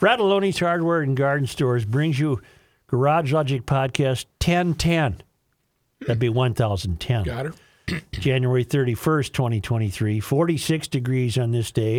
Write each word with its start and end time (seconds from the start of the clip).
Fratallone's 0.00 0.58
Hardware 0.58 1.02
and 1.02 1.14
Garden 1.14 1.46
Stores 1.46 1.84
brings 1.84 2.18
you 2.18 2.40
Garage 2.86 3.34
Logic 3.34 3.66
Podcast 3.66 4.24
1010. 4.42 5.22
That'd 6.00 6.18
be 6.18 6.30
1010. 6.30 7.24
Got 7.24 7.46
her. 7.46 7.52
January 8.12 8.64
31st, 8.64 9.32
2023. 9.34 10.18
46 10.20 10.88
degrees 10.88 11.36
on 11.36 11.50
this 11.50 11.70
day 11.70 11.98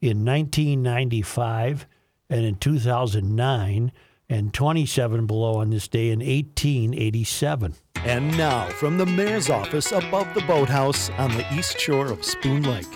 in 0.00 0.24
1995 0.24 1.86
and 2.30 2.46
in 2.46 2.54
2009, 2.54 3.92
and 4.30 4.54
27 4.54 5.26
below 5.26 5.56
on 5.56 5.68
this 5.68 5.86
day 5.86 6.08
in 6.08 6.20
1887. 6.20 7.74
And 7.96 8.38
now, 8.38 8.70
from 8.70 8.96
the 8.96 9.04
mayor's 9.04 9.50
office 9.50 9.92
above 9.92 10.32
the 10.32 10.42
boathouse 10.46 11.10
on 11.18 11.30
the 11.32 11.44
east 11.54 11.78
shore 11.78 12.06
of 12.06 12.24
Spoon 12.24 12.62
Lake, 12.62 12.86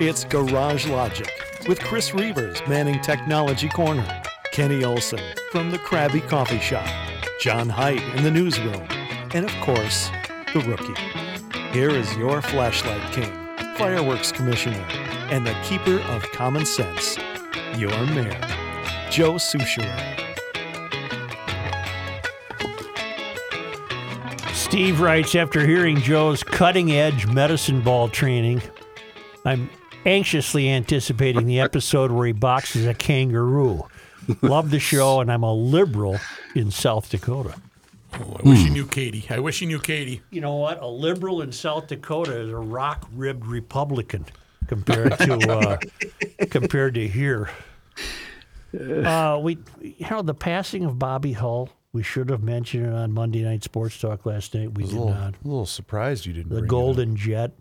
it's 0.00 0.22
Garage 0.24 0.86
Logic 0.86 1.51
with 1.68 1.80
Chris 1.80 2.12
Reuvers 2.14 2.60
manning 2.68 3.00
Technology 3.00 3.68
Corner, 3.68 4.22
Kenny 4.52 4.84
Olson 4.84 5.20
from 5.50 5.70
the 5.70 5.78
Krabby 5.78 6.26
Coffee 6.28 6.58
Shop, 6.58 6.86
John 7.40 7.68
Heidt 7.68 8.02
in 8.16 8.24
the 8.24 8.30
newsroom, 8.30 8.86
and 9.32 9.44
of 9.44 9.52
course, 9.60 10.10
the 10.52 10.60
rookie. 10.60 11.68
Here 11.72 11.90
is 11.90 12.16
your 12.16 12.42
flashlight 12.42 13.12
king, 13.12 13.32
fireworks 13.76 14.32
commissioner, 14.32 14.84
and 15.30 15.46
the 15.46 15.54
keeper 15.62 16.00
of 16.10 16.22
common 16.32 16.66
sense, 16.66 17.16
your 17.76 18.06
mayor, 18.06 18.40
Joe 19.10 19.34
Soucheray. 19.34 20.18
Steve 24.52 25.00
writes 25.00 25.34
After 25.34 25.66
hearing 25.66 25.96
Joe's 25.96 26.42
cutting 26.42 26.92
edge 26.92 27.26
medicine 27.26 27.82
ball 27.82 28.08
training, 28.08 28.62
I'm 29.44 29.68
anxiously 30.04 30.68
anticipating 30.68 31.46
the 31.46 31.60
episode 31.60 32.10
where 32.10 32.26
he 32.26 32.32
boxes 32.32 32.86
a 32.86 32.94
kangaroo. 32.94 33.82
Love 34.40 34.70
the 34.70 34.78
show, 34.78 35.20
and 35.20 35.32
I'm 35.32 35.42
a 35.42 35.52
liberal 35.52 36.18
in 36.54 36.70
South 36.70 37.10
Dakota. 37.10 37.54
Oh, 38.14 38.36
I 38.38 38.48
wish 38.48 38.60
you 38.60 38.70
knew 38.70 38.86
Katie. 38.86 39.24
I 39.30 39.38
wish 39.38 39.60
you 39.60 39.66
knew 39.66 39.80
Katie. 39.80 40.22
You 40.30 40.40
know 40.40 40.56
what? 40.56 40.80
A 40.82 40.86
liberal 40.86 41.42
in 41.42 41.50
South 41.50 41.86
Dakota 41.88 42.38
is 42.38 42.50
a 42.50 42.56
rock 42.56 43.08
ribbed 43.14 43.46
Republican 43.46 44.26
compared 44.66 45.18
to 45.18 45.50
uh, 45.50 45.78
compared 46.50 46.94
to 46.94 47.08
here. 47.08 47.48
Uh, 48.78 49.38
we, 49.42 49.58
you 49.80 50.06
know, 50.10 50.22
the 50.22 50.34
passing 50.34 50.84
of 50.84 50.98
Bobby 50.98 51.32
Hull. 51.32 51.70
We 51.92 52.02
should 52.02 52.30
have 52.30 52.42
mentioned 52.42 52.86
it 52.86 52.92
on 52.92 53.12
Monday 53.12 53.42
Night 53.42 53.62
Sports 53.62 54.00
Talk 54.00 54.24
last 54.24 54.54
night. 54.54 54.72
We 54.72 54.84
did 54.84 54.92
little, 54.92 55.10
not. 55.10 55.34
a 55.34 55.48
little 55.48 55.66
surprised 55.66 56.24
you 56.24 56.32
didn't. 56.32 56.48
The 56.48 56.60
bring 56.60 56.64
it 56.64 56.66
up. 56.66 56.70
Golden 56.70 57.16
Jet. 57.16 57.52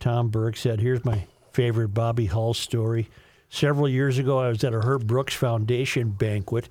Tom 0.00 0.28
Burke 0.28 0.56
said, 0.56 0.80
Here's 0.80 1.04
my 1.04 1.26
favorite 1.52 1.88
Bobby 1.88 2.26
Hull 2.26 2.54
story. 2.54 3.08
Several 3.48 3.88
years 3.88 4.18
ago, 4.18 4.38
I 4.38 4.48
was 4.48 4.64
at 4.64 4.74
a 4.74 4.80
Herb 4.80 5.06
Brooks 5.06 5.34
Foundation 5.34 6.10
banquet 6.10 6.68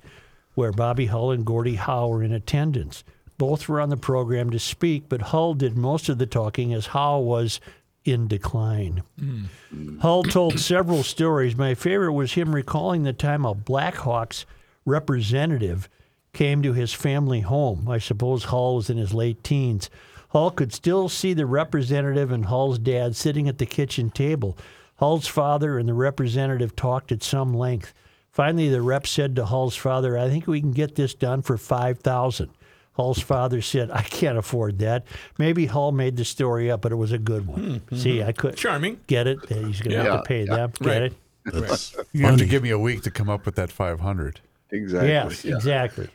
where 0.54 0.72
Bobby 0.72 1.06
Hull 1.06 1.30
and 1.30 1.44
Gordie 1.44 1.76
Howe 1.76 2.08
were 2.08 2.22
in 2.22 2.32
attendance. 2.32 3.04
Both 3.38 3.68
were 3.68 3.80
on 3.80 3.88
the 3.88 3.96
program 3.96 4.50
to 4.50 4.58
speak, 4.58 5.08
but 5.08 5.22
Hull 5.22 5.54
did 5.54 5.76
most 5.76 6.08
of 6.08 6.18
the 6.18 6.26
talking 6.26 6.72
as 6.72 6.86
Howe 6.86 7.18
was 7.18 7.60
in 8.04 8.28
decline. 8.28 9.02
Hmm. 9.18 9.98
Hull 9.98 10.22
told 10.22 10.60
several 10.60 11.02
stories. 11.02 11.56
My 11.56 11.74
favorite 11.74 12.12
was 12.12 12.34
him 12.34 12.54
recalling 12.54 13.02
the 13.02 13.12
time 13.12 13.44
a 13.44 13.54
Blackhawks 13.54 14.44
representative 14.84 15.88
came 16.32 16.62
to 16.62 16.72
his 16.72 16.92
family 16.92 17.40
home. 17.40 17.88
I 17.88 17.98
suppose 17.98 18.44
Hull 18.44 18.76
was 18.76 18.90
in 18.90 18.98
his 18.98 19.14
late 19.14 19.42
teens. 19.42 19.88
Hull 20.34 20.50
could 20.50 20.72
still 20.72 21.08
see 21.08 21.32
the 21.32 21.46
representative 21.46 22.32
and 22.32 22.46
Hull's 22.46 22.80
dad 22.80 23.14
sitting 23.14 23.48
at 23.48 23.58
the 23.58 23.66
kitchen 23.66 24.10
table. 24.10 24.58
Hull's 24.96 25.28
father 25.28 25.78
and 25.78 25.88
the 25.88 25.94
representative 25.94 26.74
talked 26.74 27.12
at 27.12 27.22
some 27.22 27.54
length. 27.54 27.94
Finally, 28.32 28.68
the 28.68 28.82
rep 28.82 29.06
said 29.06 29.36
to 29.36 29.44
Hull's 29.46 29.76
father, 29.76 30.18
I 30.18 30.28
think 30.28 30.48
we 30.48 30.60
can 30.60 30.72
get 30.72 30.96
this 30.96 31.14
done 31.14 31.42
for 31.42 31.56
5000 31.56 32.50
Hull's 32.94 33.20
father 33.20 33.60
said, 33.60 33.90
I 33.92 34.02
can't 34.02 34.38
afford 34.38 34.78
that. 34.80 35.04
Maybe 35.38 35.66
Hull 35.66 35.92
made 35.92 36.16
the 36.16 36.24
story 36.24 36.70
up, 36.70 36.80
but 36.80 36.90
it 36.92 36.96
was 36.96 37.12
a 37.12 37.18
good 37.18 37.46
one. 37.46 37.60
Hmm, 37.60 37.76
hmm, 37.76 37.96
see, 37.96 38.20
hmm. 38.20 38.28
I 38.28 38.32
could 38.32 38.56
Charming. 38.56 39.00
get 39.06 39.26
it. 39.26 39.38
He's 39.48 39.80
going 39.80 39.96
to 39.96 40.10
have 40.10 40.22
to 40.22 40.28
pay 40.28 40.44
yeah. 40.44 40.56
them. 40.56 40.72
Get 40.80 40.88
Right. 40.88 41.02
it? 41.02 41.14
That's 41.44 41.96
you 42.12 42.24
have 42.26 42.38
to 42.38 42.46
give 42.46 42.62
me 42.62 42.70
a 42.70 42.78
week 42.78 43.02
to 43.02 43.10
come 43.10 43.28
up 43.28 43.46
with 43.46 43.56
that 43.56 43.70
500. 43.70 44.40
Exactly. 44.70 45.08
Yes, 45.10 45.44
yeah. 45.44 45.54
exactly. 45.56 46.08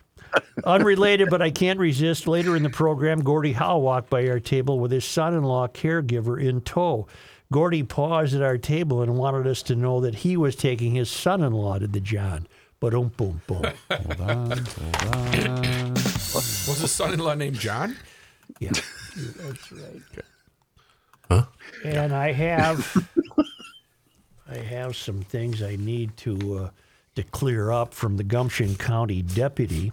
Unrelated, 0.64 1.30
but 1.30 1.42
I 1.42 1.52
can't 1.52 1.80
resist. 1.80 2.28
Later 2.28 2.56
in 2.56 2.64
the 2.64 2.70
program, 2.70 3.22
Gordy 3.22 3.54
Howe 3.54 3.78
walked 3.78 4.10
by 4.10 4.28
our 4.28 4.40
table 4.40 4.80
with 4.80 4.92
his 4.92 5.06
son 5.06 5.34
in 5.34 5.44
law 5.44 5.68
caregiver 5.68 6.42
in 6.42 6.62
tow. 6.62 7.08
Gordy 7.52 7.84
paused 7.84 8.36
at 8.36 8.42
our 8.42 8.58
table 8.58 9.02
and 9.02 9.18
wanted 9.18 9.48
us 9.48 9.64
to 9.64 9.76
know 9.76 10.02
that 10.02 10.16
he 10.16 10.38
was 10.38 10.56
taking 10.56 10.96
his 10.96 11.10
son 11.10 11.42
in 11.42 11.54
law 11.54 11.80
to 11.80 11.88
the 11.88 12.00
John. 12.00 12.48
But 12.80 12.94
um, 12.94 13.10
boom, 13.10 13.42
boom. 13.46 13.66
Hold 13.92 14.22
on, 14.22 14.52
hold 14.52 15.16
on. 15.16 15.94
Was 15.94 16.80
his 16.80 16.92
son-in-law 16.92 17.34
named 17.34 17.60
John? 17.60 17.98
Yeah, 18.60 18.72
that's 18.72 19.72
right. 19.72 20.02
Huh? 21.30 21.46
And 21.84 22.14
I 22.14 22.32
have, 22.32 23.08
I 24.50 24.58
have 24.58 24.96
some 24.96 25.22
things 25.22 25.62
I 25.62 25.76
need 25.76 26.16
to 26.18 26.58
uh, 26.58 26.70
to 27.16 27.24
clear 27.24 27.72
up 27.72 27.94
from 27.94 28.18
the 28.18 28.24
Gumption 28.24 28.76
County 28.76 29.22
deputy. 29.22 29.92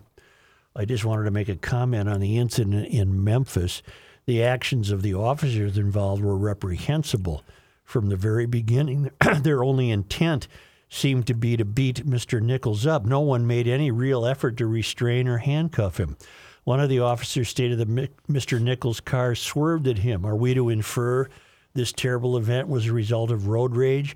I 0.78 0.84
just 0.84 1.06
wanted 1.06 1.25
to 1.25 1.31
make 1.31 1.48
a 1.48 1.56
comment 1.56 2.06
on 2.09 2.20
the 2.20 2.37
incident 2.37 2.88
in 2.88 3.25
Memphis. 3.25 3.82
The 4.26 4.42
actions 4.42 4.91
of 4.91 5.00
the 5.00 5.14
officers 5.14 5.78
involved 5.78 6.22
were 6.22 6.37
reprehensible 6.37 7.42
from 7.82 8.09
the 8.09 8.16
very 8.16 8.44
beginning. 8.44 9.10
Their 9.41 9.64
only 9.64 9.91
intent 9.91 10.48
seemed 10.91 11.26
to 11.28 11.34
be 11.34 11.56
to 11.56 11.64
beat 11.64 12.06
Mr. 12.06 12.42
Nichols 12.42 12.87
up. 12.87 13.06
No 13.06 13.20
one 13.20 13.47
made 13.47 13.66
any 13.66 13.91
real 13.91 14.26
effort 14.26 14.59
to 14.59 14.66
restrain 14.66 15.26
or 15.26 15.38
handcuff 15.38 15.98
him. 15.98 16.16
One 16.64 16.81
of 16.81 16.91
the 16.91 17.00
officers 17.00 17.48
stated 17.48 17.78
that 17.78 18.28
Mr. 18.28 18.60
Nichols' 18.60 19.00
car 19.00 19.34
swerved 19.34 19.87
at 19.87 19.98
him. 19.98 20.26
Are 20.26 20.37
we 20.37 20.53
to 20.53 20.69
infer 20.69 21.28
this 21.75 21.93
terrible 21.93 22.37
event 22.37 22.69
was 22.69 22.87
a 22.87 22.93
result 22.93 23.31
of 23.31 23.48
road 23.48 23.76
rage? 23.76 24.14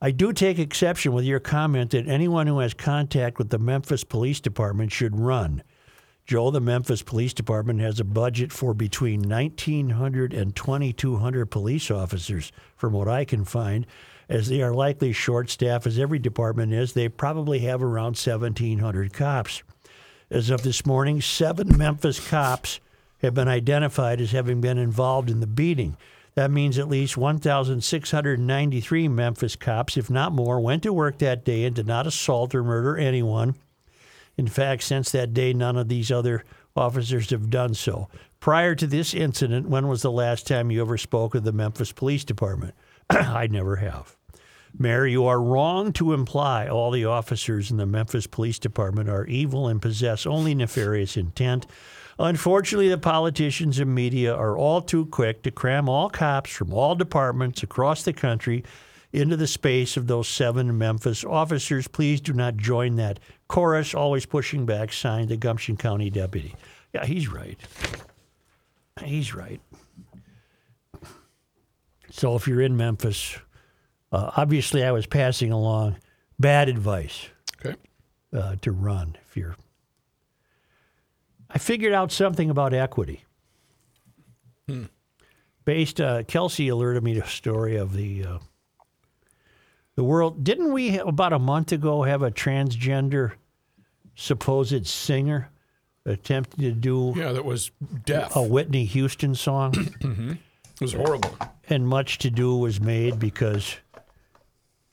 I 0.00 0.10
do 0.12 0.32
take 0.32 0.58
exception 0.58 1.12
with 1.12 1.24
your 1.24 1.40
comment 1.40 1.90
that 1.90 2.06
anyone 2.06 2.46
who 2.46 2.58
has 2.58 2.74
contact 2.74 3.38
with 3.38 3.48
the 3.48 3.58
Memphis 3.58 4.04
Police 4.04 4.40
Department 4.40 4.92
should 4.92 5.18
run. 5.18 5.62
Joe, 6.26 6.50
the 6.50 6.60
Memphis 6.60 7.02
Police 7.02 7.32
Department 7.32 7.80
has 7.80 8.00
a 8.00 8.04
budget 8.04 8.52
for 8.52 8.74
between 8.74 9.28
1,900 9.28 10.34
and 10.34 10.56
2,200 10.56 11.46
police 11.46 11.88
officers, 11.88 12.50
from 12.76 12.92
what 12.92 13.06
I 13.06 13.24
can 13.24 13.44
find. 13.44 13.86
As 14.28 14.48
they 14.48 14.60
are 14.60 14.74
likely 14.74 15.12
short 15.12 15.50
staffed, 15.50 15.86
as 15.86 16.00
every 16.00 16.18
department 16.18 16.72
is, 16.72 16.94
they 16.94 17.08
probably 17.08 17.60
have 17.60 17.80
around 17.80 18.18
1,700 18.18 19.12
cops. 19.12 19.62
As 20.28 20.50
of 20.50 20.62
this 20.62 20.84
morning, 20.84 21.20
seven 21.20 21.76
Memphis 21.78 22.18
cops 22.28 22.80
have 23.18 23.34
been 23.34 23.46
identified 23.46 24.20
as 24.20 24.32
having 24.32 24.60
been 24.60 24.78
involved 24.78 25.30
in 25.30 25.38
the 25.38 25.46
beating. 25.46 25.96
That 26.34 26.50
means 26.50 26.76
at 26.76 26.88
least 26.88 27.16
1,693 27.16 29.08
Memphis 29.08 29.54
cops, 29.54 29.96
if 29.96 30.10
not 30.10 30.32
more, 30.32 30.58
went 30.58 30.82
to 30.82 30.92
work 30.92 31.18
that 31.18 31.44
day 31.44 31.64
and 31.64 31.76
did 31.76 31.86
not 31.86 32.08
assault 32.08 32.52
or 32.52 32.64
murder 32.64 32.96
anyone. 32.96 33.54
In 34.36 34.46
fact, 34.46 34.82
since 34.82 35.10
that 35.12 35.32
day, 35.32 35.52
none 35.52 35.76
of 35.76 35.88
these 35.88 36.12
other 36.12 36.44
officers 36.76 37.30
have 37.30 37.50
done 37.50 37.74
so. 37.74 38.08
Prior 38.38 38.74
to 38.74 38.86
this 38.86 39.14
incident, 39.14 39.68
when 39.68 39.88
was 39.88 40.02
the 40.02 40.12
last 40.12 40.46
time 40.46 40.70
you 40.70 40.82
ever 40.82 40.98
spoke 40.98 41.34
of 41.34 41.44
the 41.44 41.52
Memphis 41.52 41.92
Police 41.92 42.24
Department? 42.24 42.74
I 43.10 43.46
never 43.46 43.76
have. 43.76 44.16
Mayor, 44.78 45.06
you 45.06 45.24
are 45.24 45.40
wrong 45.40 45.92
to 45.94 46.12
imply 46.12 46.68
all 46.68 46.90
the 46.90 47.06
officers 47.06 47.70
in 47.70 47.78
the 47.78 47.86
Memphis 47.86 48.26
Police 48.26 48.58
Department 48.58 49.08
are 49.08 49.24
evil 49.24 49.68
and 49.68 49.80
possess 49.80 50.26
only 50.26 50.54
nefarious 50.54 51.16
intent. 51.16 51.66
Unfortunately, 52.18 52.88
the 52.88 52.98
politicians 52.98 53.78
and 53.78 53.94
media 53.94 54.34
are 54.34 54.56
all 54.56 54.82
too 54.82 55.06
quick 55.06 55.42
to 55.42 55.50
cram 55.50 55.88
all 55.88 56.10
cops 56.10 56.50
from 56.50 56.74
all 56.74 56.94
departments 56.94 57.62
across 57.62 58.02
the 58.02 58.12
country 58.12 58.64
into 59.12 59.36
the 59.36 59.46
space 59.46 59.96
of 59.96 60.06
those 60.06 60.28
seven 60.28 60.76
Memphis 60.76 61.24
officers. 61.24 61.88
Please 61.88 62.20
do 62.20 62.34
not 62.34 62.56
join 62.58 62.96
that 62.96 63.18
chorus, 63.48 63.94
always 63.94 64.26
pushing 64.26 64.66
back, 64.66 64.92
signed 64.92 65.28
the 65.28 65.36
Gumption 65.36 65.76
County 65.76 66.10
deputy. 66.10 66.54
Yeah, 66.92 67.04
he's 67.04 67.28
right. 67.28 67.58
He's 69.04 69.34
right. 69.34 69.60
So 72.10 72.34
if 72.36 72.46
you're 72.48 72.62
in 72.62 72.76
Memphis, 72.76 73.36
uh, 74.12 74.30
obviously 74.36 74.82
I 74.84 74.92
was 74.92 75.06
passing 75.06 75.52
along 75.52 75.96
bad 76.38 76.68
advice 76.68 77.26
Okay. 77.64 77.76
uh, 78.34 78.56
to 78.62 78.72
run 78.72 79.16
if 79.28 79.36
you're. 79.36 79.56
I 81.50 81.58
figured 81.58 81.92
out 81.92 82.10
something 82.12 82.50
about 82.50 82.72
equity. 82.74 83.24
Hmm. 84.68 84.84
Based, 85.64 86.00
uh, 86.00 86.22
Kelsey 86.24 86.68
alerted 86.68 87.02
me 87.02 87.14
to 87.14 87.20
a 87.24 87.26
story 87.28 87.76
of 87.76 87.92
the 87.92 88.24
uh, 88.24 88.38
the 89.96 90.04
world. 90.04 90.44
Didn't 90.44 90.72
we 90.72 90.98
about 90.98 91.32
a 91.32 91.38
month 91.38 91.72
ago 91.72 92.04
have 92.04 92.22
a 92.22 92.30
transgender 92.30 93.32
supposed 94.14 94.86
singer 94.86 95.50
attempting 96.04 96.60
to 96.64 96.72
do 96.72 97.12
Yeah, 97.16 97.32
that 97.32 97.44
was 97.44 97.70
death. 98.04 98.36
a 98.36 98.42
Whitney 98.42 98.84
Houston 98.84 99.34
song? 99.34 99.74
It 100.78 100.82
was 100.82 100.92
horrible. 100.92 101.34
and 101.70 101.88
much 101.88 102.18
to 102.18 102.30
do 102.30 102.54
was 102.54 102.78
made 102.82 103.18
because 103.18 103.76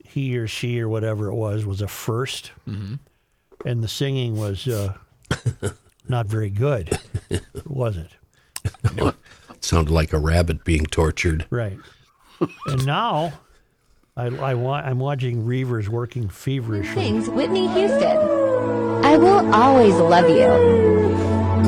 he 0.02 0.38
or 0.38 0.48
she 0.48 0.80
or 0.80 0.88
whatever 0.88 1.28
it 1.28 1.36
was 1.36 1.66
was 1.66 1.82
a 1.82 1.88
1st 1.88 2.52
and 3.66 3.84
the 3.84 3.90
singing 3.90 4.38
was 4.38 4.66
uh, 4.66 4.94
not 6.08 6.28
very 6.28 6.50
good, 6.50 6.98
was 7.66 7.98
it? 7.98 8.12
Sounded 9.60 9.92
like 9.92 10.14
a 10.14 10.18
rabbit 10.20 10.64
being 10.64 10.86
tortured. 10.86 11.48
Right. 11.50 11.78
And 12.68 12.86
now, 12.86 13.34
I, 14.16 14.26
I 14.28 14.54
wa- 14.54 14.76
I'm 14.80 15.00
watching 15.00 15.44
Reuvers 15.46 15.90
working 15.90 16.30
feverishly. 16.30 16.94
Sings 17.04 17.30
Whitney 17.30 17.68
Houston. 17.70 18.18
I 19.04 19.18
will 19.18 19.54
always 19.54 19.96
love 19.96 20.30
you. 20.30 21.64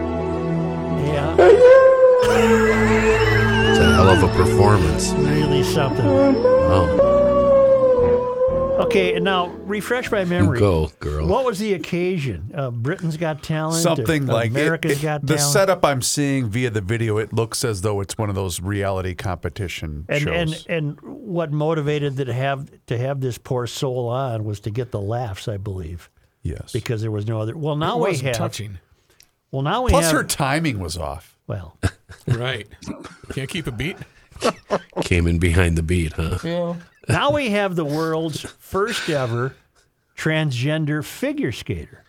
Yeah, 0.00 1.34
It's 3.70 3.78
a 3.78 3.94
hell 3.94 4.08
of 4.08 4.22
a 4.22 4.28
performance. 4.36 5.10
really 5.12 5.62
something. 5.62 6.06
Oh, 6.06 6.86
Okay, 8.86 9.14
and 9.14 9.24
now 9.24 9.48
refresh 9.48 10.10
my 10.10 10.20
you 10.20 10.26
memory. 10.26 10.58
go, 10.58 10.90
girl. 11.00 11.26
What 11.26 11.44
was 11.44 11.58
the 11.58 11.74
occasion? 11.74 12.50
Uh, 12.54 12.70
Britain's 12.70 13.16
Got 13.16 13.42
Talent. 13.42 13.82
Something 13.82 14.28
Uh, 14.28 14.32
like 14.32 14.46
it- 14.46 14.50
America's 14.52 14.98
it- 14.98 15.02
Got 15.02 15.22
the 15.26 15.36
Talent. 15.36 15.52
setup 15.52 15.84
I'm 15.84 16.02
seeing 16.02 16.48
via 16.48 16.70
the 16.70 16.80
video. 16.80 17.18
It 17.18 17.32
looks 17.32 17.64
as 17.64 17.82
though 17.82 18.00
it's 18.00 18.16
one 18.18 18.28
of 18.28 18.34
those 18.34 18.60
reality 18.60 19.14
competition 19.14 20.06
and, 20.08 20.22
shows. 20.22 20.66
and 20.66 20.66
and 20.68 20.98
what 21.02 21.52
motivated 21.52 22.16
that 22.16 22.24
to 22.26 22.32
have 22.34 22.68
to 22.86 22.96
have 22.98 23.20
this 23.20 23.38
poor 23.38 23.66
soul 23.66 24.08
on 24.08 24.44
was 24.44 24.60
to 24.60 24.70
get 24.70 24.90
the 24.90 25.00
laughs, 25.00 25.46
I 25.48 25.56
believe, 25.56 26.08
yes, 26.42 26.72
because 26.72 27.02
there 27.02 27.10
was 27.10 27.26
no 27.26 27.40
other. 27.40 27.56
Well, 27.56 27.76
now 27.76 27.96
we 27.96 28.08
wasn't 28.10 28.28
have. 28.28 28.36
touching. 28.36 28.78
Well, 29.50 29.62
now 29.62 29.82
we 29.82 29.90
plus 29.90 30.06
have. 30.06 30.14
her 30.14 30.24
timing 30.24 30.78
was 30.78 30.96
off. 30.96 31.36
well, 31.46 31.76
Right. 32.26 32.66
Can't 33.34 33.50
keep 33.50 33.66
a 33.66 33.72
beat. 33.72 33.96
Came 35.02 35.26
in 35.26 35.38
behind 35.38 35.76
the 35.76 35.82
beat, 35.82 36.12
huh? 36.14 36.74
Now 37.10 37.32
we 37.32 37.50
have 37.50 37.76
the 37.76 37.84
world's 37.84 38.40
first 38.40 39.08
ever 39.08 39.54
transgender 40.16 41.04
figure 41.04 41.52
skater. 41.52 42.04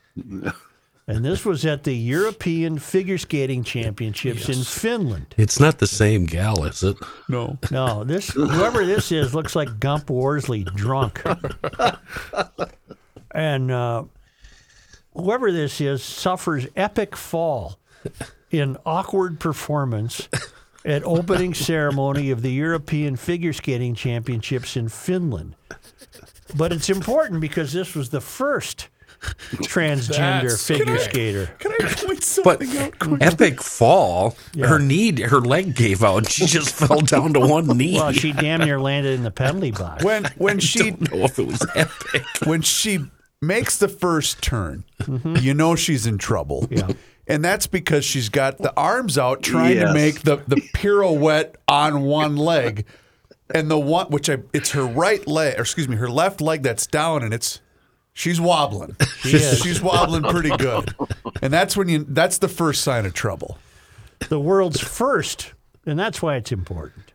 And 1.07 1.25
this 1.25 1.43
was 1.45 1.65
at 1.65 1.83
the 1.83 1.95
European 1.95 2.77
Figure 2.79 3.17
Skating 3.17 3.63
Championships 3.63 4.47
in 4.49 4.63
Finland. 4.63 5.33
It's 5.37 5.59
not 5.59 5.79
the 5.79 5.87
same 5.87 6.25
gal, 6.25 6.63
is 6.63 6.83
it? 6.83 6.95
No, 7.27 7.57
No, 7.71 8.03
this 8.03 8.29
whoever 8.29 8.85
this 8.85 9.11
is 9.11 9.33
looks 9.33 9.55
like 9.55 9.79
Gump 9.79 10.09
Worsley 10.09 10.63
drunk. 10.63 11.21
and 13.31 13.71
uh, 13.71 14.03
whoever 15.15 15.51
this 15.51 15.81
is 15.81 16.03
suffers 16.03 16.67
epic 16.75 17.15
fall 17.15 17.79
in 18.51 18.77
awkward 18.85 19.39
performance 19.39 20.27
at 20.85 21.03
opening 21.03 21.53
ceremony 21.53 22.31
of 22.31 22.41
the 22.41 22.51
European 22.51 23.15
Figure 23.15 23.53
Skating 23.53 23.95
Championships 23.95 24.75
in 24.75 24.89
Finland. 24.89 25.55
But 26.55 26.73
it's 26.73 26.89
important 26.89 27.39
because 27.41 27.71
this 27.73 27.95
was 27.95 28.09
the 28.09 28.21
first 28.21 28.87
transgender 29.21 30.49
That's 30.49 30.67
figure 30.67 30.85
correct. 30.85 31.03
skater. 31.03 31.49
can 31.59 31.71
I 31.73 31.93
point 31.93 32.07
But 32.17 32.23
something 32.63 32.77
out? 32.77 32.99
quick? 32.99 33.21
epic 33.21 33.61
fall. 33.61 34.35
Yeah. 34.53 34.67
Her 34.67 34.79
knee, 34.79 35.21
her 35.21 35.39
leg 35.39 35.75
gave 35.75 36.03
out, 36.03 36.29
she 36.29 36.45
just 36.45 36.73
fell 36.73 37.01
down 37.01 37.33
to 37.33 37.39
one 37.39 37.67
knee. 37.77 37.95
Well, 37.95 38.11
she 38.11 38.31
damn 38.33 38.61
near 38.61 38.79
landed 38.79 39.13
in 39.15 39.23
the 39.23 39.31
penalty 39.31 39.71
box. 39.71 40.03
When 40.03 40.25
when 40.37 40.59
she 40.59 40.79
don't 40.91 41.11
know 41.11 41.23
if 41.25 41.37
it 41.39 41.47
was 41.47 41.65
epic. 41.75 42.23
when 42.45 42.61
she 42.61 42.99
makes 43.41 43.77
the 43.77 43.87
first 43.87 44.41
turn, 44.41 44.83
you 45.39 45.53
know 45.53 45.75
she's 45.75 46.05
in 46.07 46.17
trouble. 46.17 46.63
Mm-hmm. 46.63 46.89
Yeah. 46.89 46.95
And 47.27 47.43
that's 47.43 47.67
because 47.67 48.03
she's 48.03 48.29
got 48.29 48.57
the 48.57 48.73
arms 48.75 49.17
out 49.17 49.41
trying 49.41 49.79
to 49.79 49.93
make 49.93 50.21
the, 50.21 50.37
the 50.47 50.57
pirouette 50.73 51.55
on 51.67 52.01
one 52.01 52.35
leg. 52.35 52.85
And 53.53 53.69
the 53.69 53.79
one 53.79 54.07
which 54.07 54.29
I 54.29 54.37
it's 54.53 54.71
her 54.71 54.85
right 54.85 55.25
leg 55.27 55.57
or 55.57 55.61
excuse 55.61 55.89
me, 55.89 55.97
her 55.97 56.09
left 56.09 56.39
leg 56.39 56.63
that's 56.63 56.87
down 56.87 57.21
and 57.21 57.33
it's 57.33 57.59
she's 58.13 58.39
wobbling. 58.39 58.95
is. 59.25 59.59
She's 59.59 59.81
wobbling 59.81 60.23
pretty 60.23 60.55
good. 60.55 60.95
And 61.41 61.51
that's 61.51 61.75
when 61.75 61.89
you 61.89 62.05
that's 62.07 62.37
the 62.37 62.47
first 62.47 62.81
sign 62.81 63.05
of 63.05 63.13
trouble. 63.13 63.57
the 64.29 64.39
world's 64.39 64.79
first, 64.79 65.53
and 65.85 65.99
that's 65.99 66.21
why 66.21 66.35
it's 66.35 66.51
important. 66.51 67.11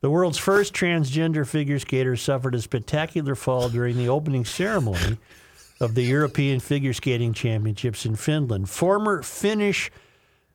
The 0.00 0.10
world's 0.10 0.38
first 0.38 0.74
transgender 0.74 1.46
figure 1.46 1.78
skater 1.78 2.16
suffered 2.16 2.54
a 2.54 2.60
spectacular 2.60 3.34
fall 3.34 3.68
during 3.68 3.96
the 3.96 4.08
opening 4.08 4.44
ceremony 4.44 5.18
of 5.80 5.94
the 5.94 6.02
European 6.02 6.60
Figure 6.60 6.92
Skating 6.92 7.32
Championships 7.32 8.04
in 8.04 8.16
Finland. 8.16 8.68
Former 8.68 9.22
Finnish 9.22 9.90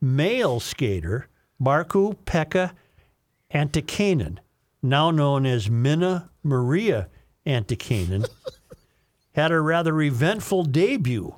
male 0.00 0.60
skater 0.60 1.28
Markku 1.60 2.16
Pekka 2.26 2.72
Antikainen, 3.52 4.38
now 4.82 5.10
known 5.10 5.46
as 5.46 5.70
Minna 5.70 6.30
Maria 6.42 7.08
Antikainen, 7.46 8.28
had 9.32 9.50
a 9.50 9.60
rather 9.60 10.00
eventful 10.00 10.64
debut 10.64 11.36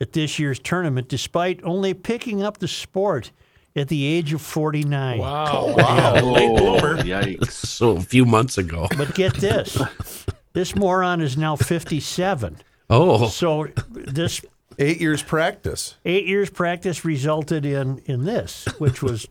at 0.00 0.12
this 0.12 0.38
year's 0.38 0.58
tournament 0.58 1.08
despite 1.08 1.62
only 1.64 1.94
picking 1.94 2.42
up 2.42 2.58
the 2.58 2.68
sport 2.68 3.30
at 3.74 3.88
the 3.88 4.04
age 4.04 4.32
of 4.32 4.40
49. 4.40 5.18
Wow. 5.18 5.74
Wow. 5.76 6.14
Late 6.20 6.56
bloomer. 6.58 6.96
Oh, 6.98 7.02
Yikes. 7.02 7.50
So 7.50 7.96
a 7.96 8.00
few 8.00 8.24
months 8.24 8.58
ago. 8.58 8.88
But 8.96 9.14
get 9.14 9.34
this 9.34 9.80
this 10.52 10.74
moron 10.74 11.20
is 11.20 11.36
now 11.36 11.56
57. 11.56 12.56
Oh, 12.88 13.28
So 13.28 13.68
this 13.90 14.40
Eight 14.78 15.00
years 15.00 15.22
practice. 15.22 15.94
eight 16.04 16.26
years 16.26 16.50
practice 16.50 17.02
resulted 17.04 17.64
in, 17.64 17.98
in 18.04 18.24
this, 18.24 18.66
which 18.78 19.02
was 19.02 19.26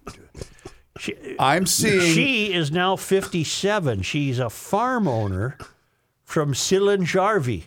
I'm 1.38 1.66
seeing 1.68 2.14
she 2.14 2.52
is 2.54 2.72
now 2.72 2.96
57. 2.96 4.02
She's 4.02 4.40
a 4.40 4.50
farm 4.50 5.08
owner 5.08 5.58
from 6.24 6.54
Siilinjärvi. 6.54 7.66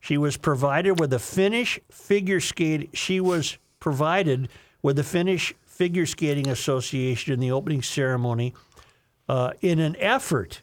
She 0.00 0.16
was 0.16 0.38
provided 0.38 0.98
with 0.98 1.12
a 1.12 1.18
Finnish 1.18 1.78
figure 1.90 2.40
skate. 2.40 2.90
She 2.94 3.20
was 3.20 3.58
provided 3.78 4.48
with 4.80 4.96
the 4.96 5.04
Finnish 5.04 5.54
Figure 5.66 6.06
Skating 6.06 6.48
Association 6.48 7.34
in 7.34 7.40
the 7.40 7.50
opening 7.50 7.82
ceremony 7.82 8.54
uh, 9.28 9.50
in 9.60 9.80
an 9.80 9.96
effort 9.98 10.62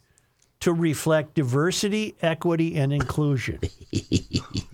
to 0.60 0.72
reflect 0.72 1.34
diversity, 1.34 2.16
equity, 2.22 2.76
and 2.76 2.92
inclusion. 2.92 3.60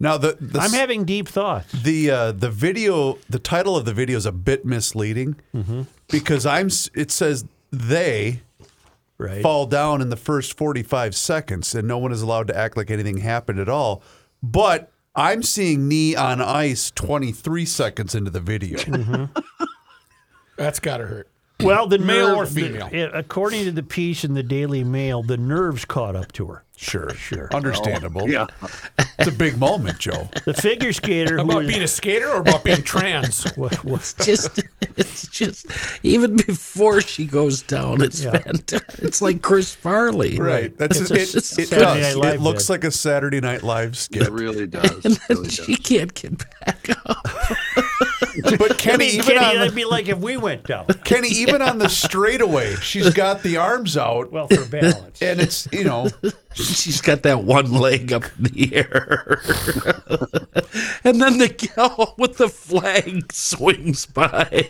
now 0.00 0.16
the, 0.18 0.36
the 0.40 0.58
I'm 0.60 0.70
having 0.72 1.04
deep 1.04 1.28
thoughts. 1.28 1.70
the 1.72 2.10
uh, 2.10 2.32
the 2.32 2.50
video 2.50 3.18
the 3.28 3.38
title 3.38 3.76
of 3.76 3.84
the 3.84 3.92
video 3.94 4.16
is 4.16 4.26
a 4.26 4.32
bit 4.32 4.64
misleading 4.64 5.36
Mm-hmm. 5.54 5.82
because 6.10 6.46
I'm 6.46 6.68
it 6.94 7.10
says 7.10 7.44
they 7.70 8.42
Right. 9.20 9.42
fall 9.42 9.66
down 9.66 10.00
in 10.00 10.10
the 10.10 10.16
first 10.16 10.56
45 10.56 11.16
seconds 11.16 11.74
and 11.74 11.88
no 11.88 11.98
one 11.98 12.12
is 12.12 12.22
allowed 12.22 12.46
to 12.48 12.56
act 12.56 12.76
like 12.76 12.88
anything 12.88 13.16
happened 13.18 13.58
at 13.58 13.68
all 13.68 14.00
but 14.42 14.92
I'm 15.16 15.42
seeing 15.42 15.88
knee 15.88 16.14
on 16.14 16.40
ice 16.40 16.92
23 16.92 17.64
seconds 17.64 18.14
into 18.14 18.30
the 18.30 18.38
video. 18.38 18.78
That's 20.56 20.78
got 20.78 20.98
to 20.98 21.06
hurt. 21.06 21.28
Well, 21.60 21.88
the 21.88 21.98
Male 21.98 22.28
or 22.36 22.44
nerve- 22.44 22.54
the- 22.54 22.62
female? 22.68 22.88
it- 22.92 23.10
according 23.14 23.64
to 23.64 23.72
the 23.72 23.82
piece 23.82 24.22
in 24.24 24.34
the 24.34 24.42
Daily 24.44 24.84
Mail, 24.84 25.22
the 25.24 25.36
nerves 25.36 25.84
caught 25.84 26.14
up 26.14 26.30
to 26.32 26.46
her. 26.46 26.64
Sure, 26.76 27.10
Sure. 27.16 27.48
Oh, 27.52 27.56
understandable. 27.56 28.30
Yeah. 28.30 28.46
It's 29.18 29.26
a 29.26 29.32
big 29.32 29.58
moment, 29.58 29.98
Joe. 29.98 30.28
The 30.44 30.54
figure 30.54 30.92
skater 30.92 31.34
who 31.38 31.42
About 31.42 31.56
was, 31.56 31.66
being 31.66 31.82
a 31.82 31.88
skater 31.88 32.28
or 32.28 32.36
about 32.42 32.62
being 32.62 32.82
trans? 32.84 33.44
wa- 33.56 33.68
was 33.82 34.14
just 34.14 34.60
it's 34.96 35.26
just 35.26 35.66
even 36.04 36.36
before 36.36 37.00
she 37.00 37.24
goes 37.26 37.62
down, 37.62 38.00
it's 38.02 38.22
Yeah. 38.22 38.38
fantastic. 38.38 39.00
It's 39.04 39.20
like 39.20 39.42
Chris 39.42 39.74
Farley, 39.74 40.38
Right. 40.38 40.76
That's 40.78 41.00
It's 41.00 41.10
it. 41.10 41.16
a 41.16 41.20
It, 41.22 41.34
s- 41.36 41.58
it 41.58 41.70
does. 41.70 42.00
Night 42.00 42.16
Live 42.16 42.34
It 42.36 42.40
looks 42.40 42.68
bit. 42.68 42.70
like 42.74 42.84
a 42.84 42.92
Saturday 42.92 43.40
Night 43.40 43.64
Live 43.64 43.96
skit. 43.96 44.22
It 44.22 44.30
really 44.30 44.66
does. 44.68 45.04
And 45.04 45.14
then 45.16 45.20
really 45.30 45.48
she 45.50 45.74
does. 45.74 45.84
can't 45.84 46.14
get 46.14 46.38
back 46.64 46.88
up. 47.06 47.26
But 48.58 48.78
Kenny, 48.78 49.06
even 49.06 49.24
Kenny, 49.24 49.38
on 49.38 49.54
that'd 49.56 49.72
the, 49.72 49.76
be 49.76 49.84
like 49.84 50.08
if 50.08 50.18
we 50.18 50.36
went 50.36 50.64
down. 50.64 50.86
Kenny, 51.04 51.28
even 51.28 51.62
on 51.62 51.78
the 51.78 51.88
straightaway, 51.88 52.74
she's 52.76 53.12
got 53.14 53.42
the 53.42 53.56
arms 53.56 53.96
out, 53.96 54.30
Well, 54.32 54.48
for 54.48 54.64
balance. 54.66 55.20
and 55.22 55.40
it's 55.40 55.68
you 55.72 55.84
know 55.84 56.08
She's 56.54 57.00
got 57.00 57.22
that 57.22 57.44
one 57.44 57.70
leg 57.72 58.12
up 58.12 58.24
in 58.36 58.44
the 58.44 58.74
air. 58.74 59.40
and 61.04 61.20
then 61.20 61.38
the 61.38 61.48
gal 61.48 62.14
with 62.18 62.36
the 62.38 62.48
flag 62.48 63.32
swings 63.32 64.06
by. 64.06 64.68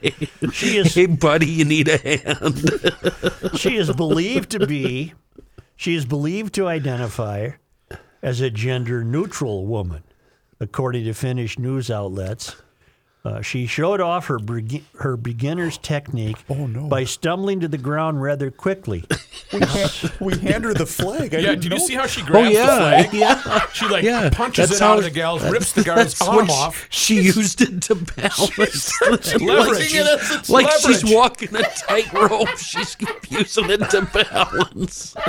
She 0.53 0.77
is- 0.77 0.95
Hey, 0.95 1.07
buddy, 1.07 1.47
you 1.47 1.65
need 1.65 1.89
a 1.89 1.97
hand. 1.99 3.59
She 3.59 3.77
is 3.77 3.91
believed 3.93 4.51
to 4.51 4.67
be, 4.67 5.15
she 5.77 5.95
is 5.95 6.05
believed 6.05 6.55
to 6.55 6.67
identify 6.67 7.51
as 8.23 8.41
a 8.41 8.51
gender 8.51 9.03
neutral 9.05 9.65
woman, 9.67 10.03
according 10.61 11.05
to 11.05 11.15
Finnish 11.15 11.59
news 11.59 11.91
outlets. 11.91 12.57
Uh, 13.29 13.43
she 13.43 13.67
showed 13.67 14.01
off 14.01 14.27
her 14.29 14.39
begi- 14.39 14.85
her 15.01 15.15
beginner's 15.17 15.77
technique 15.77 16.39
Oh, 16.49 16.67
no. 16.67 16.89
by 16.89 17.05
stumbling 17.05 17.61
to 17.61 17.69
the 17.69 17.77
ground 17.77 18.23
rather 18.23 18.51
quickly. 18.51 19.05
We, 19.51 19.61
ha- 19.61 20.13
we 20.21 20.37
hand 20.39 20.65
her 20.65 20.75
the 20.75 20.85
flag. 20.85 21.35
I 21.35 21.39
Yeah, 21.39 21.55
didn't 21.55 21.73
you 21.73 21.79
see 21.79 21.95
how 21.95 22.07
she 22.07 22.21
Oh 22.21 22.27
grabs 22.27 22.49
the 22.49 22.53
yeah, 22.55 22.77
flag? 22.77 23.13
yeah. 23.15 23.67
She 23.73 23.89
like 23.89 24.05
Yeah, 24.05 24.29
punches 24.29 24.69
that's 24.69 24.83
it 24.83 24.85
out 24.85 24.99
of 24.99 25.05
the 25.05 25.11
gals, 25.11 25.43
rips 25.51 25.73
the 25.73 25.85
guard's 25.85 26.21
arm 26.21 26.37
what 26.37 26.51
off. 26.51 26.87
She, 26.91 27.17
she 27.17 27.23
used 27.39 27.63
it 27.63 27.81
to 27.85 27.95
balance. 27.95 28.93
Leverage. 29.41 29.95
like 30.51 30.71
she's 30.73 31.03
Leverage. 31.03 31.15
walking 31.15 31.57
a 31.57 31.63
tightrope. 31.63 32.59
She's 32.59 32.95
using 33.31 33.71
it 33.71 33.89
to 33.89 34.03
balance. 34.13 35.15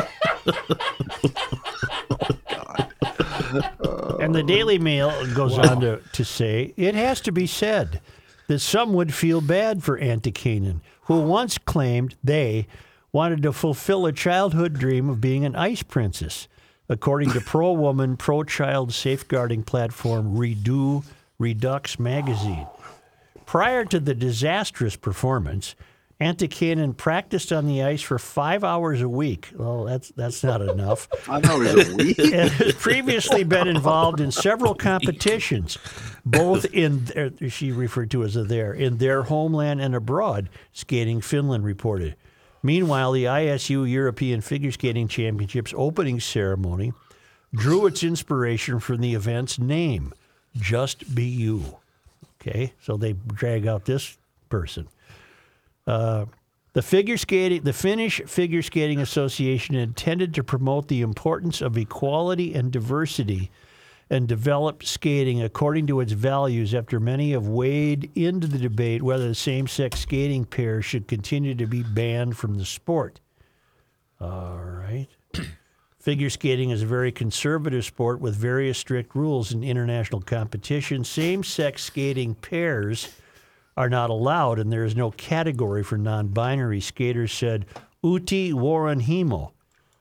And 4.20 4.36
the 4.36 4.44
Daily 4.44 4.78
Mail 4.78 5.12
goes 5.34 5.58
on 5.58 5.80
to, 5.82 6.02
to 6.12 6.26
say 6.26 6.74
it 6.76 6.94
has 6.94 7.22
to 7.22 7.32
be 7.32 7.48
said 7.48 8.02
that 8.48 8.60
some 8.60 8.94
would 8.94 9.14
feel 9.14 9.40
bad 9.40 9.82
for 9.82 9.98
Antikainen, 9.98 10.82
who 11.04 11.22
once 11.22 11.58
claimed 11.58 12.16
they 12.24 12.68
wanted 13.12 13.42
to 13.44 13.54
fulfill 13.54 14.06
a 14.06 14.12
childhood 14.12 14.74
dream 14.74 15.10
of 15.10 15.22
being 15.22 15.46
an 15.46 15.56
ice 15.56 15.84
princess, 15.84 16.48
according 16.90 17.32
to 17.32 17.42
pro 17.46 17.72
woman, 17.72 18.18
pro 18.18 18.44
child 18.44 18.94
safeguarding 18.94 19.64
platform 19.64 20.36
Redo 20.36 21.06
Reduxx 21.40 21.98
magazine. 21.98 22.68
Prior 23.46 23.86
to 23.86 24.00
the 24.00 24.14
disastrous 24.14 24.96
performance, 24.96 25.76
Antikainen 26.22 26.98
practiced 26.98 27.54
on 27.54 27.66
the 27.66 27.82
ice 27.82 28.02
for 28.02 28.20
five 28.20 28.66
hours 28.66 29.02
a 29.02 29.08
week. 29.08 29.52
Well, 29.56 29.86
that's 29.86 30.10
that's 30.10 30.44
not 30.44 30.62
enough 30.62 31.08
Five 31.20 31.46
hours 31.46 31.90
a 31.90 31.96
week. 31.96 32.20
and 32.20 32.50
has 32.52 32.74
previously 32.76 33.46
been 33.46 33.70
involved 33.70 34.20
in 34.20 34.30
several 34.32 34.76
competitions, 34.76 35.78
both 36.26 36.66
in 36.66 37.06
their, 37.06 37.32
she 37.48 37.72
referred 37.72 38.12
to 38.12 38.24
as 38.24 38.36
a 38.36 38.44
there 38.44 38.74
in 38.74 38.98
their 38.98 39.24
homeland 39.24 39.80
and 39.80 39.96
abroad. 39.96 40.50
Skating 40.74 41.22
Finland 41.22 41.64
reported. 41.64 42.18
Meanwhile, 42.62 43.14
the 43.14 43.24
ISU 43.24 43.90
European 43.90 44.42
Figure 44.42 44.74
Skating 44.74 45.08
Championships 45.08 45.74
opening 45.78 46.20
ceremony 46.20 46.92
drew 47.54 47.86
its 47.86 48.04
inspiration 48.04 48.82
from 48.82 49.00
the 49.00 49.14
event's 49.16 49.58
name, 49.58 50.14
"Just 50.58 51.16
Be 51.16 51.24
You." 51.24 51.78
Okay, 52.42 52.74
so 52.82 52.98
they 52.98 53.14
drag 53.14 53.66
out 53.66 53.86
this 53.86 54.18
person. 54.50 54.90
Uh, 55.90 56.26
the 56.74 56.84
figure 56.84 57.18
skating, 57.18 57.64
the 57.64 57.74
Finnish 57.74 58.22
Figure 58.28 58.62
Skating 58.62 59.00
Association 59.00 59.74
intended 59.74 60.36
to 60.36 60.44
promote 60.44 60.88
the 60.88 61.02
importance 61.02 61.62
of 61.62 61.76
equality 61.76 62.54
and 62.54 62.72
diversity 62.72 63.50
and 64.08 64.28
develop 64.28 64.84
skating 64.84 65.42
according 65.42 65.88
to 65.88 66.00
its 66.00 66.12
values 66.12 66.76
after 66.76 67.00
many 67.00 67.32
have 67.32 67.48
weighed 67.48 68.12
into 68.14 68.46
the 68.46 68.60
debate 68.60 69.02
whether 69.02 69.28
the 69.28 69.36
same-sex 69.36 70.02
skating 70.02 70.46
pairs 70.46 70.86
should 70.86 71.08
continue 71.08 71.56
to 71.56 71.66
be 71.66 71.82
banned 71.82 72.38
from 72.38 72.54
the 72.54 72.66
sport. 72.66 73.20
All 74.22 74.60
right. 74.60 75.08
Figure 76.00 76.30
skating 76.30 76.70
is 76.70 76.84
a 76.84 76.88
very 76.88 77.12
conservative 77.12 77.84
sport 77.84 78.22
with 78.22 78.36
various 78.36 78.78
strict 78.78 79.16
rules 79.16 79.52
in 79.52 79.64
international 79.64 80.22
competition. 80.22 81.04
Same-sex 81.04 81.84
skating 81.84 82.36
pairs 82.36 83.10
are 83.80 83.90
not 83.90 84.10
allowed, 84.10 84.60
and 84.60 84.74
there 84.74 84.84
is 84.84 84.94
no 84.94 85.10
category 85.10 85.84
for 85.84 85.98
non 85.98 86.28
binary 86.28 86.82
skaters, 86.82 87.32
said 87.32 87.66
Uti 88.04 88.52
Waranhimo, 88.52 89.54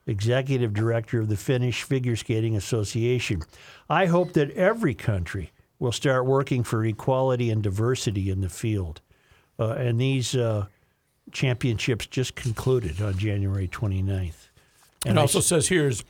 executive 0.04 0.74
director 0.74 1.20
of 1.20 1.28
the 1.28 1.36
Finnish 1.36 1.84
Figure 1.84 2.16
Skating 2.16 2.56
Association. 2.56 3.40
I 3.88 4.06
hope 4.06 4.32
that 4.32 4.50
every 4.50 4.94
country 4.94 5.52
will 5.78 5.92
start 5.92 6.26
working 6.26 6.64
for 6.64 6.84
equality 6.84 7.50
and 7.50 7.62
diversity 7.62 8.30
in 8.30 8.40
the 8.40 8.48
field. 8.48 9.00
Uh, 9.60 9.74
and 9.74 10.00
these 10.00 10.34
uh, 10.34 10.66
championships 11.30 12.06
just 12.06 12.34
concluded 12.34 13.00
on 13.00 13.16
January 13.16 13.68
29th. 13.68 14.48
It 15.06 15.16
also 15.16 15.38
says 15.38 15.68
here's 15.68 16.02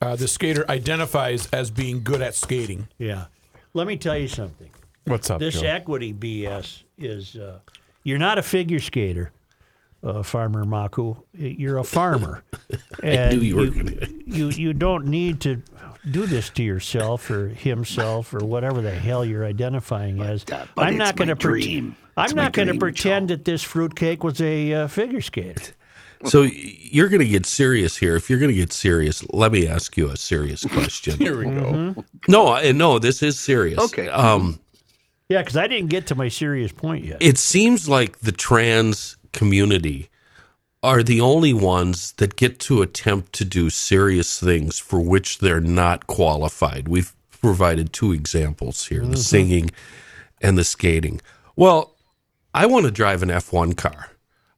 uh, 0.00 0.16
the 0.16 0.26
skater 0.26 0.68
identifies 0.68 1.46
as 1.52 1.70
being 1.70 2.02
good 2.02 2.20
at 2.20 2.34
skating. 2.34 2.88
Yeah. 2.98 3.26
Let 3.74 3.86
me 3.86 3.96
tell 3.96 4.18
you 4.18 4.26
something. 4.26 4.70
What's 5.04 5.30
up, 5.30 5.40
This 5.40 5.60
Joe? 5.60 5.66
equity 5.66 6.12
BS 6.14 6.82
is 6.98 7.36
uh, 7.36 7.58
you're 8.04 8.18
not 8.18 8.38
a 8.38 8.42
figure 8.42 8.78
skater, 8.78 9.32
uh, 10.04 10.22
Farmer 10.22 10.64
Maku. 10.64 11.16
You're 11.34 11.78
a 11.78 11.84
farmer. 11.84 12.44
and 13.02 13.38
knew 13.40 13.44
you 13.46 13.56
were 13.56 13.64
you, 13.64 13.70
gonna- 13.84 14.06
you 14.26 14.48
you 14.50 14.72
don't 14.72 15.06
need 15.06 15.40
to 15.40 15.60
do 16.10 16.26
this 16.26 16.50
to 16.50 16.62
yourself 16.62 17.30
or 17.30 17.48
himself 17.48 18.32
or 18.34 18.44
whatever 18.44 18.80
the 18.80 18.90
hell 18.92 19.24
you're 19.24 19.44
identifying 19.44 20.20
as. 20.20 20.44
uh, 20.52 20.66
but 20.74 20.82
I'm 20.86 20.94
it's 20.94 20.98
not 20.98 21.16
going 21.16 21.28
to 21.28 21.34
my 21.34 21.38
dream. 21.40 21.96
I'm 22.16 22.24
It's 22.26 22.34
not 22.34 22.52
going 22.52 22.66
to 22.68 22.72
dream, 22.72 22.80
pretend 22.80 23.28
that 23.30 23.44
this 23.44 23.62
fruitcake 23.62 24.22
was 24.22 24.40
a 24.40 24.72
uh, 24.72 24.86
figure 24.88 25.20
skater. 25.20 25.62
So 26.24 26.42
you're 26.42 27.08
going 27.08 27.18
to 27.22 27.26
get 27.26 27.46
serious 27.46 27.96
here. 27.96 28.14
If 28.14 28.30
you're 28.30 28.38
going 28.38 28.52
to 28.52 28.56
get 28.56 28.72
serious, 28.72 29.24
let 29.32 29.50
me 29.50 29.66
ask 29.66 29.96
you 29.96 30.08
a 30.08 30.16
serious 30.16 30.64
question. 30.64 31.18
Here 31.18 31.36
we 31.36 31.46
go. 31.46 31.50
Mm-hmm. 31.72 32.00
no, 32.28 32.46
I- 32.46 32.70
no, 32.70 33.00
this 33.00 33.24
is 33.24 33.40
serious. 33.40 33.80
Okay. 33.80 34.08
Um, 34.08 34.60
Yeah, 35.32 35.40
because 35.40 35.56
I 35.56 35.66
didn't 35.66 35.88
get 35.88 36.06
to 36.08 36.14
my 36.14 36.28
serious 36.28 36.72
point 36.72 37.04
yet. 37.06 37.22
it 37.22 37.38
seems 37.38 37.88
like 37.88 38.18
the 38.18 38.32
trans 38.32 39.16
community 39.32 40.10
are 40.82 41.02
the 41.02 41.22
only 41.22 41.54
ones 41.54 42.12
that 42.18 42.36
get 42.36 42.58
to 42.58 42.82
attempt 42.82 43.32
to 43.34 43.44
do 43.44 43.70
serious 43.70 44.38
things 44.38 44.78
for 44.78 45.00
which 45.00 45.38
they're 45.38 45.60
not 45.60 46.06
qualified. 46.06 46.86
We've 46.86 47.14
provided 47.40 47.94
two 47.94 48.12
examples 48.12 48.86
here 48.86 49.00
the 49.00 49.06
mm-hmm. 49.06 49.16
singing 49.16 49.70
and 50.42 50.58
the 50.58 50.64
skating. 50.64 51.22
Well, 51.56 51.94
I 52.52 52.66
want 52.66 52.84
to 52.84 52.90
drive 52.90 53.22
an 53.22 53.30
F1 53.30 53.74
car. 53.76 54.10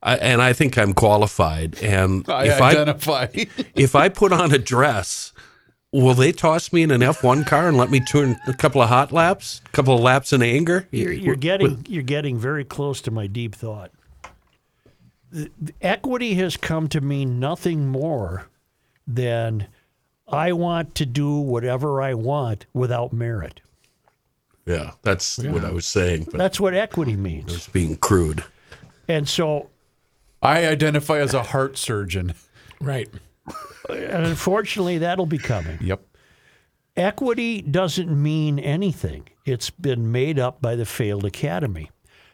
I, 0.02 0.16
and 0.16 0.42
I 0.42 0.54
think 0.54 0.76
I'm 0.76 0.92
qualified. 0.92 1.80
And 1.82 2.28
I 2.28 2.46
if 2.88 3.08
I 3.08 3.28
if 3.76 3.94
I 3.94 4.08
put 4.08 4.32
on 4.32 4.52
a 4.52 4.58
dress, 4.58 5.32
will 6.02 6.14
they 6.14 6.32
toss 6.32 6.72
me 6.72 6.82
in 6.82 6.90
an 6.90 7.00
F1 7.00 7.46
car 7.46 7.68
and 7.68 7.76
let 7.76 7.90
me 7.90 8.00
turn 8.00 8.36
a 8.46 8.52
couple 8.52 8.82
of 8.82 8.88
hot 8.88 9.12
laps, 9.12 9.60
a 9.66 9.68
couple 9.70 9.94
of 9.94 10.00
laps 10.00 10.32
in 10.32 10.42
anger? 10.42 10.86
You're, 10.90 11.12
you're 11.12 11.36
getting 11.36 11.84
you're 11.88 12.02
getting 12.02 12.38
very 12.38 12.64
close 12.64 13.00
to 13.02 13.10
my 13.10 13.26
deep 13.26 13.54
thought. 13.54 13.90
The- 15.30 15.50
the 15.60 15.72
equity 15.80 16.34
has 16.34 16.56
come 16.56 16.88
to 16.88 17.00
mean 17.00 17.38
nothing 17.40 17.86
more 17.88 18.46
than 19.06 19.66
I 20.28 20.52
want 20.52 20.94
to 20.96 21.06
do 21.06 21.36
whatever 21.38 22.00
I 22.02 22.14
want 22.14 22.66
without 22.72 23.12
merit. 23.12 23.60
Yeah, 24.66 24.92
that's 25.02 25.38
what 25.38 25.64
I 25.64 25.70
was 25.70 25.84
saying. 25.84 26.24
But 26.30 26.38
That's 26.38 26.58
what 26.58 26.72
equity 26.72 27.16
means. 27.16 27.54
it's 27.54 27.68
being 27.68 27.96
crude. 27.96 28.42
And 29.06 29.28
so, 29.28 29.68
I 30.42 30.66
identify 30.66 31.18
as 31.18 31.34
a 31.34 31.42
heart 31.42 31.76
surgeon. 31.76 32.32
Right. 32.80 33.10
And 33.88 34.26
unfortunately, 34.26 34.98
that'll 34.98 35.26
be 35.26 35.38
coming. 35.38 35.78
Yep. 35.80 36.02
Equity 36.96 37.60
doesn't 37.60 38.10
mean 38.10 38.58
anything. 38.58 39.28
It's 39.44 39.70
been 39.70 40.12
made 40.12 40.38
up 40.38 40.62
by 40.62 40.76
the 40.76 40.86
failed 40.86 41.24
academy. 41.24 41.90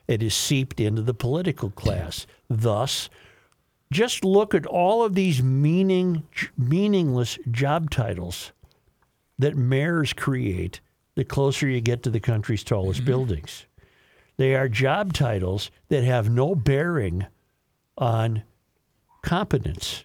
It 0.06 0.22
is 0.22 0.34
seeped 0.34 0.80
into 0.80 1.02
the 1.02 1.14
political 1.14 1.70
class. 1.70 2.26
Thus, 2.48 3.08
just 3.92 4.24
look 4.24 4.54
at 4.54 4.66
all 4.66 5.02
of 5.04 5.14
these 5.14 5.42
meaning, 5.42 6.24
meaningless 6.56 7.38
job 7.50 7.90
titles 7.90 8.52
that 9.38 9.56
mayors 9.56 10.12
create 10.12 10.80
the 11.14 11.24
closer 11.24 11.68
you 11.68 11.80
get 11.80 12.02
to 12.02 12.10
the 12.10 12.20
country's 12.20 12.62
tallest 12.62 13.00
mm-hmm. 13.00 13.06
buildings. 13.06 13.66
They 14.36 14.54
are 14.54 14.68
job 14.68 15.12
titles 15.12 15.70
that 15.88 16.04
have 16.04 16.30
no 16.30 16.54
bearing 16.54 17.26
on 17.98 18.42
competence. 19.22 20.04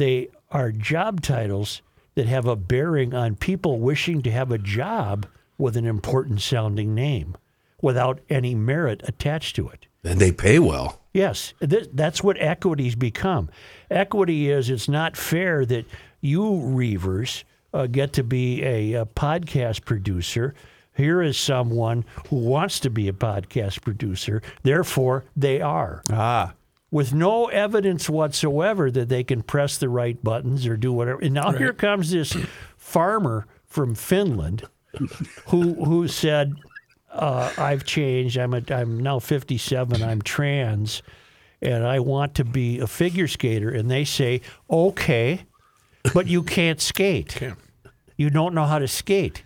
They 0.00 0.28
are 0.50 0.72
job 0.72 1.20
titles 1.20 1.82
that 2.14 2.26
have 2.26 2.46
a 2.46 2.56
bearing 2.56 3.12
on 3.12 3.36
people 3.36 3.78
wishing 3.80 4.22
to 4.22 4.30
have 4.30 4.50
a 4.50 4.56
job 4.56 5.26
with 5.58 5.76
an 5.76 5.84
important 5.84 6.40
sounding 6.40 6.94
name 6.94 7.36
without 7.82 8.18
any 8.30 8.54
merit 8.54 9.02
attached 9.04 9.56
to 9.56 9.68
it. 9.68 9.88
And 10.02 10.18
they 10.18 10.32
pay 10.32 10.58
well. 10.58 11.02
Yes, 11.12 11.52
th- 11.60 11.90
that's 11.92 12.22
what 12.24 12.40
equity's 12.40 12.94
become. 12.94 13.50
Equity 13.90 14.50
is 14.50 14.70
it's 14.70 14.88
not 14.88 15.18
fair 15.18 15.66
that 15.66 15.84
you 16.22 16.60
Reuvers 16.62 17.44
uh, 17.74 17.86
get 17.86 18.14
to 18.14 18.24
be 18.24 18.62
a, 18.64 18.94
a 18.94 19.04
podcast 19.04 19.84
producer. 19.84 20.54
Here 20.96 21.20
is 21.20 21.36
someone 21.36 22.06
who 22.28 22.36
wants 22.36 22.80
to 22.80 22.88
be 22.88 23.06
a 23.06 23.12
podcast 23.12 23.82
producer. 23.82 24.40
Therefore, 24.62 25.24
they 25.36 25.60
are 25.60 26.02
Ah. 26.10 26.54
With 26.90 27.14
no 27.14 27.46
evidence 27.46 28.10
whatsoever 28.10 28.90
that 28.90 29.08
they 29.08 29.22
can 29.22 29.42
press 29.42 29.78
the 29.78 29.88
right 29.88 30.22
buttons 30.22 30.66
or 30.66 30.76
do 30.76 30.92
whatever. 30.92 31.20
And 31.20 31.34
now 31.34 31.52
here 31.52 31.72
comes 31.72 32.10
this 32.10 32.36
farmer 32.76 33.46
from 33.64 33.94
Finland 33.94 34.64
who 35.46 35.84
who 35.84 36.08
said, 36.08 36.54
uh, 37.12 37.52
"I've 37.56 37.84
changed. 37.84 38.36
I'm 38.36 38.54
a, 38.54 38.62
I'm 38.70 38.98
now 38.98 39.18
57. 39.18 40.02
I'm 40.02 40.20
trans, 40.22 41.02
and 41.62 41.86
I 41.86 42.00
want 42.00 42.34
to 42.36 42.44
be 42.44 42.80
a 42.80 42.86
figure 42.86 43.28
skater." 43.28 43.70
And 43.70 43.90
they 43.90 44.04
say, 44.04 44.40
"Okay, 44.68 45.44
but 46.12 46.26
you 46.26 46.42
can't 46.42 46.80
skate. 46.80 47.36
Okay. 47.36 47.54
You 48.16 48.30
don't 48.30 48.54
know 48.54 48.66
how 48.66 48.78
to 48.78 48.88
skate." 48.88 49.44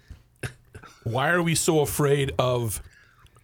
Why 1.05 1.29
are 1.29 1.43
we 1.43 1.55
so 1.55 1.81
afraid 1.81 2.33
of 2.39 2.83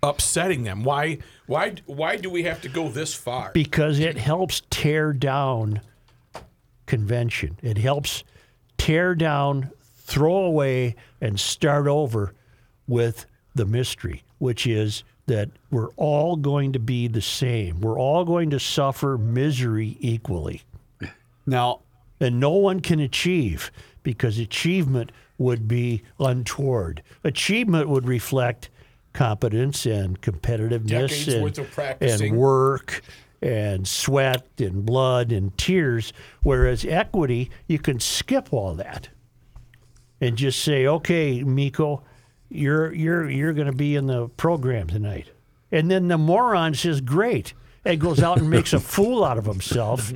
upsetting 0.02 0.64
them? 0.64 0.82
Why 0.82 1.18
why 1.50 1.74
why 1.86 2.16
do 2.16 2.30
we 2.30 2.44
have 2.44 2.62
to 2.62 2.68
go 2.68 2.88
this 2.88 3.12
far? 3.12 3.50
because 3.52 3.98
it 3.98 4.16
helps 4.16 4.62
tear 4.70 5.12
down 5.12 5.80
convention. 6.86 7.56
It 7.62 7.76
helps 7.76 8.22
tear 8.78 9.14
down, 9.14 9.70
throw 9.82 10.36
away, 10.36 10.94
and 11.20 11.38
start 11.38 11.86
over 11.86 12.34
with 12.86 13.26
the 13.54 13.66
mystery, 13.66 14.22
which 14.38 14.66
is 14.66 15.02
that 15.26 15.50
we're 15.70 15.90
all 15.96 16.36
going 16.36 16.72
to 16.72 16.78
be 16.78 17.08
the 17.08 17.20
same. 17.20 17.80
We're 17.80 17.98
all 17.98 18.24
going 18.24 18.50
to 18.50 18.60
suffer 18.60 19.18
misery 19.18 19.96
equally. 20.00 20.62
Now, 21.46 21.80
And 22.20 22.38
no 22.38 22.52
one 22.52 22.80
can 22.80 23.00
achieve 23.00 23.70
because 24.02 24.38
achievement 24.38 25.10
would 25.38 25.66
be 25.66 26.02
untoward. 26.18 27.02
Achievement 27.24 27.88
would 27.88 28.06
reflect 28.06 28.68
competence 29.12 29.86
and 29.86 30.20
competitiveness 30.20 31.32
and, 31.32 31.42
worth 31.42 31.58
of 31.58 31.70
practicing. 31.70 32.30
and 32.30 32.38
work 32.38 33.02
and 33.42 33.88
sweat 33.88 34.46
and 34.58 34.84
blood 34.84 35.32
and 35.32 35.56
tears. 35.56 36.12
Whereas 36.42 36.84
equity, 36.84 37.50
you 37.66 37.78
can 37.78 38.00
skip 38.00 38.52
all 38.52 38.74
that 38.74 39.08
and 40.20 40.36
just 40.36 40.62
say, 40.62 40.86
"Okay, 40.86 41.42
Miko, 41.42 42.02
you're 42.48 42.92
you're 42.92 43.28
you're 43.28 43.52
going 43.52 43.66
to 43.66 43.72
be 43.72 43.96
in 43.96 44.06
the 44.06 44.28
program 44.28 44.88
tonight," 44.88 45.30
and 45.72 45.90
then 45.90 46.08
the 46.08 46.18
moron 46.18 46.74
says, 46.74 47.00
"Great," 47.00 47.54
and 47.84 48.00
goes 48.00 48.22
out 48.22 48.38
and 48.38 48.50
makes 48.50 48.72
a 48.72 48.80
fool 48.80 49.24
out 49.24 49.38
of 49.38 49.46
himself, 49.46 50.12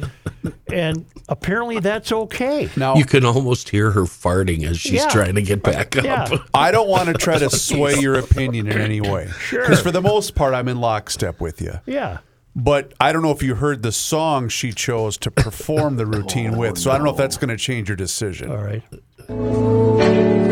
and 0.73 1.07
apparently 1.29 1.81
that's 1.81 2.13
okay. 2.13 2.69
now 2.77 2.97
You 2.97 3.05
can 3.05 3.25
almost 3.25 3.71
hear 3.71 3.91
her 3.93 4.03
farting 4.03 4.65
as 4.65 4.79
she's 4.79 4.93
Yeah. 4.93 5.09
trying 5.09 5.35
to 5.37 5.43
get 5.43 5.63
back 5.63 5.97
up. 5.97 6.05
Yeah. 6.05 6.39
I 6.53 6.71
don't 6.71 6.89
want 6.89 7.09
to 7.09 7.15
try 7.15 7.39
to 7.39 7.51
sway 7.51 7.99
your 7.99 8.19
opinion 8.19 8.69
in 8.69 8.81
any 8.81 9.01
way. 9.01 9.31
Sure. 9.39 9.63
Because 9.63 9.81
for 9.81 9.91
the 9.91 10.03
most 10.03 10.35
part, 10.35 10.55
I'm 10.55 10.69
in 10.69 10.81
lockstep 10.81 11.41
with 11.41 11.63
you. 11.63 11.81
Yeah. 11.87 12.19
But 12.57 12.93
I 13.01 13.13
don't 13.13 13.23
know 13.23 13.33
if 13.33 13.43
you 13.43 13.57
heard 13.57 13.83
the 13.83 13.91
song 13.91 14.49
she 14.49 14.73
chose 14.73 15.17
to 15.19 15.31
perform 15.31 15.97
the 15.97 16.07
routine 16.07 16.55
oh, 16.55 16.59
with. 16.59 16.79
So 16.79 16.93
I 16.93 16.97
don't 16.97 17.05
know 17.05 17.11
if 17.11 17.17
that's 17.17 17.37
going 17.37 17.49
to 17.49 17.57
change 17.57 17.89
your 17.89 17.97
decision. 17.97 18.51
All 18.51 18.63
right. 18.63 18.83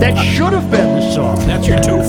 that 0.00 0.16
should 0.16 0.52
have 0.52 0.70
been 0.70 0.96
the 0.96 1.12
song. 1.12 1.38
That's 1.46 1.66
your 1.66 1.80
two 1.80 2.02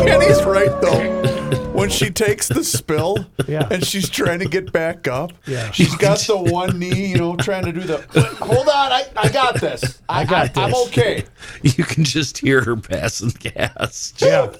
Oh. 0.00 0.04
Kenny's 0.04 0.42
right 0.44 0.80
though. 0.80 1.30
When 1.70 1.88
she 1.88 2.10
takes 2.10 2.48
the 2.48 2.62
spill 2.62 3.24
Yeah. 3.48 3.66
and 3.70 3.84
she's 3.84 4.10
trying 4.10 4.40
to 4.40 4.44
get 4.44 4.70
back 4.72 5.08
up, 5.08 5.32
Yeah. 5.46 5.70
she's 5.70 5.94
got 5.96 6.18
the 6.18 6.36
one 6.36 6.78
knee, 6.78 7.06
you 7.06 7.16
know, 7.16 7.36
trying 7.36 7.64
to 7.64 7.72
do 7.72 7.80
the. 7.80 7.98
Hold 8.40 8.68
on, 8.68 8.92
I, 8.92 9.06
I 9.16 9.28
got 9.30 9.60
this. 9.60 10.02
I, 10.08 10.24
got 10.24 10.48
this. 10.52 10.58
I, 10.58 10.64
am 10.64 10.70
this." 10.72 10.86
okay. 10.88 11.24
You 11.62 11.84
can 11.84 12.04
just 12.04 12.38
hear 12.38 12.62
her 12.64 12.76
passing 12.76 13.30
gas. 13.30 14.12
Yeah. 14.18 14.50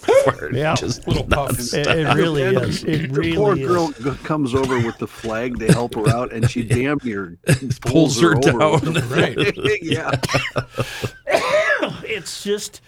Yeah. 0.53 0.75
just 0.77 1.07
Little 1.07 1.25
puffs. 1.25 1.75
It, 1.75 1.87
it 1.89 2.15
really 2.15 2.43
is. 2.43 2.85
It 2.85 3.13
the 3.13 3.35
poor 3.35 3.55
really 3.55 3.67
girl 3.67 3.91
is. 3.91 3.99
g- 3.99 4.25
comes 4.25 4.55
over 4.55 4.77
with 4.79 4.97
the 4.99 5.07
flag. 5.09 5.59
They 5.59 5.69
help 5.69 5.95
her 5.97 6.09
out, 6.09 6.33
and 6.33 6.49
she 6.51 6.63
damn 6.67 6.99
near 7.05 7.37
pulls, 7.47 7.79
Pulls 7.81 8.21
her 8.21 8.37
over 8.37 8.41
down. 8.53 8.73
with 8.73 8.95
the- 8.95 9.01
Right. 9.11 9.83
yeah. 9.83 10.11
It's 12.05 12.43
just 12.45 12.81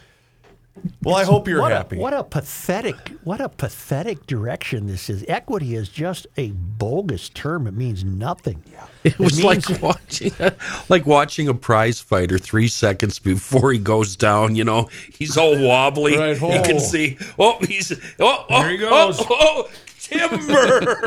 Well, 1.02 1.16
I 1.16 1.24
hope 1.24 1.48
you're 1.48 1.60
what 1.60 1.72
happy. 1.72 1.96
A, 1.96 2.00
what 2.00 2.14
a 2.14 2.24
pathetic, 2.24 2.96
what 3.24 3.40
a 3.40 3.48
pathetic 3.48 4.26
direction 4.26 4.86
this 4.86 5.10
is. 5.10 5.24
Equity 5.28 5.74
is 5.74 5.88
just 5.88 6.26
a 6.36 6.50
bogus 6.52 7.28
term. 7.28 7.66
It 7.66 7.74
means 7.74 8.04
nothing. 8.04 8.62
It 9.04 9.18
was 9.18 9.42
means- 9.42 9.68
like 9.70 9.82
watching, 9.82 10.32
like 10.88 11.04
watching 11.06 11.48
a 11.48 11.54
prize 11.54 12.00
fighter 12.00 12.38
three 12.38 12.68
seconds 12.68 13.18
before 13.18 13.72
he 13.72 13.78
goes 13.78 14.16
down. 14.16 14.56
You 14.56 14.64
know, 14.64 14.88
he's 15.12 15.36
all 15.36 15.58
wobbly. 15.58 16.16
Right, 16.22 16.40
You 16.40 16.46
oh. 16.48 16.62
can 16.62 16.80
see. 16.80 17.18
Oh, 17.38 17.58
he's. 17.60 17.92
Oh, 18.18 18.46
oh, 18.48 18.62
There 18.62 18.70
he 18.70 18.84
oh, 18.84 18.90
goes. 18.90 19.20
Oh, 19.20 19.26
oh, 19.30 19.70
timber. 19.98 20.98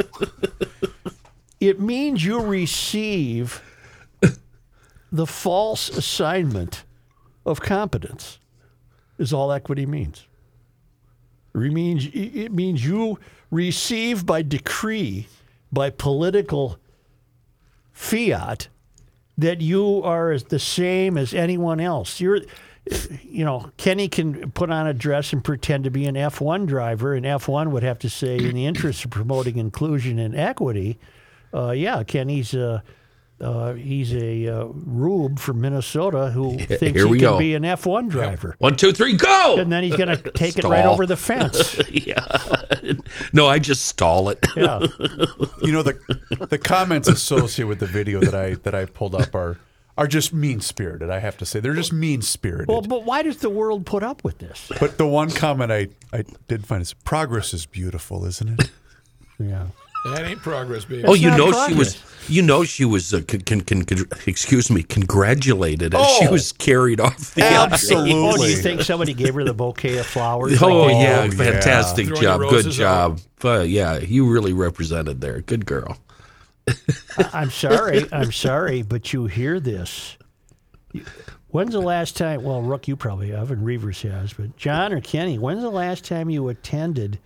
It 1.58 1.80
means 1.80 2.22
you 2.24 2.38
receive 2.40 3.62
the 5.10 5.26
false 5.26 5.88
assignment 5.88 6.84
of 7.46 7.60
competence. 7.60 8.38
Is 9.18 9.32
all 9.32 9.50
equity 9.50 9.86
means. 9.86 10.26
It 11.54 11.72
means 11.72 12.06
it 12.12 12.52
means 12.52 12.84
you 12.84 13.18
receive 13.50 14.26
by 14.26 14.42
decree, 14.42 15.26
by 15.72 15.88
political 15.88 16.78
fiat, 17.92 18.68
that 19.38 19.62
you 19.62 20.02
are 20.02 20.38
the 20.38 20.58
same 20.58 21.16
as 21.16 21.32
anyone 21.32 21.80
else. 21.80 22.20
You're, 22.20 22.40
you 23.22 23.44
know, 23.44 23.70
Kenny 23.78 24.08
can 24.08 24.50
put 24.50 24.70
on 24.70 24.86
a 24.86 24.92
dress 24.92 25.32
and 25.32 25.42
pretend 25.42 25.84
to 25.84 25.90
be 25.90 26.04
an 26.04 26.14
F1 26.14 26.66
driver, 26.66 27.14
and 27.14 27.24
F1 27.24 27.70
would 27.70 27.82
have 27.82 27.98
to 28.00 28.10
say, 28.10 28.36
in 28.36 28.54
the 28.54 28.66
interest 28.66 29.06
of 29.06 29.10
promoting 29.10 29.56
inclusion 29.56 30.18
and 30.18 30.36
equity, 30.36 30.98
uh, 31.54 31.70
yeah, 31.70 32.02
Kenny's 32.02 32.54
uh, 32.54 32.80
uh, 33.40 33.74
he's 33.74 34.14
a 34.14 34.48
uh, 34.48 34.64
rube 34.72 35.38
from 35.38 35.60
Minnesota 35.60 36.30
who 36.30 36.56
thinks 36.58 36.80
here 36.80 37.06
he 37.06 37.18
can 37.18 37.18
go. 37.18 37.38
be 37.38 37.54
an 37.54 37.64
F1 37.64 38.08
driver. 38.08 38.56
One, 38.58 38.76
two, 38.76 38.92
three, 38.92 39.14
go. 39.14 39.58
And 39.58 39.70
then 39.70 39.82
he's 39.82 39.96
going 39.96 40.08
to 40.16 40.30
take 40.30 40.58
it 40.58 40.64
right 40.64 40.86
over 40.86 41.04
the 41.04 41.16
fence. 41.16 41.78
yeah. 41.90 42.24
No, 43.32 43.46
I 43.46 43.58
just 43.58 43.86
stall 43.86 44.30
it. 44.30 44.44
Yeah. 44.56 44.80
You 45.62 45.72
know 45.72 45.82
the 45.82 46.46
the 46.48 46.58
comments 46.58 47.08
associated 47.08 47.68
with 47.68 47.80
the 47.80 47.86
video 47.86 48.20
that 48.20 48.34
I 48.34 48.54
that 48.54 48.74
I 48.74 48.86
pulled 48.86 49.14
up 49.14 49.34
are 49.34 49.58
are 49.98 50.06
just 50.06 50.32
mean 50.32 50.60
spirited. 50.60 51.10
I 51.10 51.18
have 51.18 51.36
to 51.38 51.46
say 51.46 51.60
they're 51.60 51.74
just 51.74 51.92
mean 51.92 52.22
spirited. 52.22 52.68
Well, 52.68 52.82
but 52.82 53.04
why 53.04 53.22
does 53.22 53.38
the 53.38 53.50
world 53.50 53.84
put 53.86 54.02
up 54.02 54.24
with 54.24 54.38
this? 54.38 54.70
but 54.80 54.96
the 54.98 55.06
one 55.06 55.30
comment 55.30 55.72
I 55.72 55.88
I 56.12 56.24
did 56.48 56.66
find 56.66 56.80
is 56.80 56.94
progress 56.94 57.52
is 57.52 57.66
beautiful, 57.66 58.24
isn't 58.24 58.60
it? 58.60 58.70
Yeah. 59.38 59.66
That 60.14 60.24
ain't 60.24 60.40
progress, 60.42 60.84
baby. 60.84 61.04
Oh, 61.04 61.14
you 61.14 61.30
not 61.30 61.38
know 61.38 61.66
she 61.68 61.74
was. 61.74 62.02
You 62.28 62.42
know 62.42 62.64
she 62.64 62.84
was. 62.84 63.14
Uh, 63.14 63.20
con, 63.26 63.40
con, 63.42 63.60
con, 63.60 63.84
con- 63.84 64.06
excuse 64.26 64.70
me. 64.70 64.82
Congratulated 64.82 65.94
as 65.94 66.06
she 66.16 66.26
Oh. 66.26 66.32
was 66.32 66.52
carried 66.52 67.00
off 67.00 67.34
the 67.34 67.44
Absolutely. 67.44 68.12
Oh, 68.14 68.36
do 68.36 68.44
you 68.50 68.56
think 68.56 68.82
somebody 68.82 69.14
gave 69.14 69.34
her 69.34 69.44
the 69.44 69.54
bouquet 69.54 69.98
of 69.98 70.06
flowers? 70.06 70.60
Oh, 70.62 70.82
like 70.82 70.94
they 70.94 71.00
yeah, 71.02 71.30
fantastic 71.30 72.06
Throwing 72.08 72.22
job. 72.22 72.40
Good 72.40 72.52
roses 72.52 72.76
job. 72.76 73.20
But 73.40 73.68
yeah, 73.68 73.98
you 73.98 74.28
really 74.30 74.52
represented 74.52 75.20
there. 75.20 75.40
Good 75.40 75.66
girl. 75.66 75.98
I'm 77.32 77.50
sorry. 77.50 78.06
I'm 78.12 78.32
sorry, 78.32 78.82
but 78.82 79.12
you 79.12 79.26
hear 79.26 79.60
this. 79.60 80.16
When's 81.48 81.72
the 81.72 81.80
last 81.80 82.16
time? 82.16 82.42
Well, 82.42 82.60
Rook, 82.62 82.88
you 82.88 82.96
probably 82.96 83.30
have, 83.30 83.50
and 83.52 83.64
Reuvers 83.64 84.02
has, 84.02 84.32
but 84.32 84.56
John 84.56 84.92
or 84.92 85.00
Kenny, 85.00 85.38
when's 85.38 85.62
the 85.62 85.70
last 85.70 86.04
time 86.04 86.28
you 86.28 86.48
attended 86.48 87.18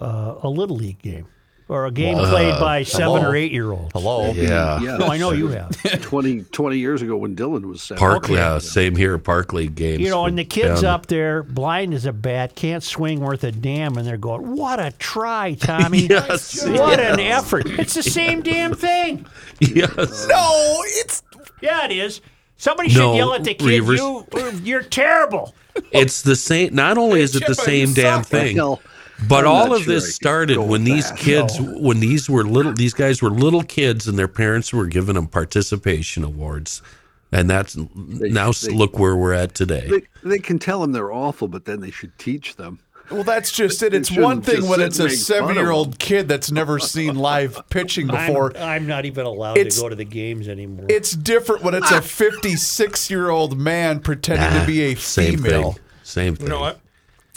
uh, 0.00 0.36
a 0.42 0.48
little 0.48 0.76
league 0.76 1.00
game 1.02 1.26
or 1.72 1.86
a 1.86 1.90
game 1.90 2.16
played 2.18 2.58
by 2.60 2.82
uh, 2.82 2.84
seven 2.84 3.06
hello. 3.16 3.30
or 3.30 3.34
eight 3.36 3.50
year 3.50 3.72
olds? 3.72 3.90
Hello. 3.94 4.30
Yeah. 4.32 4.78
Yeah. 4.80 4.98
No, 4.98 5.06
I 5.06 5.16
know 5.16 5.32
you 5.32 5.48
have. 5.48 5.70
20, 6.02 6.42
20 6.44 6.78
years 6.78 7.00
ago 7.02 7.16
when 7.16 7.34
Dylan 7.34 7.64
was 7.64 7.82
seven. 7.82 7.98
Park, 7.98 8.28
yeah, 8.28 8.58
same 8.58 8.94
here. 8.94 9.16
Park 9.18 9.52
League 9.52 9.74
games. 9.74 10.00
You 10.00 10.10
know, 10.10 10.26
and 10.26 10.38
the 10.38 10.44
kids 10.44 10.82
down- 10.82 10.94
up 10.94 11.06
there, 11.06 11.42
blind 11.42 11.94
as 11.94 12.04
a 12.04 12.12
bat, 12.12 12.54
can't 12.54 12.82
swing 12.82 13.20
worth 13.20 13.42
a 13.44 13.52
damn, 13.52 13.96
and 13.96 14.06
they're 14.06 14.16
going, 14.18 14.54
"What 14.54 14.78
a 14.80 14.92
try, 14.98 15.54
Tommy! 15.54 16.06
Yes, 16.12 16.66
What 16.66 17.00
an 17.00 17.18
effort! 17.20 17.64
It's 17.66 17.94
the 17.94 18.02
same 18.02 18.42
damn 18.42 18.74
thing." 18.74 19.24
Yes. 19.60 20.26
No, 20.28 20.76
it's 20.98 21.22
Yeah, 21.60 21.86
it 21.86 21.92
is. 21.92 22.20
Somebody 22.58 22.90
should 22.90 22.98
No, 22.98 23.14
yell 23.14 23.34
at 23.34 23.44
the 23.44 23.54
kid, 23.54 23.66
Reuvers. 23.66 23.98
"You, 23.98 24.26
you're 24.62 24.82
terrible." 24.82 25.54
It's 25.90 26.20
the 26.22 26.36
same. 26.36 26.74
Not 26.74 26.98
only 26.98 27.22
is 27.22 27.34
it 27.34 27.46
the 27.46 27.54
same 27.54 27.94
damn 27.94 28.22
thing, 28.22 28.56
Hell, 28.56 28.82
but 29.28 29.44
I'm 29.44 29.50
all 29.50 29.74
of 29.74 29.82
sure 29.82 29.94
this 29.94 30.14
started 30.14 30.58
when 30.58 30.84
these 30.84 31.08
that. 31.10 31.18
kids, 31.18 31.58
when 31.60 32.00
these 32.00 32.28
were 32.28 32.44
little, 32.44 32.72
these 32.72 32.94
guys 32.94 33.22
were 33.22 33.30
little 33.30 33.62
kids, 33.62 34.06
and 34.08 34.18
their 34.18 34.28
parents 34.28 34.72
were 34.72 34.86
giving 34.86 35.14
them 35.14 35.26
participation 35.26 36.24
awards, 36.24 36.82
and 37.30 37.48
that's 37.48 37.76
now 37.94 38.52
they- 38.52 38.72
look 38.72 38.98
where 38.98 39.16
we're 39.16 39.32
at 39.34 39.54
today. 39.54 39.88
They, 39.88 40.28
they 40.28 40.38
can 40.38 40.58
tell 40.58 40.80
them 40.80 40.92
they're 40.92 41.12
awful, 41.12 41.48
but 41.48 41.64
then 41.64 41.80
they 41.80 41.90
should 41.90 42.16
teach 42.18 42.56
them. 42.56 42.78
well, 43.10 43.24
that's 43.24 43.50
just 43.52 43.82
it. 43.82 43.92
It's 43.92 44.10
one 44.10 44.40
thing 44.40 44.66
when 44.68 44.80
it's 44.80 44.98
a 44.98 45.04
make 45.04 45.10
fun 45.10 45.14
of 45.14 45.18
seven-year-old 45.20 45.98
kid 45.98 46.28
that's 46.28 46.50
never 46.50 46.78
seen 46.78 47.16
live 47.16 47.60
pitching 47.68 48.06
before. 48.06 48.56
I'm, 48.56 48.62
I'm 48.62 48.86
not 48.86 49.04
even 49.04 49.26
allowed 49.26 49.58
It's- 49.58 49.74
to 49.76 49.82
go 49.82 49.88
to 49.90 49.94
the 49.96 50.04
games 50.04 50.48
anymore. 50.48 50.86
It's 50.88 51.12
different 51.12 51.62
when 51.62 51.74
it's 51.74 51.90
a 51.90 51.96
ah. 51.96 52.00
56-year-old 52.00 53.58
man 53.58 54.00
pretending 54.00 54.48
to 54.50 54.62
ah, 54.62 54.66
be 54.66 54.82
a 54.82 54.94
Same 54.94 55.38
female. 55.38 55.72
thing. 55.72 55.82
Same 56.02 56.36
thing. 56.36 56.46
You 56.46 56.52
know 56.52 56.60
what? 56.60 56.80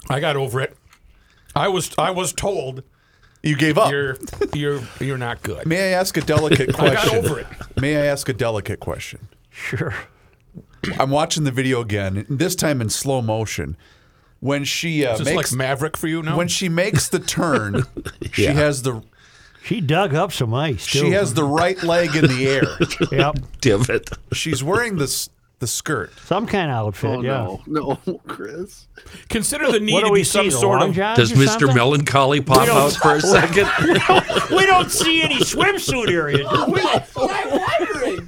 I 0.10 0.20
got 0.20 0.36
over 0.36 0.62
it. 0.62 0.78
I 1.56 1.68
was 1.70 1.92
I 1.98 2.12
was 2.12 2.34
told 2.34 2.84
You 3.44 3.56
gave 3.56 3.78
up. 3.78 3.92
you're 3.92 4.18
you're 4.54 4.82
you're 5.00 5.18
not 5.18 5.42
good. 5.44 5.66
May 5.66 5.94
I 5.94 5.98
ask 6.00 6.18
a 6.18 6.22
delicate 6.22 6.74
question? 6.74 6.86
I 6.92 6.94
got 6.94 7.08
question? 7.10 7.26
over 7.26 7.40
it. 7.40 7.48
May 7.80 7.98
I 7.98 8.06
ask 8.06 8.28
a 8.30 8.34
delicate 8.34 8.80
question? 8.80 9.28
sure. 9.50 9.94
I'm 11.00 11.10
watching 11.10 11.46
the 11.46 11.52
video 11.52 11.82
again, 11.82 12.26
this 12.30 12.56
time 12.56 12.80
in 12.80 12.90
slow 12.90 13.22
motion. 13.22 13.76
When 14.40 14.64
she 14.66 15.04
uh, 15.06 15.14
Is 15.14 15.20
this 15.20 15.34
makes 15.34 15.52
like 15.52 15.58
Maverick 15.58 15.98
for 15.98 16.08
you 16.08 16.22
now? 16.22 16.38
when 16.38 16.48
she 16.48 16.70
makes 16.70 17.10
the 17.10 17.20
turn, 17.20 17.84
she 18.34 18.46
has 18.46 18.84
the 18.84 19.02
She 19.64 19.82
dug 19.82 20.14
up 20.14 20.32
some 20.32 20.54
ice. 20.54 20.86
Too. 20.86 21.00
She 21.00 21.12
has 21.12 21.34
the 21.34 21.44
right 21.44 21.82
leg 21.82 22.16
in 22.16 22.28
the 22.28 22.48
air. 22.48 22.78
yep, 23.12 23.38
Divot. 23.62 24.12
She's 24.34 24.64
wearing 24.64 24.98
this 24.98 25.30
the 25.60 25.68
skirt. 25.68 26.12
some 26.26 26.46
kind 26.46 26.70
of 26.70 26.76
outfit. 26.78 27.10
Oh 27.10 27.22
yeah. 27.22 27.58
no, 27.68 27.98
no, 28.06 28.18
Chris. 28.28 28.88
Consider 29.30 29.72
the 29.72 29.80
need 29.80 30.04
to 30.04 30.12
be 30.12 30.24
some 30.24 30.52
see? 30.52 30.58
Sort 30.58 30.82
of. 30.82 30.96
Does 30.96 31.32
Mr. 31.32 31.48
something? 31.60 31.76
Melancholy 31.76 32.42
pop 32.42 32.68
out 32.68 32.92
for 32.94 33.16
a 33.16 33.22
second? 33.38 33.68
We 34.56 34.66
don't 34.66 34.92
see 34.92 35.22
any 35.24 35.38
swimsuit 35.40 36.10
area. 36.12 36.38
do 36.38 36.66
we? 36.68 38.20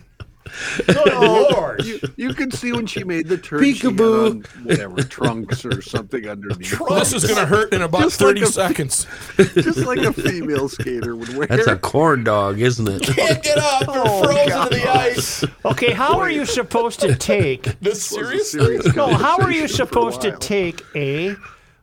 Oh 0.90 1.48
Lord! 1.56 1.86
You, 1.86 2.00
you 2.16 2.34
can 2.34 2.52
see 2.52 2.72
when 2.72 2.88
she 2.88 3.04
made 3.04 3.28
the 3.28 3.38
turn. 3.38 3.62
Peekaboo. 3.62 4.46
She 4.54 4.60
on 4.60 4.64
whatever 4.66 5.02
trunks 5.04 5.66
or 5.66 5.82
something 5.82 6.28
underneath. 6.28 6.80
This 6.90 7.14
is 7.14 7.24
going 7.26 7.38
to 7.38 7.46
hurt 7.46 7.74
in 7.74 7.82
about 7.82 8.02
Just 8.02 8.22
like 8.22 8.30
30 8.38 8.42
a- 8.42 8.46
seconds. 8.48 9.08
just 9.38 9.80
like 9.80 10.00
a 10.00 10.14
female 10.14 10.70
skater 10.70 11.16
would 11.16 11.36
wear. 11.38 11.48
That's 11.48 11.68
a 11.68 11.76
corn 11.78 12.24
dog, 12.24 12.60
isn't 12.60 12.88
it? 12.88 13.02
Can't 13.04 13.44
get 13.44 13.58
up. 13.58 13.82
You're 13.88 14.04
Oh, 14.08 14.24
frozen 14.24 14.70
to 14.70 14.76
the 14.76 14.90
ice. 14.90 15.44
Okay, 15.66 15.92
how 15.92 16.20
are 16.20 16.30
you 16.30 16.46
supposed 16.46 17.00
to 17.02 17.16
take? 17.16 17.80
This 17.80 18.12
It 18.12 18.20
was 18.22 18.30
a 18.30 18.44
serious? 18.46 18.52
serious 18.52 18.96
No, 18.96 19.08
how 19.14 19.38
are 19.38 19.52
you 19.52 19.62
conversation 19.62 19.68
for 19.68 19.84
a 19.84 20.12
supposed 20.12 20.22
to 20.22 20.38
take 20.40 20.84
a 20.96 21.36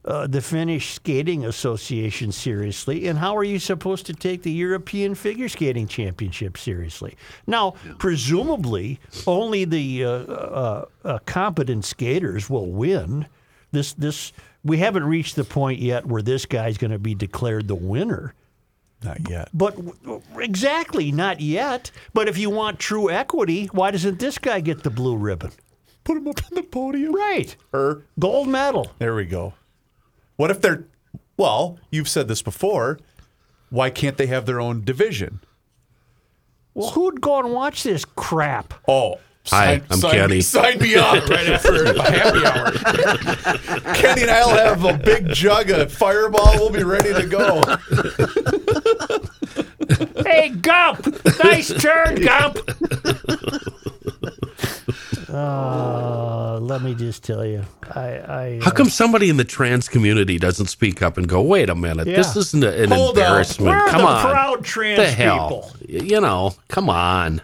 uh, 0.05 0.27
the 0.27 0.41
Finnish 0.41 0.95
Skating 0.95 1.45
Association 1.45 2.31
seriously, 2.31 3.09
and 3.09 3.19
how 3.19 3.37
are 3.37 3.45
you 3.45 3.59
supposed 3.59 4.07
to 4.07 4.13
take 4.13 4.43
the 4.43 4.53
European 4.53 5.15
Figure 5.15 5.49
Skating 5.49 5.89
Championship 5.89 6.59
seriously? 6.59 7.17
Now, 7.47 7.75
presumably, 7.99 9.01
only 9.27 9.65
the 9.65 10.05
uh, 10.05 10.11
uh, 10.11 10.85
uh, 11.05 11.19
competent 11.27 11.85
skaters 11.85 12.51
will 12.51 12.71
win. 12.71 13.27
This 13.73 13.95
this 13.95 14.33
we 14.63 14.79
haven't 14.79 15.05
reached 15.05 15.37
the 15.37 15.45
point 15.45 15.81
yet 15.81 16.07
where 16.07 16.23
this 16.23 16.47
guy's 16.47 16.79
going 16.79 16.91
to 16.91 16.99
be 16.99 17.15
declared 17.15 17.69
the 17.69 17.75
winner. 17.75 18.35
Not 19.03 19.29
yet. 19.29 19.49
But 19.53 19.79
exactly, 20.39 21.13
not 21.13 21.41
yet. 21.41 21.91
But 22.15 22.29
if 22.29 22.39
you 22.39 22.49
want 22.49 22.79
true 22.79 23.11
equity, 23.11 23.67
why 23.67 23.91
doesn't 23.91 24.19
this 24.19 24.39
guy 24.39 24.61
get 24.61 24.83
the 24.83 24.91
blue 24.91 25.17
ribbon? 25.17 25.51
Put 26.05 26.17
him 26.19 26.29
up 26.29 26.41
on 26.45 26.55
the 26.55 26.63
podium. 26.63 27.15
Right, 27.15 27.55
Her. 27.73 28.03
gold 28.19 28.49
medal. 28.49 28.93
There 28.99 29.15
we 29.15 29.25
go. 29.27 29.53
What 30.37 30.51
if 30.51 30.61
they're? 30.61 30.85
Well, 31.37 31.79
you've 31.91 32.09
said 32.09 32.29
this 32.29 32.43
before. 32.43 32.99
Why 33.71 33.91
can't 33.91 34.17
they 34.17 34.27
have 34.27 34.47
their 34.47 34.61
own 34.61 34.85
division? 34.85 35.41
Well, 36.75 36.91
who'd 36.91 37.21
go 37.21 37.39
and 37.41 37.53
watch 37.53 37.83
this 37.83 38.05
crap? 38.05 38.75
Oh, 38.87 39.19
Hi, 39.49 39.83
I'm 39.91 39.99
sign, 39.99 40.13
Kenny. 40.13 40.41
Sign 40.41 40.79
me 40.79 40.95
up. 40.95 41.29
Right 41.29 41.49
after 41.49 41.93
happy 42.03 42.47
hour. 42.47 43.95
Kenny 43.95 44.23
and 44.23 44.31
I'll 44.31 44.49
have 44.57 44.85
a 44.85 44.97
big 44.97 45.29
jug 45.33 45.71
of 45.71 45.93
Fireball. 45.93 46.55
We'll 46.55 46.71
be 46.71 46.83
ready 46.83 47.13
to 47.13 47.27
go. 47.27 47.61
Hey, 50.25 50.49
Gump! 50.49 51.07
Nice 51.45 51.69
turn, 51.81 52.23
Gump! 52.23 52.59
Uh, 55.35 56.59
let 56.61 56.83
me 56.83 56.95
just 56.95 57.25
tell 57.25 57.45
you, 57.45 57.65
I, 57.95 58.01
I 58.01 58.61
How 58.63 58.71
come 58.71 58.89
somebody 58.89 59.29
in 59.31 59.37
the 59.37 59.45
trans 59.45 59.89
community 59.89 60.39
doesn't 60.39 60.67
speak 60.67 61.03
up 61.03 61.19
and 61.19 61.29
go, 61.29 61.43
wait 61.43 61.69
a 61.69 61.75
minute, 61.75 62.05
this 62.05 62.37
isn't 62.37 62.63
a- 62.63 62.83
an 62.85 62.91
Hold 62.91 63.19
up. 63.19 63.25
embarrassment? 63.25 63.67
Where 63.71 63.79
are 63.85 63.89
come 63.89 64.03
the 64.03 64.07
on. 64.09 64.23
proud 64.31 64.65
trans 64.65 64.99
the 64.99 65.11
hell? 65.11 65.49
people? 65.49 65.73
You 65.89 66.21
know, 66.21 66.55
come 66.69 66.89
on. 66.89 67.43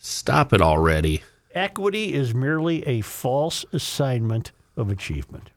Stop 0.00 0.52
it 0.52 0.60
already. 0.60 1.22
equity 1.54 2.12
is 2.14 2.34
merely 2.34 2.86
a 2.86 3.00
false 3.00 3.64
assignment 3.72 4.52
of 4.76 4.90
achievement. 4.90 5.50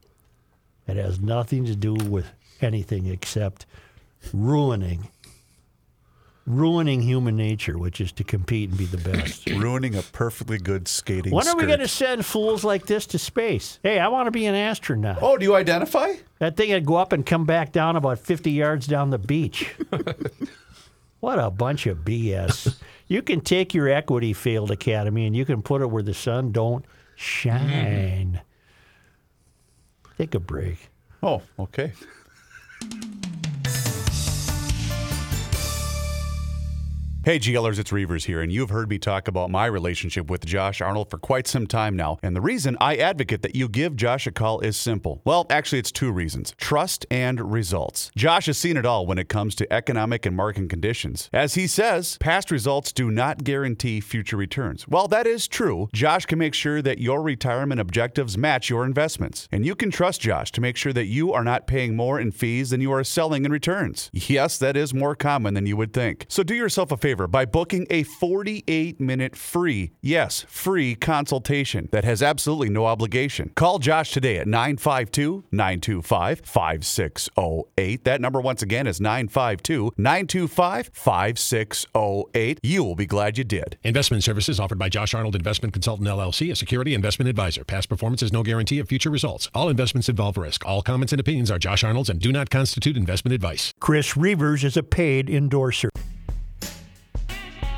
It 0.88 0.96
has 0.96 1.20
nothing 1.20 1.64
to 1.66 1.76
do 1.76 1.94
with 1.94 2.26
anything 2.60 3.06
except 3.06 3.66
ruining, 4.32 5.08
ruining 6.56 7.02
human 7.02 7.36
nature, 7.36 7.78
which 7.78 8.00
is 8.00 8.12
to 8.12 8.24
compete 8.24 8.70
and 8.70 8.78
be 8.78 8.86
the 8.86 8.98
best. 8.98 9.46
Ruining 9.50 9.94
a 9.94 10.02
perfectly 10.02 10.58
good 10.58 10.88
skating. 10.88 11.32
When 11.32 11.46
are 11.46 11.54
we 11.54 11.62
skirt. 11.62 11.66
going 11.68 11.80
to 11.80 11.88
send 11.88 12.26
fools 12.26 12.64
like 12.64 12.86
this 12.86 13.06
to 13.08 13.18
space? 13.18 13.78
Hey, 13.82 13.98
I 13.98 14.08
want 14.08 14.26
to 14.26 14.30
be 14.30 14.46
an 14.46 14.54
astronaut. 14.54 15.18
Oh, 15.20 15.36
do 15.36 15.44
you 15.44 15.54
identify? 15.54 16.14
That 16.38 16.56
thing 16.56 16.70
would 16.70 16.86
go 16.86 16.96
up 16.96 17.12
and 17.12 17.24
come 17.24 17.44
back 17.44 17.72
down 17.72 17.96
about 17.96 18.18
50 18.18 18.50
yards 18.50 18.86
down 18.86 19.10
the 19.10 19.18
beach. 19.18 19.74
what 21.20 21.38
a 21.38 21.50
bunch 21.50 21.86
of 21.86 21.98
BS. 21.98 22.78
You 23.06 23.22
can 23.22 23.40
take 23.40 23.74
your 23.74 23.88
equity 23.88 24.32
failed 24.32 24.70
academy 24.70 25.26
and 25.26 25.36
you 25.36 25.44
can 25.44 25.62
put 25.62 25.82
it 25.82 25.90
where 25.90 26.02
the 26.02 26.14
sun 26.14 26.52
don't 26.52 26.84
shine. 27.16 28.40
Mm-hmm. 28.40 30.16
Take 30.16 30.34
a 30.34 30.40
break. 30.40 30.90
Oh, 31.22 31.42
okay. 31.58 31.92
Hey 37.30 37.38
GLers, 37.38 37.78
it's 37.78 37.92
Reuvers 37.92 38.24
here, 38.24 38.40
and 38.40 38.50
you've 38.50 38.70
heard 38.70 38.90
me 38.90 38.98
talk 38.98 39.28
about 39.28 39.52
my 39.52 39.66
relationship 39.66 40.28
with 40.28 40.44
Josh 40.44 40.80
Arnold 40.80 41.10
for 41.10 41.18
quite 41.18 41.46
some 41.46 41.64
time 41.64 41.94
now. 41.94 42.18
And 42.24 42.34
the 42.34 42.40
reason 42.40 42.76
I 42.80 42.96
advocate 42.96 43.42
that 43.42 43.54
you 43.54 43.68
give 43.68 43.94
Josh 43.94 44.26
a 44.26 44.32
call 44.32 44.58
is 44.58 44.76
simple. 44.76 45.22
Well, 45.24 45.46
actually, 45.48 45.78
it's 45.78 45.92
two 45.92 46.10
reasons 46.10 46.54
trust 46.56 47.06
and 47.08 47.52
results. 47.52 48.10
Josh 48.16 48.46
has 48.46 48.58
seen 48.58 48.76
it 48.76 48.84
all 48.84 49.06
when 49.06 49.16
it 49.16 49.28
comes 49.28 49.54
to 49.54 49.72
economic 49.72 50.26
and 50.26 50.34
market 50.34 50.68
conditions. 50.68 51.30
As 51.32 51.54
he 51.54 51.68
says, 51.68 52.18
past 52.18 52.50
results 52.50 52.92
do 52.92 53.12
not 53.12 53.44
guarantee 53.44 54.00
future 54.00 54.36
returns. 54.36 54.88
While 54.88 55.06
that 55.06 55.28
is 55.28 55.46
true. 55.46 55.88
Josh 55.92 56.26
can 56.26 56.40
make 56.40 56.54
sure 56.54 56.82
that 56.82 56.98
your 56.98 57.22
retirement 57.22 57.80
objectives 57.80 58.36
match 58.36 58.68
your 58.68 58.84
investments. 58.84 59.46
And 59.52 59.64
you 59.64 59.76
can 59.76 59.92
trust 59.92 60.20
Josh 60.20 60.50
to 60.50 60.60
make 60.60 60.76
sure 60.76 60.94
that 60.94 61.06
you 61.06 61.32
are 61.32 61.44
not 61.44 61.68
paying 61.68 61.94
more 61.94 62.18
in 62.18 62.32
fees 62.32 62.70
than 62.70 62.80
you 62.80 62.90
are 62.90 63.04
selling 63.04 63.44
in 63.44 63.52
returns. 63.52 64.10
Yes, 64.12 64.58
that 64.58 64.76
is 64.76 64.92
more 64.92 65.14
common 65.14 65.54
than 65.54 65.66
you 65.66 65.76
would 65.76 65.92
think. 65.92 66.26
So 66.28 66.42
do 66.42 66.56
yourself 66.56 66.90
a 66.90 66.96
favor 66.96 67.19
by 67.26 67.44
booking 67.44 67.86
a 67.90 68.02
48 68.02 69.00
minute 69.00 69.36
free, 69.36 69.92
yes, 70.00 70.44
free 70.48 70.94
consultation 70.94 71.88
that 71.92 72.04
has 72.04 72.22
absolutely 72.22 72.68
no 72.68 72.86
obligation. 72.86 73.52
Call 73.54 73.78
Josh 73.78 74.12
today 74.12 74.38
at 74.38 74.46
952 74.46 75.44
925 75.50 76.40
5608. 76.44 78.04
That 78.04 78.20
number, 78.20 78.40
once 78.40 78.62
again, 78.62 78.86
is 78.86 79.00
952 79.00 79.92
925 79.96 80.90
5608. 80.92 82.58
You 82.62 82.84
will 82.84 82.96
be 82.96 83.06
glad 83.06 83.38
you 83.38 83.44
did. 83.44 83.78
Investment 83.82 84.24
services 84.24 84.60
offered 84.60 84.78
by 84.78 84.88
Josh 84.88 85.14
Arnold 85.14 85.36
Investment 85.36 85.72
Consultant 85.72 86.08
LLC, 86.08 86.50
a 86.50 86.56
security 86.56 86.94
investment 86.94 87.28
advisor. 87.28 87.64
Past 87.64 87.88
performance 87.88 88.22
is 88.22 88.32
no 88.32 88.42
guarantee 88.42 88.78
of 88.78 88.88
future 88.88 89.10
results. 89.10 89.48
All 89.54 89.68
investments 89.68 90.08
involve 90.08 90.36
risk. 90.36 90.64
All 90.66 90.82
comments 90.82 91.12
and 91.12 91.20
opinions 91.20 91.50
are 91.50 91.58
Josh 91.58 91.84
Arnold's 91.84 92.10
and 92.10 92.20
do 92.20 92.32
not 92.32 92.50
constitute 92.50 92.96
investment 92.96 93.34
advice. 93.34 93.72
Chris 93.80 94.16
Reuvers 94.16 94.64
is 94.64 94.76
a 94.76 94.82
paid 94.82 95.28
endorser. 95.30 95.90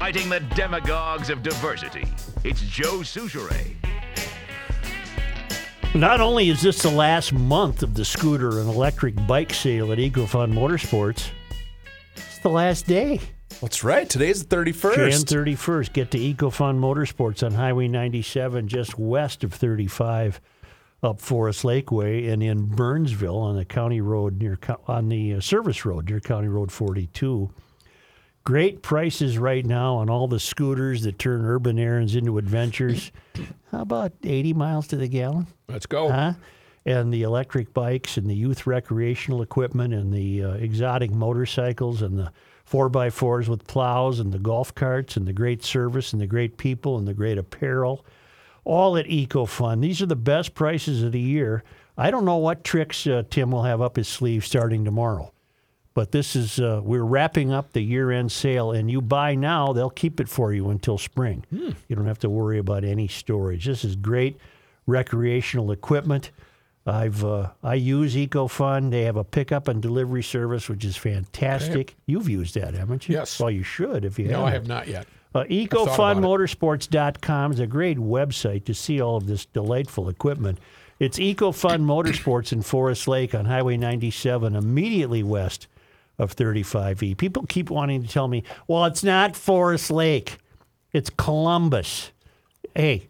Fighting 0.03 0.29
the 0.29 0.41
demagogues 0.57 1.31
of 1.31 1.45
diversity. 1.45 2.05
It's 2.43 2.61
Joe 2.62 3.03
Soucheray. 3.05 3.77
Not 5.95 6.21
only 6.21 6.49
is 6.49 6.61
this 6.61 6.83
the 6.83 6.91
last 6.91 7.33
month 7.33 7.85
of 7.85 7.95
the 7.95 8.05
scooter 8.05 8.59
and 8.59 8.69
electric 8.69 9.15
bike 9.29 9.55
sale 9.55 9.93
at 9.93 9.99
EcoFun 9.99 10.53
Motorsports, 10.53 11.31
it's 12.17 12.38
the 12.41 12.49
last 12.49 12.88
day. 12.88 13.21
That's 13.61 13.85
right. 13.85 14.11
Today's 14.11 14.45
the 14.45 14.57
31st. 14.57 14.95
Jan 14.97 15.11
31st. 15.21 15.93
Get 15.93 16.11
to 16.11 16.19
EcoFun 16.19 16.81
Motorsports 16.81 17.47
on 17.47 17.53
Highway 17.53 17.87
97, 17.87 18.67
just 18.67 18.99
west 18.99 19.45
of 19.45 19.55
35, 19.55 20.41
up 21.05 21.21
Forest 21.21 21.62
Lakeway, 21.62 22.29
and 22.29 22.43
in 22.43 22.67
Burnsville 22.67 23.38
on 23.38 23.55
the 23.55 23.65
county 23.65 24.01
road 24.01 24.41
near 24.41 24.59
on 24.88 25.11
the 25.11 25.35
uh, 25.35 25.41
service 25.41 25.85
road 25.85 26.09
near 26.09 26.19
County 26.19 26.49
Road 26.49 26.73
42. 26.73 27.55
Great 28.45 28.83
prices 28.83 29.39
right 29.39 29.65
now 29.65 29.97
on 29.97 30.11
all 30.11 30.27
the 30.27 30.41
scooters 30.41 31.03
that 31.03 31.19
turn 31.19 31.45
urban 31.45 31.79
errands 31.79 32.17
into 32.17 32.39
adventures. 32.39 33.13
How 33.71 33.83
about 33.83 34.13
80 34.25 34.53
miles 34.55 34.89
to 34.89 34.97
the 34.97 35.07
gallon? 35.07 35.47
Let's 35.69 35.87
go. 35.87 36.11
Huh? 36.11 36.33
And 36.85 37.15
the 37.15 37.23
electric 37.23 37.73
bikes 37.73 38.17
and 38.17 38.29
the 38.29 38.35
youth 38.35 38.67
recreational 38.67 39.43
equipment 39.43 39.95
and 39.95 40.13
the 40.13 40.43
uh, 40.43 40.53
exotic 40.55 41.13
motorcycles 41.13 42.03
and 42.03 42.19
the 42.19 42.33
4x4s 42.69 43.47
with 43.47 43.67
plows 43.69 44.19
and 44.19 44.33
the 44.33 44.41
golf 44.41 44.75
carts 44.75 45.17
and 45.17 45.27
the 45.27 45.33
great 45.33 45.63
service 45.63 46.13
and 46.13 46.21
the 46.21 46.27
great 46.27 46.57
people 46.57 46.99
and 46.99 47.07
the 47.07 47.15
great 47.15 47.39
apparel. 47.39 48.05
All 48.65 48.97
at 48.97 49.07
EcoFun. 49.07 49.81
These 49.81 50.03
are 50.03 50.07
the 50.07 50.17
best 50.17 50.55
prices 50.55 51.05
of 51.05 51.13
the 51.13 51.21
year. 51.21 51.63
I 51.97 52.11
don't 52.11 52.25
know 52.25 52.39
what 52.39 52.65
tricks 52.65 53.07
uh, 53.07 53.23
Tim 53.31 53.53
will 53.53 53.63
have 53.65 53.81
up 53.81 53.97
his 53.97 54.09
sleeve 54.09 54.45
starting 54.45 54.85
tomorrow. 54.85 55.32
But 55.95 56.13
this 56.13 56.35
is, 56.35 56.59
uh, 56.59 56.81
we're 56.83 57.05
wrapping 57.05 57.53
up 57.53 57.73
the 57.73 57.83
year 57.83 58.11
end 58.11 58.33
sale, 58.33 58.73
and 58.73 58.91
you 58.91 59.03
buy 59.03 59.35
now, 59.35 59.73
they'll 59.75 59.91
keep 59.91 60.21
it 60.21 60.29
for 60.29 60.53
you 60.53 60.71
until 60.71 60.97
spring. 60.97 61.45
You 61.51 61.97
don't 61.97 62.07
have 62.07 62.21
to 62.21 62.31
worry 62.31 62.59
about 62.59 62.85
any 62.85 63.09
storage. 63.09 63.67
This 63.67 63.85
is 63.85 63.97
great 63.97 64.39
recreational 64.87 65.71
equipment. 65.71 66.31
I've 66.85 67.25
uh, 67.25 67.51
I 67.63 67.75
use 67.75 68.17
EcoFun. 68.17 68.91
They 68.91 69.03
have 69.03 69.17
a 69.17 69.23
pickup 69.23 69.69
and 69.69 69.81
delivery 69.81 70.23
service, 70.23 70.69
which 70.69 70.85
is 70.85 70.97
fantastic. 70.97 71.95
You've 72.07 72.29
used 72.29 72.55
that, 72.57 72.75
haven't 72.75 73.09
you? 73.09 73.15
Yes. 73.15 73.39
Well, 73.39 73.51
you 73.51 73.63
should 73.63 74.05
if 74.05 74.19
you 74.19 74.27
No, 74.27 74.47
haven't. 74.47 74.49
I 74.49 74.53
have 74.55 74.67
not 74.67 74.89
yet. 74.89 75.07
Uh, 75.35 75.45
thought. 75.45 75.49
EcoFunMotorsports.com 75.51 77.53
is 77.53 77.61
a 77.61 77.67
great 77.67 77.99
website 77.99 78.65
to 78.65 78.75
see 78.75 79.01
all 79.01 79.17
of 79.17 79.27
this 79.27 79.47
delightful 79.47 80.09
equipment. 80.09 80.59
It's 80.99 81.19
EcoFun 81.19 81.83
Motorsports 81.83 82.53
in 82.53 82.63
Forest 82.63 83.09
Lake 83.09 83.35
on 83.35 83.45
Highway 83.45 83.77
97, 83.77 84.55
immediately 84.55 85.23
west 85.23 85.67
of 86.18 86.37
35E. 86.37 87.16
People 87.16 87.44
keep 87.46 87.70
wanting 87.70 88.03
to 88.03 88.09
tell 88.09 88.29
me, 88.29 88.44
well, 88.68 88.85
it's 88.85 89.03
not 89.03 89.37
Forest 89.37 89.90
Lake, 89.90 90.38
it's 90.92 91.11
Columbus. 91.11 92.12
Hey, 92.75 93.09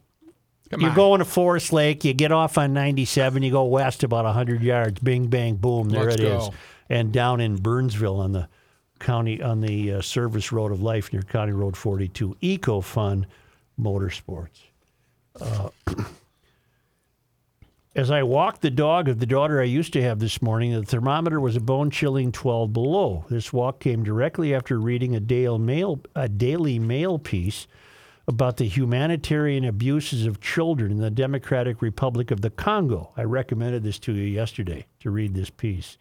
you're 0.70 0.90
on. 0.90 0.96
going 0.96 1.18
to 1.18 1.24
Forest 1.24 1.72
Lake, 1.72 2.04
you 2.04 2.14
get 2.14 2.32
off 2.32 2.56
on 2.58 2.72
97, 2.72 3.42
you 3.42 3.50
go 3.50 3.64
west 3.64 4.02
about 4.02 4.24
100 4.24 4.62
yards, 4.62 5.00
bing, 5.00 5.26
bang, 5.26 5.56
boom, 5.56 5.88
there 5.88 6.04
Let's 6.04 6.16
it 6.16 6.20
is. 6.24 6.48
go. 6.48 6.54
And 6.88 7.12
down 7.12 7.40
in 7.40 7.56
Burnsville 7.56 8.20
on 8.20 8.32
the 8.32 8.48
county, 8.98 9.42
on 9.42 9.60
the 9.60 9.94
uh, 9.94 10.00
service 10.02 10.52
road 10.52 10.72
of 10.72 10.82
life 10.82 11.12
near 11.12 11.22
County 11.22 11.52
Road 11.52 11.76
42, 11.76 12.36
Eco 12.40 12.80
Fun 12.80 13.26
Motorsports. 13.80 14.60
Uh, 15.40 15.68
as 17.94 18.11
I 18.11 18.22
walked 18.22 18.62
the 18.62 18.70
dog 18.70 19.09
of 19.09 19.18
the 19.18 19.26
daughter 19.26 19.61
I 19.61 19.64
used 19.64 19.92
to 19.92 20.02
have 20.02 20.18
this 20.18 20.40
morning, 20.40 20.72
the 20.72 20.83
thermometer 20.83 21.38
was 21.38 21.57
a 21.57 21.61
bone 21.61 21.90
chilling 21.90 22.33
12 22.33 22.72
below. 22.72 23.26
This 23.28 23.52
walk 23.52 23.81
came 23.81 24.02
directly 24.02 24.55
after 24.55 24.81
reading 24.81 25.14
a 25.14 25.20
Daily 25.20 25.59
Mail, 25.59 26.00
a 26.16 26.28
Daily 26.28 26.78
Mail 26.78 27.18
piece 27.18 27.66
about 28.26 28.57
the 28.57 28.64
humanitarian 28.68 29.64
abuses 29.64 30.24
of 30.24 30.40
children 30.40 30.92
in 30.92 30.98
the 30.98 31.11
Democratic 31.11 31.83
Republic 31.83 32.31
of 32.31 32.40
the 32.40 32.50
Congo. 32.50 33.12
I 33.16 33.24
recommended 33.24 33.83
this 33.83 33.98
to 34.00 34.12
you 34.14 34.24
yesterday 34.24 34.87
to 35.00 35.11
read 35.11 35.35
this 35.35 35.50
piece, 35.50 35.98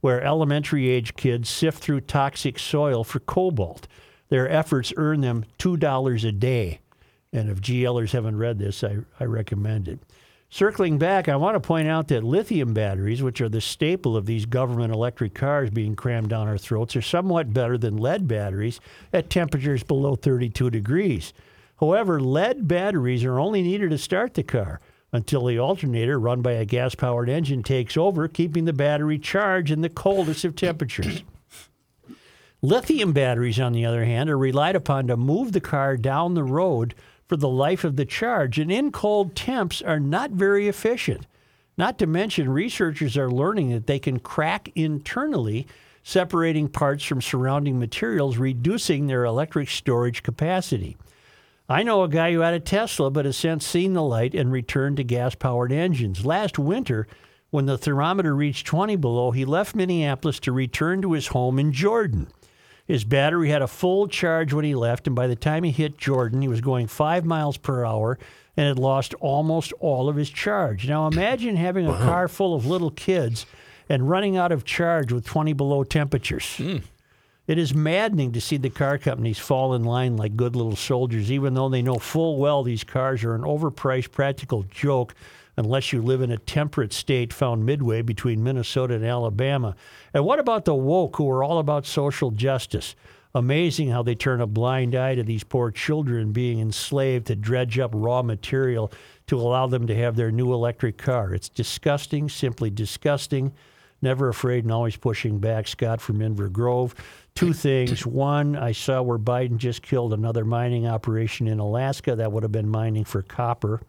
where 0.00 0.22
elementary 0.22 0.90
age 0.90 1.14
kids 1.14 1.48
sift 1.48 1.78
through 1.78 2.02
toxic 2.02 2.58
soil 2.58 3.02
for 3.02 3.20
cobalt. 3.20 3.88
Their 4.28 4.48
efforts 4.50 4.92
earn 4.98 5.22
them 5.22 5.46
$2 5.58 6.28
a 6.28 6.32
day. 6.32 6.80
And 7.32 7.48
if 7.48 7.60
GLers 7.60 8.10
haven't 8.10 8.36
read 8.36 8.58
this, 8.58 8.84
I, 8.84 8.98
I 9.18 9.24
recommend 9.24 9.88
it. 9.88 10.00
Circling 10.52 10.98
back, 10.98 11.28
I 11.28 11.36
want 11.36 11.54
to 11.54 11.60
point 11.60 11.86
out 11.86 12.08
that 12.08 12.24
lithium 12.24 12.74
batteries, 12.74 13.22
which 13.22 13.40
are 13.40 13.48
the 13.48 13.60
staple 13.60 14.16
of 14.16 14.26
these 14.26 14.46
government 14.46 14.92
electric 14.92 15.32
cars 15.32 15.70
being 15.70 15.94
crammed 15.94 16.30
down 16.30 16.48
our 16.48 16.58
throats, 16.58 16.96
are 16.96 17.02
somewhat 17.02 17.54
better 17.54 17.78
than 17.78 17.96
lead 17.96 18.26
batteries 18.26 18.80
at 19.12 19.30
temperatures 19.30 19.84
below 19.84 20.16
32 20.16 20.68
degrees. 20.68 21.32
However, 21.78 22.20
lead 22.20 22.66
batteries 22.66 23.22
are 23.22 23.38
only 23.38 23.62
needed 23.62 23.90
to 23.90 23.98
start 23.98 24.34
the 24.34 24.42
car 24.42 24.80
until 25.12 25.46
the 25.46 25.60
alternator 25.60 26.18
run 26.18 26.42
by 26.42 26.52
a 26.52 26.64
gas 26.64 26.96
powered 26.96 27.28
engine 27.28 27.62
takes 27.62 27.96
over, 27.96 28.26
keeping 28.26 28.64
the 28.64 28.72
battery 28.72 29.20
charged 29.20 29.70
in 29.70 29.82
the 29.82 29.88
coldest 29.88 30.44
of 30.44 30.56
temperatures. 30.56 31.22
Lithium 32.60 33.12
batteries, 33.12 33.60
on 33.60 33.72
the 33.72 33.86
other 33.86 34.04
hand, 34.04 34.28
are 34.28 34.36
relied 34.36 34.76
upon 34.76 35.06
to 35.06 35.16
move 35.16 35.52
the 35.52 35.60
car 35.60 35.96
down 35.96 36.34
the 36.34 36.44
road 36.44 36.94
for 37.30 37.36
the 37.36 37.48
life 37.48 37.84
of 37.84 37.94
the 37.94 38.04
charge, 38.04 38.58
and 38.58 38.72
in 38.72 38.90
cold 38.90 39.36
temps 39.36 39.80
are 39.80 40.00
not 40.00 40.32
very 40.32 40.66
efficient. 40.66 41.28
Not 41.78 41.96
to 42.00 42.06
mention, 42.08 42.50
researchers 42.50 43.16
are 43.16 43.30
learning 43.30 43.70
that 43.70 43.86
they 43.86 44.00
can 44.00 44.18
crack 44.18 44.68
internally, 44.74 45.68
separating 46.02 46.66
parts 46.66 47.04
from 47.04 47.22
surrounding 47.22 47.78
materials, 47.78 48.36
reducing 48.36 49.06
their 49.06 49.24
electric 49.24 49.70
storage 49.70 50.24
capacity. 50.24 50.96
I 51.68 51.84
know 51.84 52.02
a 52.02 52.08
guy 52.08 52.32
who 52.32 52.40
had 52.40 52.54
a 52.54 52.58
Tesla 52.58 53.12
but 53.12 53.26
has 53.26 53.36
since 53.36 53.64
seen 53.64 53.92
the 53.92 54.02
light 54.02 54.34
and 54.34 54.50
returned 54.50 54.96
to 54.96 55.04
gas 55.04 55.36
powered 55.36 55.70
engines. 55.70 56.26
Last 56.26 56.58
winter, 56.58 57.06
when 57.50 57.66
the 57.66 57.78
thermometer 57.78 58.34
reached 58.34 58.66
20 58.66 58.96
below, 58.96 59.30
he 59.30 59.44
left 59.44 59.76
Minneapolis 59.76 60.40
to 60.40 60.50
return 60.50 61.00
to 61.02 61.12
his 61.12 61.28
home 61.28 61.60
in 61.60 61.70
Jordan. 61.70 62.26
His 62.90 63.04
battery 63.04 63.50
had 63.50 63.62
a 63.62 63.68
full 63.68 64.08
charge 64.08 64.52
when 64.52 64.64
he 64.64 64.74
left, 64.74 65.06
and 65.06 65.14
by 65.14 65.28
the 65.28 65.36
time 65.36 65.62
he 65.62 65.70
hit 65.70 65.96
Jordan, 65.96 66.42
he 66.42 66.48
was 66.48 66.60
going 66.60 66.88
five 66.88 67.24
miles 67.24 67.56
per 67.56 67.84
hour 67.84 68.18
and 68.56 68.66
had 68.66 68.80
lost 68.80 69.14
almost 69.20 69.72
all 69.78 70.08
of 70.08 70.16
his 70.16 70.28
charge. 70.28 70.88
Now 70.88 71.06
imagine 71.06 71.54
having 71.54 71.86
a 71.86 71.96
car 71.96 72.26
full 72.26 72.52
of 72.52 72.66
little 72.66 72.90
kids 72.90 73.46
and 73.88 74.10
running 74.10 74.36
out 74.36 74.50
of 74.50 74.64
charge 74.64 75.12
with 75.12 75.24
20 75.24 75.52
below 75.52 75.84
temperatures. 75.84 76.56
Hmm. 76.56 76.78
It 77.46 77.58
is 77.58 77.72
maddening 77.72 78.32
to 78.32 78.40
see 78.40 78.56
the 78.56 78.70
car 78.70 78.98
companies 78.98 79.38
fall 79.38 79.72
in 79.74 79.84
line 79.84 80.16
like 80.16 80.34
good 80.34 80.56
little 80.56 80.74
soldiers, 80.74 81.30
even 81.30 81.54
though 81.54 81.68
they 81.68 81.82
know 81.82 81.94
full 81.94 82.38
well 82.38 82.64
these 82.64 82.82
cars 82.82 83.22
are 83.22 83.36
an 83.36 83.42
overpriced 83.42 84.10
practical 84.10 84.64
joke 84.64 85.14
unless 85.60 85.92
you 85.92 86.02
live 86.02 86.22
in 86.22 86.32
a 86.32 86.38
temperate 86.38 86.92
state 86.92 87.32
found 87.32 87.64
midway 87.64 88.02
between 88.02 88.42
Minnesota 88.42 88.94
and 88.94 89.04
Alabama. 89.04 89.76
And 90.12 90.24
what 90.24 90.40
about 90.40 90.64
the 90.64 90.74
woke 90.74 91.16
who 91.16 91.30
are 91.30 91.44
all 91.44 91.58
about 91.58 91.86
social 91.86 92.30
justice? 92.30 92.96
Amazing 93.34 93.90
how 93.90 94.02
they 94.02 94.16
turn 94.16 94.40
a 94.40 94.46
blind 94.46 94.96
eye 94.96 95.14
to 95.14 95.22
these 95.22 95.44
poor 95.44 95.70
children 95.70 96.32
being 96.32 96.58
enslaved 96.58 97.28
to 97.28 97.36
dredge 97.36 97.78
up 97.78 97.92
raw 97.94 98.22
material 98.22 98.90
to 99.28 99.38
allow 99.38 99.68
them 99.68 99.86
to 99.86 99.94
have 99.94 100.16
their 100.16 100.32
new 100.32 100.52
electric 100.52 100.98
car. 100.98 101.32
It's 101.32 101.48
disgusting, 101.48 102.28
simply 102.28 102.70
disgusting. 102.70 103.52
Never 104.02 104.28
afraid 104.28 104.64
and 104.64 104.72
always 104.72 104.96
pushing 104.96 105.38
back. 105.38 105.68
Scott 105.68 106.00
from 106.00 106.20
Inver 106.20 106.50
Grove. 106.50 106.94
Two 107.34 107.52
things. 107.52 108.06
One, 108.06 108.56
I 108.56 108.72
saw 108.72 109.02
where 109.02 109.18
Biden 109.18 109.58
just 109.58 109.82
killed 109.82 110.14
another 110.14 110.44
mining 110.44 110.86
operation 110.86 111.46
in 111.46 111.58
Alaska 111.58 112.16
that 112.16 112.32
would 112.32 112.42
have 112.42 112.50
been 112.50 112.68
mining 112.68 113.04
for 113.04 113.22
copper. 113.22 113.82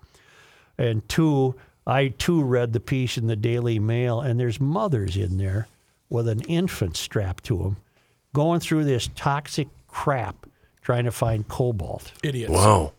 And 0.77 1.07
two, 1.09 1.55
I 1.85 2.09
too 2.09 2.41
read 2.43 2.73
the 2.73 2.79
piece 2.79 3.17
in 3.17 3.27
the 3.27 3.35
Daily 3.35 3.79
Mail, 3.79 4.21
and 4.21 4.39
there's 4.39 4.59
mothers 4.59 5.15
in 5.17 5.37
there 5.37 5.67
with 6.09 6.27
an 6.27 6.41
infant 6.41 6.97
strapped 6.97 7.43
to 7.45 7.57
them 7.57 7.77
going 8.33 8.59
through 8.59 8.83
this 8.85 9.09
toxic 9.15 9.67
crap 9.87 10.45
trying 10.81 11.05
to 11.05 11.11
find 11.11 11.47
cobalt. 11.47 12.11
Idiots. 12.23 12.51
Wow. 12.51 12.93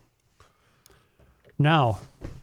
Now, 1.59 1.99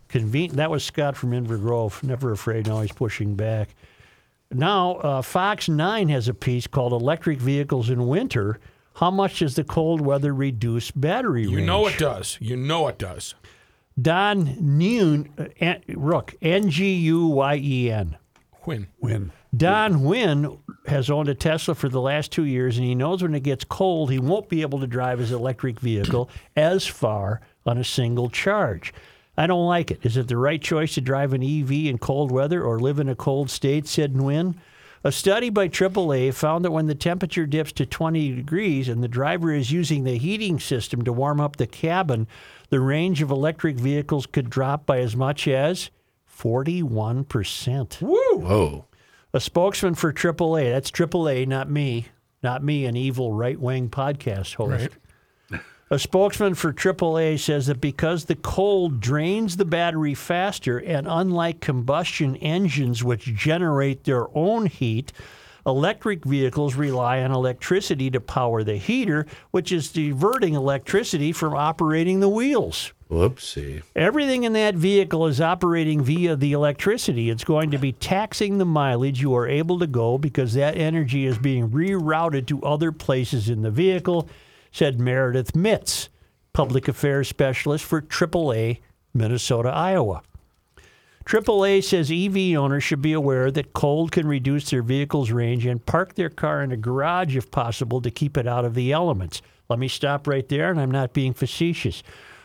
conven- 0.09 0.53
that 0.53 0.71
was 0.71 0.85
Scott 0.85 1.17
from 1.17 1.31
Inver 1.33 1.61
Grove, 1.61 2.03
never 2.03 2.33
afraid 2.33 2.67
and 2.67 2.69
always 2.75 2.93
pushing 2.93 3.35
back. 3.35 3.71
Now, 4.53 4.97
uh, 4.97 5.23
Fox 5.23 5.69
9 5.69 6.09
has 6.09 6.29
a 6.29 6.35
piece 6.35 6.67
called 6.67 6.93
Electric 6.93 7.39
Vehicles 7.39 7.89
in 7.91 8.07
Winter. 8.09 8.59
How 8.95 9.11
much 9.11 9.39
does 9.39 9.55
the 9.55 9.65
cold 9.65 10.01
weather 10.01 10.35
reduce 10.35 10.91
battery 10.91 11.43
You 11.45 11.57
range? 11.57 11.67
know 11.67 11.87
it 11.87 11.99
does. 11.99 12.37
You 12.41 12.57
know 12.57 12.89
it 12.89 12.99
does. 12.99 13.35
Don 14.01 14.47
Nguyen, 14.47 15.29
uh, 15.61 15.79
Rook, 15.97 16.35
N 16.41 16.71
G 16.71 16.95
U 16.95 17.27
Y 17.27 17.57
E 17.57 17.91
N. 17.91 18.17
Quinn. 18.53 18.87
Win. 19.01 19.33
Don 19.57 20.05
Wynn 20.05 20.59
has 20.87 21.11
owned 21.11 21.29
a 21.29 21.35
Tesla 21.35 21.75
for 21.75 21.89
the 21.89 22.01
last 22.01 22.31
two 22.31 22.45
years, 22.45 22.77
and 22.77 22.87
he 22.87 22.95
knows 22.95 23.23
when 23.23 23.35
it 23.35 23.43
gets 23.43 23.65
cold, 23.65 24.11
he 24.11 24.19
won't 24.19 24.49
be 24.49 24.63
able 24.63 24.79
to 24.81 24.87
drive 24.87 25.19
his 25.19 25.33
electric 25.33 25.81
vehicle 25.81 26.31
as 26.57 26.87
far 26.87 27.41
on 27.67 27.79
a 27.79 27.85
single 27.85 28.31
charge. 28.31 28.93
I 29.37 29.47
don't 29.47 29.67
like 29.67 29.91
it. 29.91 30.01
Is 30.05 30.17
it 30.17 30.29
the 30.29 30.37
right 30.37 30.61
choice 30.61 30.95
to 30.95 31.01
drive 31.01 31.33
an 31.33 31.43
EV 31.43 31.73
in 31.73 31.99
cold 31.99 32.31
weather 32.31 32.63
or 32.63 32.79
live 32.79 32.99
in 32.99 33.09
a 33.09 33.17
cold 33.17 33.51
state? 33.51 33.89
said 33.89 34.15
Nguyen. 34.15 34.55
A 35.03 35.11
study 35.11 35.49
by 35.49 35.67
AAA 35.67 36.35
found 36.35 36.63
that 36.63 36.73
when 36.73 36.87
the 36.87 36.95
temperature 36.95 37.47
dips 37.47 37.73
to 37.73 37.87
20 37.87 38.35
degrees 38.35 38.87
and 38.87 39.03
the 39.03 39.09
driver 39.09 39.51
is 39.51 39.73
using 39.73 40.05
the 40.05 40.19
heating 40.19 40.61
system 40.61 41.03
to 41.03 41.13
warm 41.13 41.41
up 41.41 41.57
the 41.57 41.67
cabin, 41.67 42.27
the 42.71 42.81
range 42.81 43.21
of 43.21 43.31
electric 43.31 43.77
vehicles 43.77 44.27
could 44.27 44.49
drop 44.49 44.87
by 44.87 45.01
as 45.01 45.15
much 45.15 45.47
as 45.47 45.91
41%. 46.35 47.97
Whoa. 48.01 48.87
A 49.33 49.41
spokesman 49.41 49.95
for 49.95 50.13
AAA, 50.13 50.71
that's 50.71 50.91
AAA, 50.91 51.47
not 51.47 51.71
me, 51.71 52.07
not 52.43 52.65
me, 52.65 52.87
an 52.87 52.97
evil 52.97 53.33
right 53.33 53.61
wing 53.61 53.89
podcast 53.89 54.55
host. 54.55 54.91
A 55.93 55.99
spokesman 55.99 56.55
for 56.55 56.73
AAA 56.73 57.41
says 57.41 57.67
that 57.67 57.81
because 57.81 58.25
the 58.25 58.37
cold 58.37 59.01
drains 59.01 59.57
the 59.57 59.65
battery 59.65 60.15
faster, 60.15 60.79
and 60.79 61.09
unlike 61.09 61.61
combustion 61.61 62.37
engines, 62.37 63.03
which 63.03 63.35
generate 63.35 64.05
their 64.05 64.27
own 64.37 64.67
heat, 64.67 65.13
electric 65.67 66.25
vehicles 66.25 66.75
rely 66.75 67.23
on 67.23 67.33
electricity 67.33 68.11
to 68.11 68.21
power 68.21 68.63
the 68.63 68.77
heater, 68.77 69.27
which 69.51 69.73
is 69.73 69.93
diverting 69.93 70.55
electricity 70.55 71.33
from 71.33 71.55
operating 71.55 72.21
the 72.21 72.29
wheels. 72.29 72.93
Whoopsie. 73.11 73.83
Everything 73.97 74.45
in 74.45 74.53
that 74.53 74.77
vehicle 74.77 75.27
is 75.27 75.41
operating 75.41 76.03
via 76.03 76.37
the 76.37 76.53
electricity. 76.53 77.29
It's 77.29 77.43
going 77.43 77.73
to 77.73 77.79
be 77.79 77.93
taxing 77.93 78.59
the 78.59 78.65
mileage 78.65 79.21
you 79.21 79.35
are 79.35 79.49
able 79.49 79.81
to 79.81 79.87
go 79.89 80.17
because 80.17 80.55
that 80.55 80.77
energy 80.77 81.27
is 81.27 81.37
being 81.37 81.71
rerouted 81.71 82.47
to 82.47 82.63
other 82.63 82.93
places 82.93 83.49
in 83.49 83.63
the 83.63 83.71
vehicle, 83.71 84.29
said 84.71 85.01
Meredith 85.01 85.57
Mitts, 85.57 86.09
public 86.53 86.87
affairs 86.87 87.29
specialist 87.29 87.85
for 87.85 88.01
AAA 88.01 88.79
Minnesota, 89.13 89.71
Iowa. 89.71 90.23
AAA 91.25 91.85
says 91.85 92.11
EV 92.11 92.59
owners 92.59 92.83
should 92.83 93.03
be 93.03 93.13
aware 93.13 93.51
that 93.51 93.73
cold 93.73 94.11
can 94.11 94.27
reduce 94.27 94.71
their 94.71 94.83
vehicle's 94.83 95.31
range 95.31 95.67
and 95.67 95.85
park 95.85 96.15
their 96.15 96.31
car 96.31 96.63
in 96.63 96.73
a 96.73 96.77
garage 96.77 97.37
if 97.37 97.51
possible 97.51 98.01
to 98.01 98.11
keep 98.11 98.37
it 98.37 98.47
out 98.47 98.65
of 98.65 98.75
the 98.75 98.91
elements. 98.91 99.43
Let 99.69 99.79
me 99.79 99.87
stop 99.87 100.27
right 100.27 100.49
there, 100.49 100.71
and 100.71 100.81
I'm 100.81 100.91
not 100.91 101.13
being 101.13 101.33
facetious. 101.33 102.03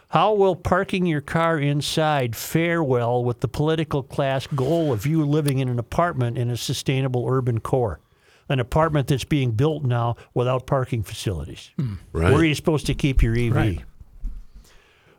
How 0.09 0.33
will 0.33 0.55
parking 0.55 1.05
your 1.05 1.21
car 1.21 1.57
inside 1.59 2.35
fare 2.35 2.83
well 2.83 3.23
with 3.23 3.39
the 3.39 3.47
political 3.47 4.03
class 4.03 4.45
goal 4.47 4.93
of 4.93 5.05
you 5.05 5.25
living 5.25 5.59
in 5.59 5.67
an 5.67 5.79
apartment 5.79 6.37
in 6.37 6.49
a 6.51 6.57
sustainable 6.57 7.25
urban 7.27 7.59
core? 7.59 7.99
An 8.47 8.59
apartment 8.59 9.07
that's 9.07 9.23
being 9.23 9.51
built 9.51 9.83
now 9.83 10.15
without 10.35 10.67
parking 10.67 11.01
facilities. 11.01 11.71
Hmm. 11.77 11.95
Right. 12.13 12.31
Where 12.31 12.41
are 12.41 12.45
you 12.45 12.53
supposed 12.53 12.85
to 12.85 12.93
keep 12.93 13.23
your 13.23 13.35
EV? 13.35 13.55
Right. 13.55 13.83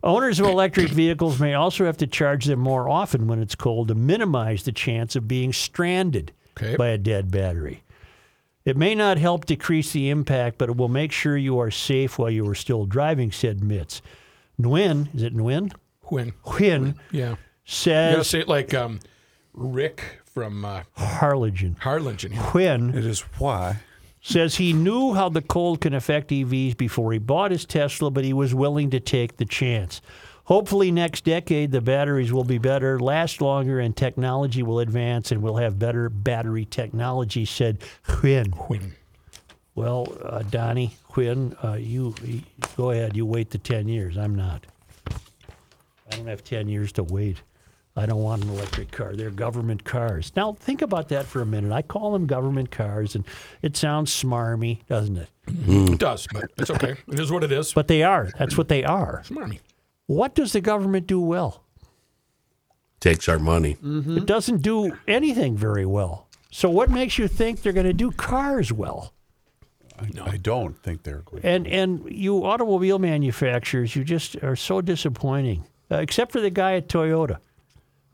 Owners 0.06 0.38
of 0.38 0.46
electric 0.46 0.88
vehicles 0.90 1.40
may 1.40 1.54
also 1.54 1.84
have 1.84 1.96
to 1.96 2.06
charge 2.06 2.44
them 2.44 2.60
more 2.60 2.88
often 2.88 3.26
when 3.26 3.42
it's 3.42 3.56
cold 3.56 3.88
to 3.88 3.94
minimize 3.96 4.62
the 4.62 4.70
chance 4.70 5.16
of 5.16 5.26
being 5.26 5.52
stranded 5.52 6.30
Okay. 6.56 6.76
by 6.76 6.88
a 6.88 6.96
dead 6.98 7.30
battery. 7.32 7.82
It 8.64 8.76
may 8.76 8.94
not 8.94 9.18
help 9.18 9.46
decrease 9.46 9.92
the 9.92 10.08
impact, 10.08 10.58
but 10.58 10.68
it 10.68 10.76
will 10.76 10.88
make 10.88 11.10
sure 11.10 11.36
you 11.36 11.58
are 11.58 11.72
safe 11.72 12.18
while 12.18 12.30
you 12.30 12.48
are 12.48 12.54
still 12.54 12.86
driving, 12.86 13.32
said 13.32 13.64
Mitts. 13.64 14.00
Nguyen, 14.60 15.12
is 15.14 15.22
it 15.24 15.34
Nguyen? 15.34 15.72
When? 16.02 16.32
Nguyen 16.44 16.94
Yeah. 17.10 17.34
You 17.66 17.84
gotta 17.84 18.24
say 18.24 18.40
it 18.40 18.48
like 18.48 18.72
um, 18.74 19.00
Rick 19.54 20.20
from 20.24 20.64
uh, 20.64 20.82
Harlingen. 20.96 21.76
Harlingen. 21.80 22.30
Nguyen 22.32 22.94
It 22.94 23.04
is 23.04 23.20
why. 23.38 23.78
Says 24.26 24.56
he 24.56 24.72
knew 24.72 25.14
how 25.14 25.28
the 25.28 25.40
cold 25.40 25.80
can 25.80 25.94
affect 25.94 26.30
EVs 26.30 26.76
before 26.76 27.12
he 27.12 27.18
bought 27.18 27.52
his 27.52 27.64
Tesla, 27.64 28.10
but 28.10 28.24
he 28.24 28.32
was 28.32 28.52
willing 28.52 28.90
to 28.90 28.98
take 28.98 29.36
the 29.36 29.44
chance. 29.44 30.00
Hopefully, 30.46 30.90
next 30.90 31.24
decade, 31.24 31.70
the 31.70 31.80
batteries 31.80 32.32
will 32.32 32.44
be 32.44 32.58
better, 32.58 32.98
last 32.98 33.40
longer, 33.40 33.78
and 33.78 33.96
technology 33.96 34.64
will 34.64 34.80
advance, 34.80 35.30
and 35.30 35.42
we'll 35.42 35.56
have 35.56 35.78
better 35.78 36.08
battery 36.08 36.64
technology, 36.64 37.44
said. 37.44 37.84
When? 38.22 38.94
Well, 39.76 40.12
uh, 40.24 40.42
Donnie, 40.42 40.96
Quinn, 41.06 41.56
uh, 41.62 41.74
you, 41.74 42.12
you 42.24 42.42
go 42.76 42.90
ahead. 42.90 43.16
You 43.16 43.26
wait 43.26 43.50
the 43.50 43.58
10 43.58 43.86
years. 43.86 44.16
I'm 44.16 44.34
not. 44.34 44.66
I 45.08 46.16
don't 46.16 46.26
have 46.26 46.42
10 46.42 46.68
years 46.68 46.90
to 46.92 47.04
wait. 47.04 47.42
I 47.98 48.04
don't 48.04 48.22
want 48.22 48.44
an 48.44 48.50
electric 48.50 48.90
car. 48.90 49.14
They're 49.16 49.30
government 49.30 49.84
cars. 49.84 50.30
Now, 50.36 50.52
think 50.52 50.82
about 50.82 51.08
that 51.08 51.24
for 51.24 51.40
a 51.40 51.46
minute. 51.46 51.72
I 51.72 51.80
call 51.80 52.12
them 52.12 52.26
government 52.26 52.70
cars, 52.70 53.14
and 53.14 53.24
it 53.62 53.76
sounds 53.76 54.12
smarmy, 54.12 54.84
doesn't 54.86 55.16
it? 55.16 55.28
It 55.66 55.98
does, 55.98 56.26
but 56.30 56.50
it's 56.58 56.70
okay. 56.70 56.96
It 57.08 57.18
is 57.18 57.32
what 57.32 57.42
it 57.42 57.52
is. 57.52 57.72
But 57.72 57.88
they 57.88 58.02
are. 58.02 58.30
That's 58.38 58.58
what 58.58 58.68
they 58.68 58.84
are. 58.84 59.22
Smarmy. 59.26 59.60
What 60.06 60.34
does 60.34 60.52
the 60.52 60.60
government 60.60 61.06
do 61.06 61.20
well? 61.20 61.62
Takes 63.00 63.28
our 63.28 63.38
money. 63.38 63.76
It 63.82 64.26
doesn't 64.26 64.62
do 64.62 64.96
anything 65.08 65.56
very 65.56 65.86
well. 65.86 66.26
So, 66.50 66.68
what 66.68 66.90
makes 66.90 67.18
you 67.18 67.28
think 67.28 67.62
they're 67.62 67.72
going 67.72 67.86
to 67.86 67.92
do 67.92 68.10
cars 68.10 68.72
well? 68.72 69.12
I, 69.98 70.30
I 70.30 70.36
don't 70.36 70.80
think 70.82 71.02
they're 71.02 71.22
going. 71.22 71.44
And 71.44 71.66
and 71.66 72.10
you 72.10 72.44
automobile 72.44 72.98
manufacturers, 72.98 73.96
you 73.96 74.04
just 74.04 74.36
are 74.42 74.56
so 74.56 74.80
disappointing. 74.80 75.64
Uh, 75.90 75.96
except 75.96 76.32
for 76.32 76.40
the 76.40 76.50
guy 76.50 76.74
at 76.74 76.88
Toyota, 76.88 77.38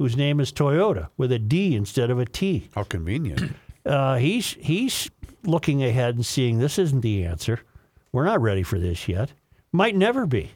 whose 0.02 0.16
name 0.16 0.40
is 0.40 0.52
Toyota 0.52 1.08
with 1.16 1.30
a 1.30 1.38
D 1.38 1.76
instead 1.76 2.10
of 2.10 2.18
a 2.18 2.26
T. 2.26 2.68
How 2.74 2.82
convenient. 2.82 3.52
Uh, 3.84 4.14
he's 4.14 4.52
he's 4.60 5.10
looking 5.42 5.82
ahead 5.82 6.14
and 6.14 6.24
seeing 6.24 6.60
this 6.60 6.78
isn't 6.78 7.00
the 7.00 7.24
answer. 7.24 7.58
We're 8.12 8.26
not 8.26 8.40
ready 8.40 8.62
for 8.62 8.78
this 8.78 9.08
yet. 9.08 9.32
Might 9.72 9.96
never 9.96 10.24
be. 10.24 10.52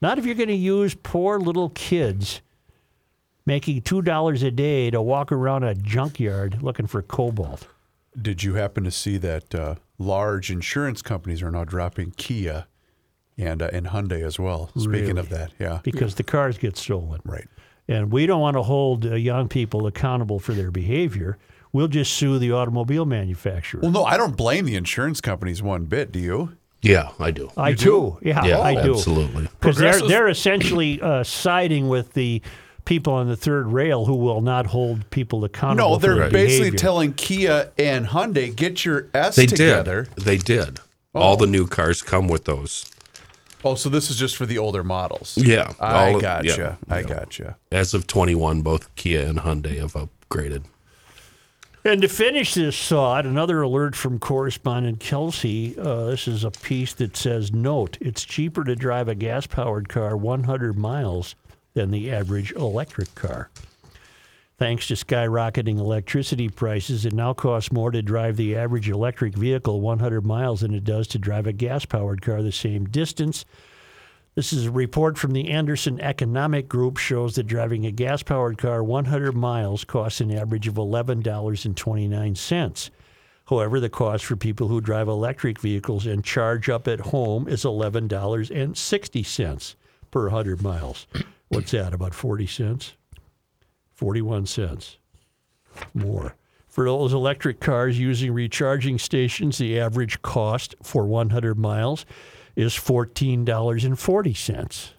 Not 0.00 0.16
if 0.16 0.24
you're 0.24 0.36
going 0.36 0.46
to 0.46 0.54
use 0.54 0.94
poor 0.94 1.40
little 1.40 1.70
kids 1.70 2.40
making 3.46 3.82
two 3.82 4.00
dollars 4.00 4.44
a 4.44 4.52
day 4.52 4.92
to 4.92 5.02
walk 5.02 5.32
around 5.32 5.64
a 5.64 5.74
junkyard 5.74 6.62
looking 6.62 6.86
for 6.86 7.02
cobalt. 7.02 7.66
Did 8.22 8.44
you 8.44 8.54
happen 8.54 8.84
to 8.84 8.92
see 8.92 9.16
that 9.16 9.52
uh, 9.52 9.74
large 9.98 10.52
insurance 10.52 11.02
companies 11.02 11.42
are 11.42 11.50
now 11.50 11.64
dropping 11.64 12.12
Kia 12.12 12.66
and 13.36 13.60
uh, 13.60 13.70
and 13.72 13.86
Hyundai 13.88 14.24
as 14.24 14.38
well? 14.38 14.70
Speaking 14.78 15.18
of 15.18 15.30
that, 15.30 15.50
yeah, 15.58 15.80
because 15.82 16.14
the 16.14 16.22
cars 16.22 16.58
get 16.58 16.76
stolen. 16.76 17.20
right. 17.24 17.48
And 17.88 18.10
we 18.10 18.26
don't 18.26 18.40
want 18.40 18.56
to 18.56 18.62
hold 18.62 19.04
uh, 19.06 19.14
young 19.14 19.48
people 19.48 19.86
accountable 19.86 20.38
for 20.38 20.52
their 20.54 20.70
behavior. 20.70 21.36
We'll 21.72 21.88
just 21.88 22.14
sue 22.14 22.38
the 22.38 22.52
automobile 22.52 23.04
manufacturer. 23.04 23.80
Well, 23.82 23.90
no, 23.90 24.04
I 24.04 24.16
don't 24.16 24.36
blame 24.36 24.64
the 24.64 24.76
insurance 24.76 25.20
companies 25.20 25.62
one 25.62 25.84
bit. 25.84 26.12
Do 26.12 26.18
you? 26.18 26.56
Yeah, 26.80 27.10
I 27.18 27.30
do. 27.30 27.50
I 27.56 27.72
do. 27.72 28.18
Yeah, 28.22 28.44
yeah, 28.44 28.60
I 28.60 28.80
do. 28.82 28.94
absolutely. 28.94 29.48
Because 29.60 29.76
they're, 29.78 30.00
they're 30.06 30.28
essentially 30.28 31.00
uh, 31.00 31.24
siding 31.24 31.88
with 31.88 32.12
the 32.12 32.42
people 32.84 33.14
on 33.14 33.26
the 33.28 33.36
third 33.36 33.66
rail 33.66 34.04
who 34.04 34.14
will 34.14 34.42
not 34.42 34.66
hold 34.66 35.08
people 35.10 35.44
accountable 35.44 35.90
No, 35.92 35.96
they're 35.96 36.14
their 36.14 36.30
basically 36.30 36.70
behavior. 36.70 36.78
telling 36.78 37.12
Kia 37.14 37.70
and 37.78 38.06
Hyundai 38.06 38.54
get 38.54 38.84
your 38.84 39.08
S 39.14 39.36
They 39.36 39.46
together. 39.46 40.08
did. 40.14 40.24
They 40.24 40.36
did. 40.36 40.80
All 41.14 41.36
the 41.36 41.46
new 41.46 41.66
cars 41.66 42.02
come 42.02 42.28
with 42.28 42.44
those. 42.44 42.90
Oh, 43.64 43.74
so 43.74 43.88
this 43.88 44.10
is 44.10 44.16
just 44.16 44.36
for 44.36 44.46
the 44.46 44.58
older 44.58 44.84
models. 44.84 45.36
Yeah, 45.38 45.72
I 45.80 46.08
all 46.10 46.16
of- 46.16 46.22
gotcha. 46.22 46.78
yeah, 46.88 46.94
I 46.94 47.00
yeah. 47.00 47.06
gotcha. 47.06 47.56
As 47.72 47.94
of 47.94 48.06
21, 48.06 48.62
both 48.62 48.94
Kia 48.94 49.26
and 49.26 49.38
Hyundai 49.40 49.78
have 49.80 49.94
upgraded. 49.94 50.64
And 51.86 52.00
to 52.00 52.08
finish 52.08 52.54
this 52.54 52.88
thought, 52.88 53.26
another 53.26 53.60
alert 53.60 53.94
from 53.94 54.18
correspondent 54.18 55.00
Kelsey. 55.00 55.78
Uh, 55.78 56.06
this 56.06 56.26
is 56.26 56.42
a 56.42 56.50
piece 56.50 56.94
that 56.94 57.14
says, 57.16 57.52
Note, 57.52 57.98
it's 58.00 58.24
cheaper 58.24 58.64
to 58.64 58.74
drive 58.74 59.06
a 59.08 59.14
gas 59.14 59.46
powered 59.46 59.88
car 59.90 60.16
100 60.16 60.78
miles 60.78 61.34
than 61.74 61.90
the 61.90 62.10
average 62.10 62.52
electric 62.52 63.14
car. 63.14 63.50
Thanks 64.56 64.86
to 64.86 64.94
skyrocketing 64.94 65.78
electricity 65.78 66.48
prices, 66.48 67.04
it 67.04 67.12
now 67.12 67.34
costs 67.34 67.72
more 67.72 67.90
to 67.90 68.02
drive 68.02 68.36
the 68.36 68.54
average 68.54 68.88
electric 68.88 69.34
vehicle 69.34 69.80
100 69.80 70.24
miles 70.24 70.60
than 70.60 70.72
it 70.72 70.84
does 70.84 71.08
to 71.08 71.18
drive 71.18 71.48
a 71.48 71.52
gas 71.52 71.84
powered 71.84 72.22
car 72.22 72.40
the 72.40 72.52
same 72.52 72.84
distance. 72.84 73.44
This 74.36 74.52
is 74.52 74.66
a 74.66 74.70
report 74.70 75.18
from 75.18 75.32
the 75.32 75.50
Anderson 75.50 76.00
Economic 76.00 76.68
Group 76.68 76.98
shows 76.98 77.34
that 77.34 77.48
driving 77.48 77.86
a 77.86 77.92
gas-powered 77.92 78.58
car 78.58 78.82
100 78.82 79.32
miles 79.32 79.84
costs 79.84 80.20
an 80.20 80.32
average 80.32 80.68
of 80.68 80.74
$11.29. 80.74 82.90
However, 83.46 83.80
the 83.80 83.88
cost 83.88 84.24
for 84.24 84.36
people 84.36 84.68
who 84.68 84.80
drive 84.80 85.06
electric 85.06 85.60
vehicles 85.60 86.06
and 86.06 86.24
charge 86.24 86.68
up 86.68 86.88
at 86.88 87.00
home 87.00 87.46
is 87.46 87.64
$11.60 87.64 89.74
per 90.10 90.22
100 90.22 90.62
miles. 90.62 91.06
What's 91.48 91.72
that? 91.72 91.92
About 91.92 92.14
40 92.14 92.46
cents? 92.46 92.94
41 93.94 94.46
cents 94.46 94.98
more. 95.92 96.36
For 96.68 96.84
those 96.84 97.12
electric 97.12 97.60
cars 97.60 97.98
using 97.98 98.32
recharging 98.32 98.98
stations, 98.98 99.58
the 99.58 99.78
average 99.78 100.22
cost 100.22 100.74
for 100.82 101.06
100 101.06 101.56
miles 101.56 102.04
is 102.56 102.74
$14.40. 102.74 104.90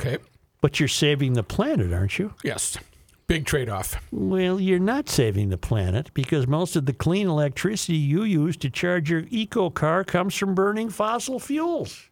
Okay. 0.00 0.18
But 0.60 0.80
you're 0.80 0.88
saving 0.88 1.34
the 1.34 1.42
planet, 1.42 1.92
aren't 1.92 2.18
you? 2.18 2.32
Yes. 2.42 2.78
Big 3.26 3.46
trade 3.46 3.68
off. 3.68 4.02
Well, 4.10 4.60
you're 4.60 4.78
not 4.78 5.08
saving 5.08 5.50
the 5.50 5.58
planet 5.58 6.10
because 6.14 6.46
most 6.46 6.76
of 6.76 6.86
the 6.86 6.92
clean 6.92 7.28
electricity 7.28 7.96
you 7.96 8.22
use 8.22 8.56
to 8.58 8.70
charge 8.70 9.10
your 9.10 9.24
eco 9.30 9.70
car 9.70 10.04
comes 10.04 10.34
from 10.34 10.54
burning 10.54 10.90
fossil 10.90 11.38
fuels. 11.38 12.10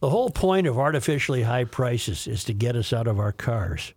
The 0.00 0.10
whole 0.10 0.30
point 0.30 0.66
of 0.66 0.78
artificially 0.78 1.42
high 1.42 1.64
prices 1.64 2.26
is 2.26 2.44
to 2.44 2.52
get 2.52 2.76
us 2.76 2.92
out 2.92 3.06
of 3.06 3.18
our 3.18 3.32
cars. 3.32 3.94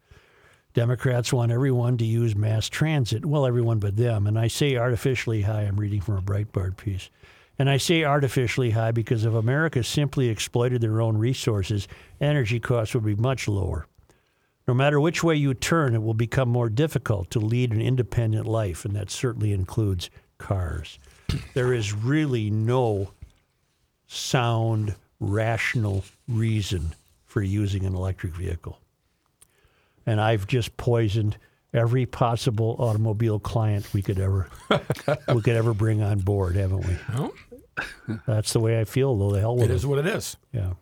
Democrats 0.74 1.34
want 1.34 1.52
everyone 1.52 1.98
to 1.98 2.06
use 2.06 2.36
mass 2.36 2.70
transit. 2.70 3.26
Well, 3.26 3.46
everyone 3.46 3.80
but 3.80 3.98
them. 3.98 4.26
And 4.26 4.40
I 4.40 4.48
say 4.48 4.78
artificially 4.78 5.42
high. 5.44 5.64
I'm 5.64 5.80
reading 5.80 6.02
from 6.02 6.18
a 6.18 6.22
Breitbart 6.22 6.78
piece. 6.78 7.10
And 7.60 7.70
I 7.70 7.78
say 7.78 8.04
artificially 8.04 8.72
high 8.72 8.92
because 8.92 9.26
if 9.26 9.34
America 9.34 9.84
simply 9.84 10.30
exploited 10.30 10.82
their 10.82 11.02
own 11.02 11.18
resources, 11.18 11.88
energy 12.20 12.60
costs 12.60 12.96
would 12.96 13.06
be 13.06 13.16
much 13.16 13.48
lower. 13.48 13.86
No 14.68 14.74
matter 14.74 15.00
which 15.00 15.24
way 15.24 15.36
you 15.36 15.54
turn, 15.54 15.94
it 15.94 16.02
will 16.02 16.14
become 16.14 16.48
more 16.48 16.70
difficult 16.70 17.30
to 17.32 17.40
lead 17.40 17.74
an 17.74 17.82
independent 17.82 18.48
life, 18.48 18.86
and 18.86 18.96
that 18.96 19.12
certainly 19.12 19.52
includes 19.52 20.10
cars. 20.38 20.98
There 21.54 21.74
is 21.74 21.94
really 21.94 22.50
no 22.50 23.12
sound, 24.08 24.96
rational 25.22 26.04
reason 26.28 26.94
for 27.26 27.42
using 27.42 27.86
an 27.86 27.96
electric 27.96 28.34
vehicle. 28.36 28.78
And 30.06 30.20
I've 30.20 30.48
just 30.48 30.76
poisoned 30.76 31.38
every 31.74 32.06
possible 32.06 32.76
automobile 32.80 33.40
client 33.40 33.88
we 33.94 34.02
could 34.02 34.20
ever 34.20 34.50
we 35.34 35.42
could 35.42 35.56
ever 35.56 35.74
bring 35.74 36.02
on 36.02 36.20
board, 36.20 36.56
haven't 36.58 36.86
we? 36.86 36.98
No, 37.14 37.34
That's 38.28 38.52
the 38.52 38.60
way 38.60 38.82
I 38.82 38.84
feel, 38.84 39.16
though. 39.18 39.32
The 39.32 39.40
hell 39.40 39.56
with 39.56 39.70
it 39.70 39.72
it. 39.72 39.76
is 39.76 39.86
what 39.86 40.00
it 40.00 40.08
is. 40.08 40.36
Yeah. 40.52 40.74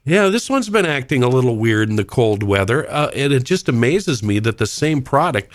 Yeah, 0.07 0.29
this 0.29 0.51
one's 0.51 0.69
been 0.69 0.85
acting 0.85 1.23
a 1.23 1.27
little 1.27 1.55
weird 1.55 1.89
in 1.89 1.95
the 1.95 2.05
cold 2.05 2.43
weather, 2.43 2.87
uh, 2.91 3.09
and 3.15 3.33
it 3.33 3.43
just 3.43 3.67
amazes 3.67 4.21
me 4.21 4.37
that 4.37 4.59
the 4.59 4.67
same 4.67 5.01
product 5.01 5.51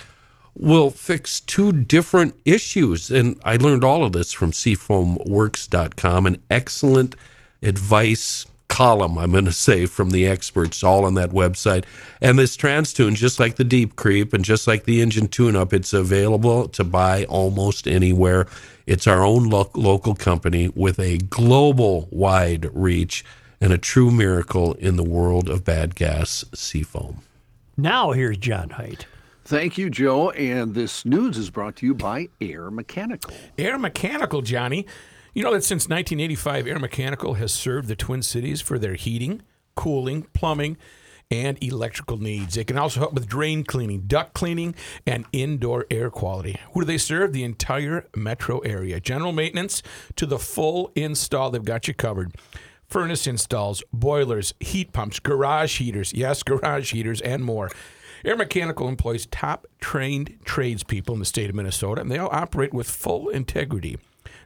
will 0.57 0.91
fix 0.91 1.39
two 1.39 1.71
different 1.71 2.35
issues. 2.45 3.13
And 3.13 3.41
I 3.45 3.57
learned 3.57 3.85
all 3.85 4.03
of 4.03 4.11
this 4.11 4.33
from 4.33 4.51
seafoamworks.com, 4.51 6.27
an 6.27 6.43
excellent 6.51 7.15
advice 7.63 8.45
column, 8.67 9.19
I'm 9.19 9.31
going 9.31 9.45
to 9.45 9.53
say, 9.53 9.87
from 9.87 10.11
the 10.11 10.27
experts, 10.27 10.83
all 10.83 11.05
on 11.05 11.15
that 11.15 11.31
website. 11.31 11.85
And 12.21 12.37
this 12.37 12.57
trans 12.57 12.93
tune, 12.93 13.15
just 13.15 13.39
like 13.39 13.55
the 13.55 13.63
Deep 13.63 13.95
Creep 13.95 14.33
and 14.33 14.45
just 14.45 14.67
like 14.67 14.83
the 14.83 15.01
engine 15.01 15.29
tune 15.29 15.55
up, 15.55 15.73
it's 15.73 15.93
available 15.93 16.67
to 16.71 16.83
buy 16.83 17.25
almost 17.27 17.87
anywhere. 17.87 18.49
It's 18.85 19.07
our 19.07 19.25
own 19.25 19.49
lo- 19.49 19.71
local 19.75 20.17
company 20.17 20.71
with 20.75 20.99
a 20.99 21.19
global 21.19 22.09
wide 22.11 22.69
reach 22.73 23.25
and 23.61 23.73
a 23.73 23.79
true 23.79 24.11
miracle 24.11 24.75
in 24.75 24.97
the 24.97 25.05
world 25.05 25.49
of 25.49 25.65
bad 25.65 25.95
gas 25.95 26.45
seafoam. 26.55 27.23
Now 27.77 28.13
here's 28.13 28.39
John 28.39 28.71
Heidt. 28.71 29.07
Thank 29.45 29.79
you, 29.79 29.91
Joe. 29.91 30.31
And 30.31 30.75
this 30.75 31.05
news 31.05 31.37
is 31.37 31.51
brought 31.51 31.77
to 31.77 31.87
you 31.87 31.95
by 31.95 32.29
Air 32.41 32.71
Mechanical. 32.71 33.35
Air 33.59 33.79
Mechanical, 33.79 34.43
Johnny. 34.43 34.87
You 35.35 35.43
know 35.43 35.53
that 35.53 35.65
since 35.65 35.89
1985, 35.89 36.67
Air 36.67 36.79
Mechanical 36.79 37.35
has 37.35 37.53
served 37.53 37.89
the 37.89 37.97
Twin 37.97 38.23
Cities 38.23 38.61
for 38.61 38.79
their 38.79 38.95
heating, 38.95 39.43
cooling, 39.75 40.25
plumbing, 40.35 40.77
and 41.31 41.63
electrical 41.63 42.19
needs. 42.19 42.55
They 42.55 42.65
can 42.65 42.77
also 42.77 43.01
help 43.01 43.13
with 43.13 43.29
drain 43.29 43.65
cleaning, 43.65 44.03
duct 44.07 44.35
cleaning, 44.35 44.75
and 45.07 45.25
indoor 45.33 45.87
air 45.91 46.11
quality. 46.11 46.59
Who 46.73 46.81
do 46.81 46.87
they 46.87 46.99
serve? 46.99 47.33
The 47.33 47.45
entire 47.45 48.07
metro 48.17 48.59
area. 48.61 49.01
General 49.01 49.33
maintenance 49.33 49.83
to 50.17 50.27
the 50.27 50.39
full 50.39 50.91
install, 50.97 51.51
they've 51.51 51.65
got 51.65 51.87
you 51.87 51.95
covered. 51.95 52.35
Furnace 52.91 53.29
installs, 53.29 53.85
boilers, 53.93 54.53
heat 54.59 54.93
pumps, 54.93 55.21
garage 55.21 55.79
heaters, 55.79 56.13
yes, 56.13 56.43
garage 56.45 56.93
heaters, 56.93 57.21
and 57.21 57.45
more. 57.45 57.71
Air 58.25 58.37
Mechanical 58.37 58.89
employs 58.89 59.27
top 59.27 59.67
trained 59.81 60.37
tradespeople 60.45 61.15
in 61.15 61.21
the 61.21 61.25
state 61.27 61.49
of 61.49 61.57
Minnesota, 61.57 62.01
and 62.01 62.11
they 62.11 62.19
all 62.19 62.29
operate 62.33 62.75
with 62.75 62.91
full 62.91 63.29
integrity. 63.29 63.97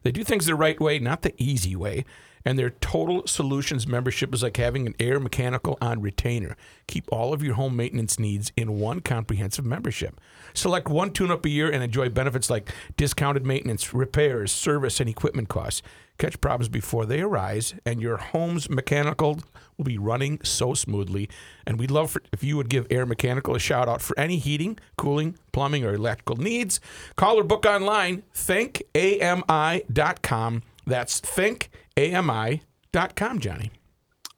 They 0.02 0.12
do 0.12 0.22
things 0.22 0.44
the 0.46 0.54
right 0.54 0.78
way, 0.78 0.98
not 0.98 1.22
the 1.22 1.34
easy 1.38 1.74
way. 1.74 2.04
And 2.44 2.58
their 2.58 2.70
total 2.70 3.26
solutions 3.26 3.86
membership 3.86 4.34
is 4.34 4.42
like 4.42 4.58
having 4.58 4.86
an 4.86 4.94
air 5.00 5.18
mechanical 5.18 5.78
on 5.80 6.02
retainer. 6.02 6.58
Keep 6.86 7.10
all 7.10 7.32
of 7.32 7.42
your 7.42 7.54
home 7.54 7.74
maintenance 7.74 8.18
needs 8.18 8.52
in 8.54 8.78
one 8.78 9.00
comprehensive 9.00 9.64
membership. 9.64 10.20
Select 10.52 10.90
one 10.90 11.10
tune 11.10 11.30
up 11.30 11.46
a 11.46 11.48
year 11.48 11.70
and 11.70 11.82
enjoy 11.82 12.10
benefits 12.10 12.50
like 12.50 12.70
discounted 12.98 13.46
maintenance, 13.46 13.94
repairs, 13.94 14.52
service, 14.52 15.00
and 15.00 15.08
equipment 15.08 15.48
costs. 15.48 15.80
Catch 16.18 16.40
problems 16.40 16.68
before 16.68 17.06
they 17.06 17.20
arise, 17.20 17.74
and 17.84 18.00
your 18.00 18.16
home's 18.16 18.70
mechanical 18.70 19.40
will 19.76 19.84
be 19.84 19.98
running 19.98 20.40
so 20.42 20.74
smoothly. 20.74 21.28
And 21.66 21.78
we'd 21.78 21.90
love 21.90 22.12
for, 22.12 22.22
if 22.32 22.44
you 22.44 22.56
would 22.56 22.68
give 22.68 22.86
Air 22.90 23.06
Mechanical 23.06 23.54
a 23.54 23.58
shout 23.58 23.88
out 23.88 24.00
for 24.00 24.18
any 24.18 24.38
heating, 24.38 24.78
cooling, 24.96 25.36
plumbing, 25.52 25.84
or 25.84 25.92
electrical 25.92 26.36
needs. 26.36 26.80
Call 27.16 27.40
or 27.40 27.44
book 27.44 27.66
online, 27.66 28.22
thinkami.com. 28.34 30.62
That's 30.86 31.20
thinkami.com, 31.20 33.38
Johnny. 33.40 33.70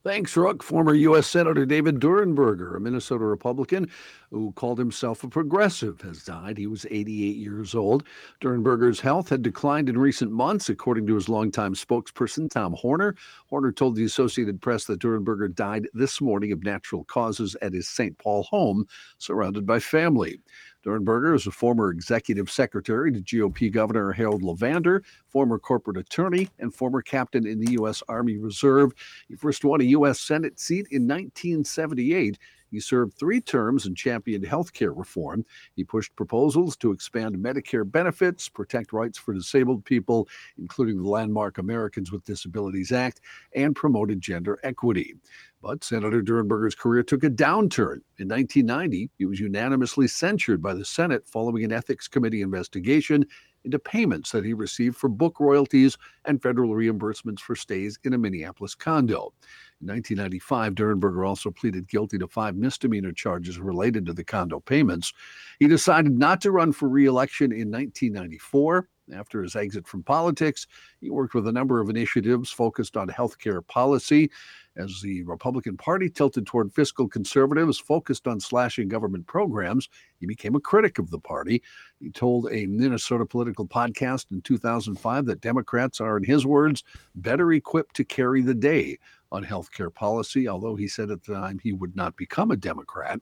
Thanks, 0.07 0.37
Rook. 0.37 0.63
Former 0.63 0.93
U.S. 0.93 1.27
Senator 1.27 1.65
David 1.65 1.99
Durenberger, 1.99 2.77
a 2.77 2.79
Minnesota 2.79 3.25
Republican 3.25 3.89
who 4.31 4.53
called 4.53 4.79
himself 4.79 5.21
a 5.25 5.27
progressive, 5.27 5.99
has 5.99 6.23
died. 6.23 6.57
He 6.57 6.65
was 6.65 6.85
88 6.89 7.35
years 7.35 7.75
old. 7.75 8.05
Durenberger's 8.39 9.01
health 9.01 9.27
had 9.27 9.41
declined 9.41 9.89
in 9.89 9.97
recent 9.97 10.31
months, 10.31 10.69
according 10.69 11.07
to 11.07 11.15
his 11.15 11.27
longtime 11.27 11.73
spokesperson, 11.73 12.49
Tom 12.49 12.71
Horner. 12.71 13.17
Horner 13.47 13.73
told 13.73 13.97
the 13.97 14.05
Associated 14.05 14.61
Press 14.61 14.85
that 14.85 15.01
Durenberger 15.01 15.53
died 15.53 15.89
this 15.93 16.21
morning 16.21 16.53
of 16.53 16.63
natural 16.63 17.03
causes 17.03 17.57
at 17.61 17.73
his 17.73 17.89
St. 17.89 18.17
Paul 18.17 18.43
home, 18.43 18.87
surrounded 19.17 19.65
by 19.65 19.79
family. 19.79 20.39
Durenberger 20.87 21.35
is 21.35 21.45
a 21.47 21.51
former 21.51 21.89
executive 21.91 22.49
secretary 22.49 23.11
to 23.11 23.19
GOP 23.19 23.69
Governor 23.69 24.13
Harold 24.13 24.41
LeVander, 24.41 25.03
former 25.27 25.59
corporate 25.59 25.97
attorney, 25.97 26.47
and 26.59 26.73
former 26.73 27.01
captain 27.01 27.45
in 27.45 27.59
the 27.59 27.73
U.S. 27.73 28.01
Army 28.07 28.37
Reserve. 28.37 28.93
He 29.27 29.35
first 29.35 29.65
won 29.65 29.81
a 29.81 29.85
U.S. 29.85 30.21
Senate 30.21 30.61
seat 30.61 30.87
in 30.91 31.03
1978. 31.03 32.39
He 32.71 32.79
served 32.79 33.13
three 33.13 33.41
terms 33.41 33.85
and 33.85 33.95
championed 33.95 34.45
health 34.45 34.73
care 34.73 34.93
reform. 34.93 35.45
He 35.75 35.83
pushed 35.83 36.15
proposals 36.15 36.75
to 36.77 36.91
expand 36.91 37.35
Medicare 37.37 37.89
benefits, 37.89 38.49
protect 38.49 38.93
rights 38.93 39.17
for 39.17 39.33
disabled 39.33 39.85
people, 39.85 40.27
including 40.57 41.01
the 41.01 41.09
landmark 41.09 41.57
Americans 41.57 42.11
with 42.11 42.25
Disabilities 42.25 42.91
Act, 42.91 43.21
and 43.55 43.75
promoted 43.75 44.21
gender 44.21 44.59
equity. 44.63 45.15
But 45.61 45.83
Senator 45.83 46.21
Durenberger's 46.21 46.75
career 46.75 47.03
took 47.03 47.23
a 47.23 47.29
downturn. 47.29 48.01
In 48.19 48.27
1990, 48.27 49.09
he 49.17 49.25
was 49.25 49.39
unanimously 49.39 50.07
censured 50.07 50.61
by 50.61 50.73
the 50.73 50.85
Senate 50.85 51.27
following 51.27 51.63
an 51.63 51.71
ethics 51.71 52.07
committee 52.07 52.41
investigation 52.41 53.25
into 53.63 53.79
payments 53.79 54.31
that 54.31 54.45
he 54.45 54.53
received 54.53 54.95
for 54.95 55.09
book 55.09 55.39
royalties 55.39 55.97
and 56.25 56.41
federal 56.41 56.71
reimbursements 56.71 57.39
for 57.39 57.55
stays 57.55 57.99
in 58.03 58.13
a 58.13 58.17
Minneapolis 58.17 58.75
condo. 58.75 59.33
In 59.79 59.87
1995, 59.87 60.73
Durenberger 60.73 61.27
also 61.27 61.51
pleaded 61.51 61.87
guilty 61.87 62.17
to 62.17 62.27
five 62.27 62.55
misdemeanor 62.55 63.11
charges 63.11 63.59
related 63.59 64.07
to 64.07 64.13
the 64.13 64.23
condo 64.23 64.59
payments. 64.59 65.13
He 65.59 65.67
decided 65.67 66.17
not 66.17 66.41
to 66.41 66.51
run 66.51 66.71
for 66.71 66.89
re-election 66.89 67.51
in 67.51 67.69
1994. 67.69 68.89
After 69.13 69.41
his 69.41 69.55
exit 69.55 69.87
from 69.87 70.03
politics, 70.03 70.67
he 70.99 71.09
worked 71.09 71.33
with 71.33 71.47
a 71.47 71.51
number 71.51 71.79
of 71.79 71.89
initiatives 71.89 72.51
focused 72.51 72.97
on 72.97 73.07
healthcare 73.07 73.65
policy. 73.65 74.29
As 74.75 74.99
the 75.01 75.23
Republican 75.23 75.77
Party 75.77 76.09
tilted 76.09 76.45
toward 76.45 76.73
fiscal 76.73 77.07
conservatives 77.07 77.79
focused 77.79 78.27
on 78.27 78.39
slashing 78.39 78.89
government 78.89 79.25
programs, 79.25 79.89
he 80.19 80.25
became 80.25 80.55
a 80.55 80.59
critic 80.59 80.99
of 80.99 81.09
the 81.09 81.19
party. 81.19 81.63
He 81.99 82.09
told 82.09 82.51
a 82.51 82.65
Minnesota 82.65 83.25
political 83.25 83.65
podcast 83.65 84.25
in 84.31 84.41
2005 84.41 85.25
that 85.25 85.41
Democrats 85.41 86.01
are, 86.01 86.17
in 86.17 86.23
his 86.23 86.45
words, 86.45 86.83
better 87.15 87.53
equipped 87.53 87.95
to 87.95 88.03
carry 88.03 88.41
the 88.41 88.53
day 88.53 88.97
on 89.31 89.43
healthcare 89.43 89.93
policy, 89.93 90.47
although 90.47 90.75
he 90.75 90.87
said 90.87 91.11
at 91.11 91.23
the 91.23 91.33
time 91.33 91.59
he 91.59 91.73
would 91.73 91.95
not 91.95 92.15
become 92.15 92.51
a 92.51 92.57
Democrat. 92.57 93.19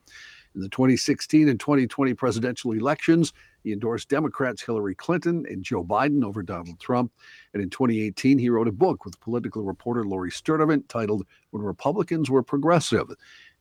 In 0.55 0.61
the 0.61 0.69
2016 0.69 1.49
and 1.49 1.59
2020 1.59 2.13
presidential 2.13 2.71
elections, 2.71 3.33
he 3.63 3.73
endorsed 3.73 4.09
Democrats 4.09 4.61
Hillary 4.61 4.95
Clinton 4.95 5.45
and 5.49 5.63
Joe 5.63 5.83
Biden 5.83 6.23
over 6.23 6.43
Donald 6.43 6.79
Trump. 6.79 7.11
And 7.53 7.61
in 7.61 7.69
2018, 7.69 8.37
he 8.37 8.49
wrote 8.49 8.67
a 8.67 8.71
book 8.71 9.03
with 9.03 9.19
political 9.19 9.63
reporter 9.63 10.05
Lori 10.05 10.31
Sturdivant 10.31 10.87
titled 10.87 11.25
When 11.49 11.63
Republicans 11.63 12.29
Were 12.29 12.43
Progressive. 12.43 13.07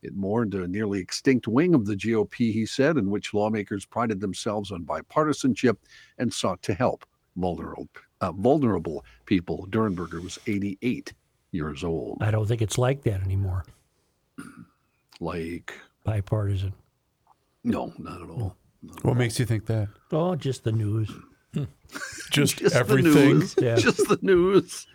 It 0.03 0.15
mourned 0.15 0.53
a 0.53 0.67
nearly 0.67 0.99
extinct 0.99 1.47
wing 1.47 1.73
of 1.73 1.85
the 1.85 1.95
GOP, 1.95 2.53
he 2.53 2.65
said, 2.65 2.97
in 2.97 3.09
which 3.09 3.33
lawmakers 3.33 3.85
prided 3.85 4.21
themselves 4.21 4.71
on 4.71 4.85
bipartisanship 4.85 5.77
and 6.19 6.31
sought 6.31 6.61
to 6.61 6.73
help 6.75 7.05
vulnerable, 7.35 7.89
uh, 8.21 8.31
vulnerable 8.31 9.03
people. 9.25 9.67
Durenberger 9.69 10.23
was 10.23 10.39
88 10.47 11.13
years 11.55 11.83
old. 11.83 12.17
I 12.21 12.29
don't 12.31 12.45
think 12.47 12.61
it's 12.61 12.77
like 12.77 13.03
that 13.03 13.21
anymore. 13.21 13.65
Like, 15.19 15.73
Bipartisan. 16.03 16.73
no, 17.63 17.93
not 17.97 18.21
at 18.21 18.29
all. 18.29 18.55
What 19.01 19.17
makes 19.17 19.39
you 19.39 19.45
think 19.45 19.65
that? 19.67 19.87
Oh, 20.11 20.35
just 20.35 20.63
the 20.63 20.71
news. 20.71 21.09
Hmm. 21.53 21.63
Just, 22.31 22.57
Just 22.57 22.75
everything. 22.75 23.13
The 23.13 23.19
news. 23.19 23.55
Yeah. 23.59 23.75
Just 23.77 24.07
the 24.09 24.19
news. 24.21 24.85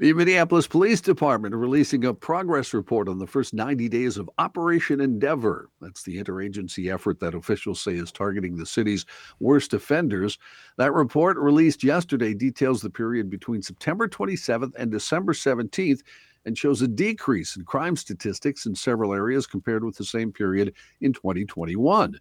The 0.00 0.12
Minneapolis 0.12 0.68
Police 0.68 1.00
Department 1.00 1.56
releasing 1.56 2.04
a 2.04 2.14
progress 2.14 2.72
report 2.72 3.08
on 3.08 3.18
the 3.18 3.26
first 3.26 3.52
90 3.52 3.88
days 3.88 4.16
of 4.16 4.30
Operation 4.38 5.00
Endeavor. 5.00 5.70
That's 5.80 6.04
the 6.04 6.22
interagency 6.22 6.94
effort 6.94 7.18
that 7.18 7.34
officials 7.34 7.80
say 7.80 7.96
is 7.96 8.12
targeting 8.12 8.56
the 8.56 8.64
city's 8.64 9.04
worst 9.40 9.74
offenders. 9.74 10.38
That 10.76 10.92
report, 10.92 11.36
released 11.36 11.82
yesterday, 11.82 12.32
details 12.32 12.80
the 12.80 12.90
period 12.90 13.28
between 13.28 13.60
September 13.60 14.06
27th 14.06 14.72
and 14.78 14.92
December 14.92 15.32
17th 15.32 16.02
and 16.44 16.56
shows 16.56 16.80
a 16.80 16.86
decrease 16.86 17.56
in 17.56 17.64
crime 17.64 17.96
statistics 17.96 18.66
in 18.66 18.76
several 18.76 19.12
areas 19.12 19.48
compared 19.48 19.82
with 19.82 19.96
the 19.96 20.04
same 20.04 20.30
period 20.30 20.74
in 21.00 21.12
2021. 21.12 22.16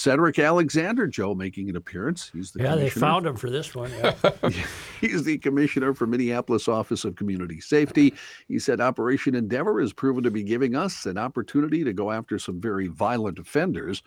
Cedric 0.00 0.38
Alexander, 0.38 1.06
Joe, 1.06 1.34
making 1.34 1.68
an 1.68 1.76
appearance. 1.76 2.30
He's 2.32 2.52
the 2.52 2.62
Yeah, 2.62 2.74
they 2.74 2.88
found 2.88 3.26
him 3.26 3.36
for 3.36 3.50
this 3.50 3.74
one. 3.74 3.92
Yeah. 3.98 4.14
He's 5.02 5.24
the 5.24 5.36
commissioner 5.36 5.92
for 5.92 6.06
Minneapolis 6.06 6.68
Office 6.68 7.04
of 7.04 7.16
Community 7.16 7.60
Safety. 7.60 8.14
He 8.48 8.58
said 8.58 8.80
Operation 8.80 9.34
Endeavor 9.34 9.78
has 9.78 9.92
proven 9.92 10.22
to 10.22 10.30
be 10.30 10.42
giving 10.42 10.74
us 10.74 11.04
an 11.04 11.18
opportunity 11.18 11.84
to 11.84 11.92
go 11.92 12.10
after 12.10 12.38
some 12.38 12.62
very 12.62 12.86
violent 12.86 13.38
offenders. 13.38 14.02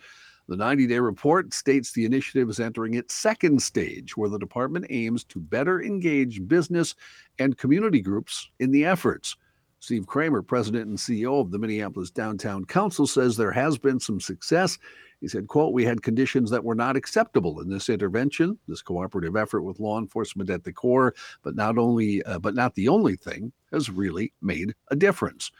The 0.48 0.56
90 0.56 0.88
day 0.88 0.98
report 0.98 1.54
states 1.54 1.92
the 1.92 2.04
initiative 2.04 2.50
is 2.50 2.58
entering 2.58 2.94
its 2.94 3.14
second 3.14 3.62
stage, 3.62 4.16
where 4.16 4.28
the 4.28 4.36
department 4.36 4.86
aims 4.90 5.22
to 5.26 5.38
better 5.38 5.80
engage 5.80 6.48
business 6.48 6.96
and 7.38 7.56
community 7.56 8.00
groups 8.00 8.50
in 8.58 8.72
the 8.72 8.84
efforts. 8.84 9.36
Steve 9.78 10.06
Kramer, 10.06 10.42
president 10.42 10.86
and 10.86 10.98
CEO 10.98 11.40
of 11.40 11.50
the 11.50 11.58
Minneapolis 11.58 12.10
Downtown 12.10 12.64
Council, 12.64 13.06
says 13.06 13.36
there 13.36 13.52
has 13.52 13.76
been 13.76 14.00
some 14.00 14.18
success. 14.18 14.78
He 15.24 15.28
said, 15.28 15.48
quote, 15.48 15.72
we 15.72 15.86
had 15.86 16.02
conditions 16.02 16.50
that 16.50 16.64
were 16.64 16.74
not 16.74 16.96
acceptable 16.96 17.62
in 17.62 17.70
this 17.70 17.88
intervention, 17.88 18.58
this 18.68 18.82
cooperative 18.82 19.36
effort 19.36 19.62
with 19.62 19.80
law 19.80 19.98
enforcement 19.98 20.50
at 20.50 20.64
the 20.64 20.72
core, 20.72 21.14
but 21.42 21.56
not 21.56 21.78
only, 21.78 22.22
uh, 22.24 22.38
but 22.38 22.54
not 22.54 22.74
the 22.74 22.88
only 22.88 23.16
thing, 23.16 23.50
has 23.72 23.88
really 23.88 24.34
made 24.42 24.74
a 24.88 24.96
difference. 24.96 25.50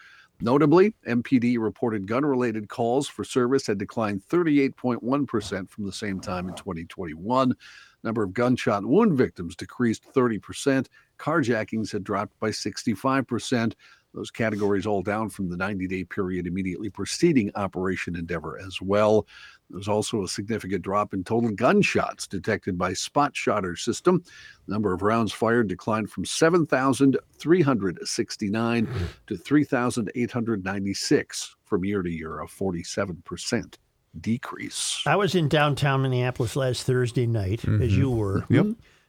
Notably, 0.42 0.94
MPD 1.08 1.56
reported 1.58 2.06
gun 2.06 2.26
related 2.26 2.68
calls 2.68 3.08
for 3.08 3.24
service 3.24 3.66
had 3.66 3.78
declined 3.78 4.20
38.1% 4.28 5.70
from 5.70 5.86
the 5.86 5.92
same 5.92 6.20
time 6.20 6.46
in 6.50 6.54
2021. 6.56 7.56
Number 8.02 8.22
of 8.22 8.34
gunshot 8.34 8.84
wound 8.84 9.16
victims 9.16 9.56
decreased 9.56 10.04
30%. 10.12 10.88
Carjackings 11.18 11.90
had 11.90 12.04
dropped 12.04 12.38
by 12.38 12.50
65%. 12.50 13.72
Those 14.14 14.30
categories 14.30 14.86
all 14.86 15.02
down 15.02 15.28
from 15.28 15.48
the 15.48 15.56
90 15.56 15.88
day 15.88 16.04
period 16.04 16.46
immediately 16.46 16.88
preceding 16.88 17.50
Operation 17.56 18.14
Endeavor 18.14 18.60
as 18.64 18.80
well. 18.80 19.26
There's 19.70 19.88
also 19.88 20.22
a 20.22 20.28
significant 20.28 20.82
drop 20.82 21.12
in 21.14 21.24
total 21.24 21.50
gunshots 21.50 22.28
detected 22.28 22.78
by 22.78 22.92
Spot 22.92 23.36
Shotter 23.36 23.74
system. 23.74 24.22
The 24.66 24.72
number 24.72 24.92
of 24.92 25.02
rounds 25.02 25.32
fired 25.32 25.66
declined 25.66 26.10
from 26.10 26.24
7,369 26.24 28.88
to 29.26 29.36
3,896 29.36 31.56
from 31.64 31.84
year 31.84 32.02
to 32.02 32.10
year, 32.10 32.40
a 32.40 32.46
47% 32.46 33.78
decrease. 34.20 35.02
I 35.06 35.16
was 35.16 35.34
in 35.34 35.48
downtown 35.48 36.02
Minneapolis 36.02 36.54
last 36.56 36.84
Thursday 36.84 37.26
night, 37.26 37.64
as 37.66 37.96
you 37.96 38.10
were, 38.10 38.44
Yep. 38.48 38.66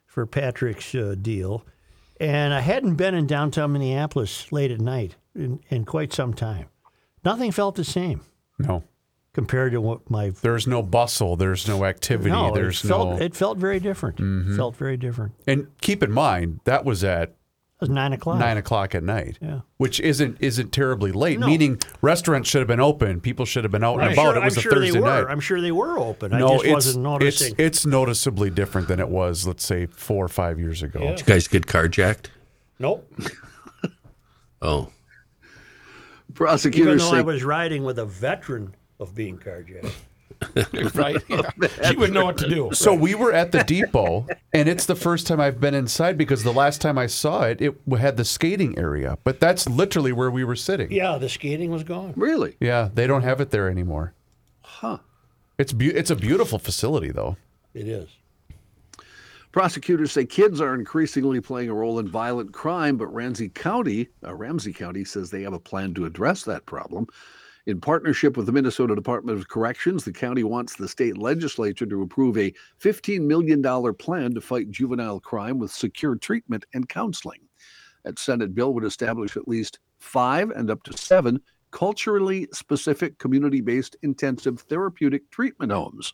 for 0.08 0.26
Patrick's 0.26 0.96
uh, 0.96 1.16
deal. 1.22 1.64
And 2.20 2.54
I 2.54 2.62
hadn't 2.62 2.96
been 2.96 3.14
in 3.14 3.28
downtown 3.28 3.74
Minneapolis 3.74 4.52
late 4.52 4.72
at 4.72 4.80
night 4.80 5.16
in, 5.36 5.60
in 5.70 5.84
quite 5.86 6.14
some 6.14 6.34
time. 6.34 6.68
Nothing 7.24 7.52
felt 7.52 7.76
the 7.76 7.84
same 7.84 8.22
No. 8.60 8.84
compared 9.34 9.74
to 9.74 9.82
what 9.82 10.10
my. 10.10 10.30
There's 10.30 10.66
no 10.68 10.82
bustle. 10.82 11.36
There's 11.36 11.68
no 11.68 11.84
activity. 11.84 12.30
no, 12.32 12.54
there's 12.54 12.84
it 12.84 12.88
felt, 12.88 13.10
no. 13.10 13.14
Mm-hmm. 13.16 13.24
it 13.24 13.36
felt 13.36 13.58
very 13.58 13.80
different. 13.80 14.56
Felt 14.56 14.76
very 14.78 14.96
different. 14.98 15.34
and 15.48 15.68
keep 15.82 16.02
in 16.04 16.12
mind 16.12 16.62
that 16.66 16.86
was 16.86 17.04
at 17.04 17.36
It 17.76 17.82
was 17.82 17.90
nine 17.90 18.14
o'clock. 18.14 18.40
nine 18.40 18.56
o'clock 18.56 18.96
at 18.96 19.04
night. 19.04 19.38
Yeah. 19.42 19.60
Which 19.78 20.00
isn't 20.00 20.38
isn't 20.40 20.72
terribly 20.72 21.12
late. 21.12 21.40
No. 21.40 21.48
Meaning 21.48 21.80
restaurants 22.02 22.50
should 22.50 22.60
have 22.60 22.70
been 22.70 22.80
open. 22.80 23.20
People 23.20 23.46
should 23.46 23.66
have 23.66 23.72
been 23.72 23.84
out 23.84 23.96
I'm 24.00 24.08
and 24.08 24.14
about. 24.14 24.22
sure, 24.24 24.36
it 24.38 24.44
was 24.46 24.54
I'm 24.56 24.60
a 24.60 24.62
sure 24.62 24.72
Thursday 24.72 24.92
they 24.92 25.00
were. 25.02 25.06
night. 25.06 25.26
I'm 25.30 25.40
sure 25.42 25.60
they 25.60 25.74
were 25.74 26.00
open. 26.00 26.34
I 26.34 26.40
no, 26.40 26.48
just 26.54 26.64
it's, 26.66 26.74
wasn't 26.74 27.04
noticing. 27.04 27.52
it's 27.58 27.60
it's 27.60 27.86
noticeably 27.86 28.50
different 28.50 28.88
than 28.88 29.02
it 29.02 29.10
was, 29.10 29.46
let's 29.46 29.66
say, 29.66 29.88
four 29.88 30.24
or 30.24 30.30
five 30.30 30.58
years 30.58 30.82
ago. 30.84 31.00
Yeah. 31.04 31.18
You 31.18 31.24
guys 31.26 31.48
get 31.50 31.66
carjacked? 31.68 32.28
nope. 32.80 33.12
Oh, 34.62 34.84
Even 34.84 36.34
Prosecutors 36.34 37.02
though 37.04 37.12
say 37.12 37.18
I 37.18 37.22
was 37.22 37.44
riding 37.44 37.84
with 37.84 38.00
a 38.00 38.06
veteran 38.06 38.74
of 39.00 39.14
being 39.14 39.38
carjacked. 39.38 39.92
right? 40.96 41.24
Yeah. 41.28 41.50
She 41.90 41.96
wouldn't 41.96 42.14
know 42.14 42.26
what 42.26 42.38
to 42.40 42.50
do. 42.50 42.70
So 42.74 42.94
we 42.94 43.16
were 43.16 43.34
at 43.34 43.52
the 43.52 43.64
depot, 43.64 44.28
and 44.54 44.68
it's 44.70 44.86
the 44.86 44.96
first 44.96 45.28
time 45.28 45.40
I've 45.40 45.60
been 45.60 45.74
inside 45.74 46.18
because 46.18 46.44
the 46.44 46.54
last 46.54 46.82
time 46.82 46.98
I 46.98 47.08
saw 47.08 47.44
it, 47.44 47.62
it 47.62 47.76
had 47.98 48.18
the 48.18 48.26
skating 48.26 48.78
area. 48.78 49.18
But 49.24 49.40
that's 49.40 49.68
literally 49.68 50.12
where 50.12 50.32
we 50.32 50.44
were 50.44 50.56
sitting. 50.56 50.92
Yeah, 50.92 51.18
the 51.18 51.30
skating 51.30 51.72
was 51.72 51.84
gone. 51.84 52.14
really, 52.16 52.56
Yeah, 52.60 52.90
they 52.94 53.08
don't 53.08 53.24
have 53.24 53.42
it 53.42 53.52
there 53.52 53.70
anymore. 53.70 54.14
huh? 54.62 55.00
It's 55.58 55.72
beau 55.72 55.86
it's 55.94 56.12
a 56.12 56.16
beautiful 56.16 56.60
facility 56.60 57.12
though. 57.12 57.38
It 57.74 57.88
is. 57.88 58.10
Prosecutors 59.52 60.12
say 60.12 60.26
kids 60.26 60.60
are 60.60 60.76
increasingly 60.76 61.40
playing 61.40 61.70
a 61.70 61.74
role 61.74 61.98
in 62.00 62.10
violent 62.10 62.52
crime, 62.52 62.98
but 62.98 63.08
Ramsey 63.08 63.48
County, 63.48 64.10
uh, 64.22 64.36
Ramsey 64.36 64.74
County 64.74 65.06
says 65.06 65.30
they 65.30 65.44
have 65.44 65.54
a 65.54 65.60
plan 65.60 65.94
to 65.94 66.06
address 66.06 66.44
that 66.44 66.66
problem. 66.66 67.08
In 67.68 67.82
partnership 67.82 68.38
with 68.38 68.46
the 68.46 68.52
Minnesota 68.52 68.94
Department 68.94 69.40
of 69.40 69.48
Corrections, 69.48 70.06
the 70.06 70.12
county 70.12 70.44
wants 70.44 70.76
the 70.76 70.88
state 70.88 71.18
legislature 71.18 71.88
to 71.88 72.02
approve 72.04 72.38
a 72.38 72.54
$15 72.80 73.22
million 73.22 73.64
plan 73.96 74.36
to 74.36 74.42
fight 74.42 74.70
juvenile 74.70 75.20
crime 75.20 75.58
with 75.58 75.72
secure 75.72 76.16
treatment 76.16 76.64
and 76.76 76.88
counseling. 76.88 77.40
That 78.04 78.20
Senate 78.20 78.54
bill 78.54 78.74
would 78.76 78.84
establish 78.84 79.36
at 79.36 79.48
least 79.48 79.80
five 79.98 80.52
and 80.52 80.70
up 80.70 80.84
to 80.84 80.96
seven 80.96 81.42
culturally 81.72 82.48
specific 82.54 83.18
community 83.18 83.62
based 83.62 83.96
intensive 84.04 84.60
therapeutic 84.62 85.30
treatment 85.32 85.72
homes. 85.72 86.14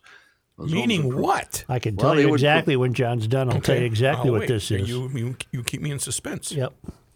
Those 0.58 0.72
Meaning 0.72 1.04
would 1.04 1.12
pro- 1.16 1.22
what? 1.22 1.64
I 1.68 1.78
can 1.78 1.96
Well, 1.96 2.06
tell 2.08 2.14
they 2.16 2.22
you 2.22 2.28
would 2.30 2.36
exactly 2.40 2.76
when 2.76 2.94
John's 2.94 3.26
done. 3.26 3.50
I'll 3.52 3.60
tell 3.60 3.74
you 3.74 3.80
Okay. 3.82 3.86
exactly 3.86 4.30
Oh, 4.30 4.32
what 4.32 4.40
wait. 4.42 4.48
this 4.48 4.70
is. 4.70 4.88
You, 4.88 5.10
you, 5.14 5.36
you 5.52 5.62
keep 5.62 5.82
me 5.82 5.90
in 5.90 5.98
suspense. 5.98 6.50
Yep. 6.52 6.72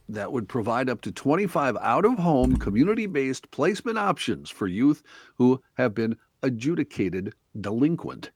That 0.08 0.30
would 0.32 0.48
provide 0.48 0.88
up 0.88 1.00
to 1.02 1.12
25 1.12 1.76
out 1.80 2.04
of 2.04 2.18
home 2.18 2.56
community 2.56 3.06
based 3.06 3.50
placement 3.50 3.98
options 3.98 4.50
for 4.50 4.66
youth 4.66 5.02
who 5.36 5.62
have 5.74 5.94
been 5.94 6.16
adjudicated 6.42 7.34
delinquent. 7.60 8.30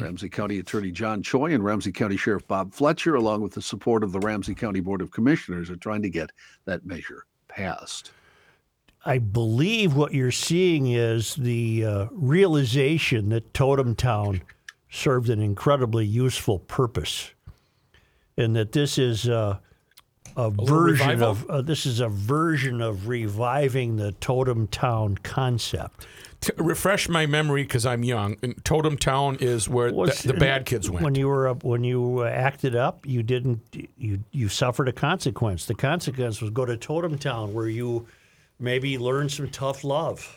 Ramsey 0.00 0.30
County 0.30 0.58
Attorney 0.58 0.90
John 0.90 1.22
Choi 1.22 1.52
and 1.52 1.62
Ramsey 1.62 1.92
County 1.92 2.16
Sheriff 2.16 2.46
Bob 2.48 2.72
Fletcher, 2.72 3.14
along 3.14 3.42
with 3.42 3.52
the 3.52 3.60
support 3.60 4.02
of 4.02 4.12
the 4.12 4.20
Ramsey 4.20 4.54
County 4.54 4.80
Board 4.80 5.02
of 5.02 5.10
Commissioners, 5.10 5.68
are 5.68 5.76
trying 5.76 6.02
to 6.02 6.08
get 6.08 6.30
that 6.64 6.86
measure 6.86 7.26
passed. 7.48 8.12
I 9.04 9.18
believe 9.18 9.94
what 9.94 10.14
you're 10.14 10.30
seeing 10.30 10.86
is 10.86 11.34
the 11.34 11.84
uh, 11.84 12.06
realization 12.12 13.30
that 13.30 13.52
Totem 13.52 13.96
Town 13.96 14.42
served 14.88 15.28
an 15.28 15.40
incredibly 15.40 16.06
useful 16.06 16.60
purpose, 16.60 17.32
and 18.36 18.54
that 18.54 18.72
this 18.72 18.98
is 18.98 19.28
uh, 19.28 19.58
a 20.36 20.50
version 20.50 21.22
of 21.22 21.48
uh, 21.48 21.62
this 21.62 21.86
is 21.86 22.00
a 22.00 22.08
version 22.08 22.80
of 22.80 23.08
reviving 23.08 23.96
the 23.96 24.12
Totem 24.12 24.66
Town 24.68 25.18
concept. 25.22 26.06
To 26.42 26.54
refresh 26.58 27.08
my 27.08 27.24
memory 27.26 27.62
because 27.62 27.86
I'm 27.86 28.02
young. 28.02 28.36
And 28.42 28.64
Totem 28.64 28.96
Town 28.98 29.36
is 29.40 29.68
where 29.68 29.92
Was- 29.92 30.22
the, 30.22 30.32
the 30.32 30.38
bad 30.40 30.66
kids 30.66 30.90
went. 30.90 31.04
When 31.04 31.14
you 31.14 31.28
were 31.28 31.46
up, 31.46 31.62
when 31.62 31.84
you 31.84 32.20
uh, 32.20 32.24
acted 32.24 32.74
up, 32.74 33.06
you 33.06 33.22
didn't 33.22 33.60
you 33.96 34.24
you 34.32 34.48
suffered 34.48 34.88
a 34.88 34.92
consequence. 34.92 35.66
The 35.66 35.74
consequence 35.74 36.40
was 36.40 36.50
go 36.50 36.64
to 36.64 36.76
Totem 36.76 37.16
Town 37.18 37.54
where 37.54 37.68
you 37.68 38.08
maybe 38.58 38.98
learn 38.98 39.28
some 39.28 39.48
tough 39.50 39.84
love. 39.84 40.36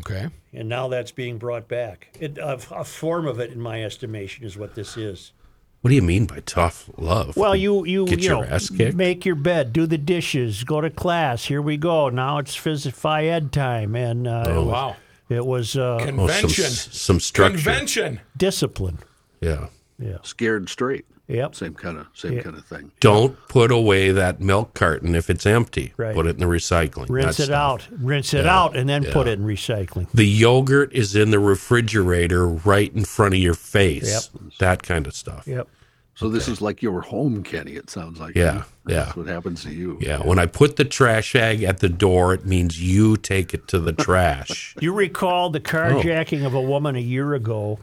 okay. 0.00 0.28
and 0.52 0.68
now 0.68 0.88
that's 0.88 1.10
being 1.12 1.38
brought 1.38 1.68
back. 1.68 2.08
It, 2.20 2.36
a, 2.38 2.54
a 2.72 2.84
form 2.84 3.26
of 3.26 3.38
it, 3.40 3.50
in 3.50 3.60
my 3.60 3.82
estimation, 3.84 4.44
is 4.44 4.56
what 4.58 4.74
this 4.74 4.96
is. 4.96 5.32
What 5.80 5.88
do 5.90 5.94
you 5.94 6.02
mean 6.02 6.26
by 6.26 6.40
tough 6.40 6.90
love? 6.96 7.36
Well, 7.36 7.56
you 7.56 7.84
you 7.86 8.06
Get 8.06 8.20
you 8.20 8.28
your 8.30 8.44
know, 8.44 8.50
ass 8.50 8.68
kicked? 8.70 8.96
make 8.96 9.24
your 9.24 9.34
bed, 9.34 9.72
do 9.72 9.86
the 9.86 9.98
dishes, 9.98 10.62
go 10.64 10.80
to 10.80 10.90
class. 10.90 11.44
Here 11.46 11.62
we 11.62 11.76
go. 11.76 12.08
Now 12.10 12.38
it's 12.38 12.56
phys 12.56 12.90
phi 12.92 13.26
ed 13.26 13.52
time, 13.52 13.94
and 13.96 14.26
uh, 14.28 14.44
it 14.46 14.54
was, 14.54 14.66
Wow. 14.66 14.96
it 15.28 15.46
was 15.46 15.76
uh, 15.76 15.94
Oh, 15.94 15.98
some, 16.00 16.16
Convention. 16.16 16.70
some 16.70 17.20
structure. 17.20 17.54
Convention. 17.56 18.20
discipline. 18.36 18.98
Yeah. 19.40 19.68
Yeah. 19.98 20.18
Scared 20.22 20.68
straight. 20.68 21.04
Yep. 21.30 21.54
Same 21.54 21.74
kind 21.74 21.98
of 21.98 22.06
same 22.14 22.40
kind 22.42 22.56
of 22.56 22.64
thing. 22.66 22.90
Don't 23.00 23.36
put 23.48 23.70
away 23.70 24.10
that 24.10 24.40
milk 24.40 24.74
carton 24.74 25.14
if 25.14 25.30
it's 25.30 25.46
empty. 25.46 25.92
Right. 25.96 26.14
Put 26.14 26.26
it 26.26 26.30
in 26.30 26.38
the 26.38 26.46
recycling. 26.46 27.08
Rinse 27.08 27.38
it 27.40 27.44
stuff. 27.46 27.50
out. 27.82 27.88
Rinse 28.00 28.34
it 28.34 28.46
out, 28.46 28.76
and 28.76 28.88
then 28.88 29.04
put 29.04 29.26
it 29.28 29.38
in 29.38 29.44
recycling. 29.44 30.10
The 30.12 30.26
yogurt 30.26 30.92
is 30.92 31.14
in 31.14 31.30
the 31.30 31.38
refrigerator 31.38 32.46
right 32.48 32.92
in 32.94 33.04
front 33.04 33.34
of 33.34 33.40
your 33.40 33.54
face. 33.54 34.30
Yep. 34.34 34.52
That 34.58 34.82
kind 34.82 35.06
of 35.06 35.14
stuff. 35.14 35.46
Yep. 35.46 35.68
So 36.16 36.28
this 36.28 36.48
is 36.48 36.60
like 36.60 36.82
your 36.82 37.00
home, 37.00 37.42
Kenny. 37.42 37.72
It 37.76 37.88
sounds 37.88 38.20
like. 38.20 38.34
Yeah, 38.34 38.64
yeah. 38.86 39.04
That's 39.04 39.16
what 39.16 39.26
happens 39.26 39.62
to 39.62 39.70
you. 39.72 39.96
Yeah. 40.02 40.18
When 40.18 40.38
I 40.38 40.44
put 40.44 40.76
the 40.76 40.84
trash 40.84 41.32
bag 41.32 41.62
at 41.62 41.78
the 41.78 41.88
door, 41.88 42.34
it 42.34 42.44
means 42.44 42.82
you 42.82 43.16
take 43.16 43.54
it 43.54 43.66
to 43.68 43.78
the 43.78 43.92
trash. 43.94 44.74
You 44.80 44.92
recall 44.92 45.46
Oh. 45.46 45.52
the 45.52 45.60
carjacking 45.60 46.44
of 46.44 46.52
a 46.52 46.60
woman 46.60 46.94
a 46.96 47.00
year 47.00 47.32
ago 47.34 47.78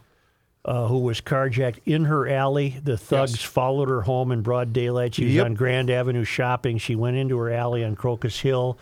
uh, 0.68 0.86
who 0.88 1.00
was 1.00 1.22
carjacked 1.22 1.80
in 1.86 2.06
her 2.06 2.28
alley. 2.28 2.76
The 2.84 2.98
thugs 2.98 3.42
followed 3.42 3.88
her 3.90 4.02
home 4.02 4.32
in 4.34 4.42
broad 4.42 4.74
daylight. 4.74 5.16
She 5.16 5.24
was 5.26 5.34
Yep. 5.36 5.46
on 5.46 5.54
Grand 5.54 5.90
Avenue 5.90 6.26
shopping. 6.26 6.78
She 6.78 6.94
went 6.96 7.16
into 7.18 7.38
her 7.38 7.50
alley 7.52 7.84
on 7.86 7.96
Crocus 7.96 8.40
Hill. 8.42 8.78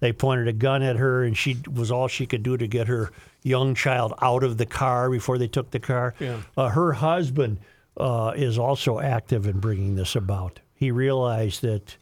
They 0.00 0.12
pointed 0.12 0.48
a 0.48 0.52
gun 0.52 0.82
at 0.82 0.96
her, 0.96 1.24
and 1.24 1.36
she 1.36 1.56
was 1.72 1.90
all 1.90 2.08
she 2.08 2.26
could 2.26 2.42
do 2.42 2.56
to 2.56 2.66
get 2.66 2.88
her 2.88 3.10
young 3.42 3.74
child 3.74 4.12
out 4.20 4.44
of 4.44 4.58
the 4.58 4.66
car 4.66 5.10
before 5.10 5.38
they 5.38 5.48
took 5.48 5.70
the 5.70 5.80
car. 5.80 6.14
Yeah. 6.20 6.40
Uh, 6.56 6.68
her 6.68 6.92
husband 6.92 7.58
uh, 7.96 8.32
is 8.36 8.58
also 8.58 9.00
active 9.00 9.46
in 9.46 9.60
bringing 9.60 9.94
this 9.96 10.14
about. 10.16 10.60
He 10.74 10.90
realized 10.90 11.62
that, 11.62 11.96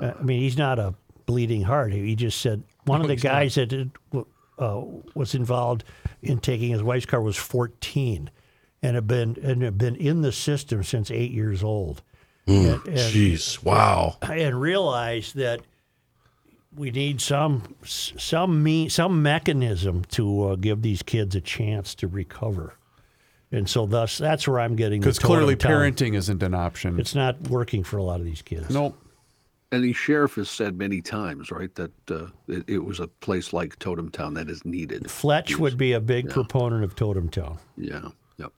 uh, 0.00 0.12
I 0.18 0.22
mean, 0.22 0.40
he's 0.40 0.56
not 0.56 0.78
a 0.78 0.94
bleeding 1.26 1.62
heart. 1.62 1.92
He 1.92 2.14
just 2.16 2.40
said 2.40 2.62
one 2.84 3.00
of 3.00 3.08
the 3.08 3.16
guys 3.16 3.54
that 3.56 3.88
uh, 4.58 4.80
was 5.14 5.34
involved 5.34 5.84
in 6.22 6.38
taking 6.38 6.70
his 6.70 6.82
wife's 6.82 7.06
car 7.06 7.20
was 7.20 7.36
14 7.36 8.30
and 8.84 8.94
had 8.96 9.06
been 9.06 9.36
and 9.42 9.62
had 9.62 9.78
been 9.78 9.96
in 9.96 10.20
the 10.20 10.30
system 10.30 10.84
since 10.84 11.10
eight 11.10 11.30
years 11.32 11.64
old. 11.64 12.02
And- 12.46 12.66
and- 12.66 12.84
Jeez, 12.86 13.62
wow. 13.64 14.18
and 14.22 14.60
realize 14.60 15.32
that 15.32 15.62
we 16.76 16.90
need 16.90 17.20
some 17.20 17.74
some 17.84 18.62
me, 18.62 18.88
some 18.90 19.22
mechanism 19.22 20.04
to 20.10 20.48
uh, 20.48 20.56
give 20.56 20.82
these 20.82 21.02
kids 21.02 21.34
a 21.34 21.40
chance 21.40 21.94
to 21.96 22.08
recover. 22.08 22.74
And 23.50 23.68
so 23.68 23.86
thus 23.86 24.18
that's 24.18 24.46
where 24.46 24.60
I'm 24.60 24.76
getting 24.76 25.00
the 25.00 25.06
Because 25.06 25.18
clearly 25.18 25.56
parenting 25.56 26.14
isn't 26.14 26.42
an 26.42 26.54
option. 26.54 27.00
It's 27.00 27.14
not 27.14 27.40
working 27.48 27.84
for 27.84 27.96
a 27.96 28.02
lot 28.02 28.20
of 28.20 28.26
these 28.26 28.42
kids. 28.42 28.68
nope. 28.70 29.00
And 29.72 29.82
the 29.82 29.92
sheriff 29.92 30.36
has 30.36 30.48
said 30.50 30.78
many 30.78 31.00
times, 31.00 31.50
right, 31.50 31.74
that 31.74 31.90
uh, 32.08 32.26
it, 32.46 32.64
it 32.68 32.78
was 32.78 33.00
a 33.00 33.08
place 33.08 33.52
like 33.52 33.76
Totem 33.80 34.08
Town 34.08 34.34
that 34.34 34.48
is 34.48 34.64
needed. 34.64 35.10
Fletch 35.10 35.58
would 35.58 35.76
be 35.76 35.94
a 35.94 36.00
big 36.00 36.30
proponent 36.30 36.84
of 36.84 36.94
Totem 36.94 37.28
Town. 37.28 37.58
Yeah. 37.76 38.08
Yep. 38.38 38.52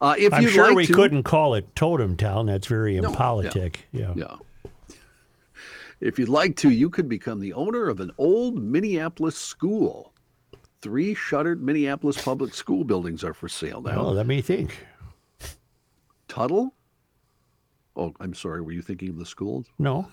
Uh, 0.00 0.14
if 0.18 0.32
I'm 0.32 0.46
sure 0.48 0.66
like 0.68 0.76
we 0.76 0.86
to, 0.86 0.92
couldn't 0.92 1.22
call 1.22 1.54
it 1.54 1.74
Totem 1.74 2.16
Town. 2.16 2.46
That's 2.46 2.66
very 2.66 3.00
No, 3.00 3.08
impolitic. 3.10 3.86
Yeah. 3.92 4.12
Yeah. 4.16 4.36
If 6.00 6.18
you'd 6.18 6.28
like 6.28 6.56
to, 6.56 6.70
you 6.70 6.90
could 6.90 7.08
become 7.08 7.40
the 7.40 7.54
owner 7.54 7.88
of 7.88 7.98
an 8.00 8.10
old 8.18 8.60
Minneapolis 8.62 9.36
school. 9.38 10.12
Three 10.82 11.14
shuttered 11.14 11.62
Minneapolis 11.62 12.20
public 12.22 12.52
school 12.52 12.84
buildings 12.84 13.24
are 13.24 13.32
for 13.32 13.48
sale 13.48 13.80
now. 13.80 14.02
Well, 14.02 14.12
let 14.12 14.26
me 14.26 14.42
think. 14.42 14.76
Tuttle? 16.28 16.74
Oh, 17.96 18.12
I'm 18.20 18.34
sorry. 18.34 18.60
Were 18.60 18.72
you 18.72 18.82
thinking 18.82 19.08
of 19.10 19.18
the 19.18 19.24
schools? 19.24 19.66
No, 19.78 20.08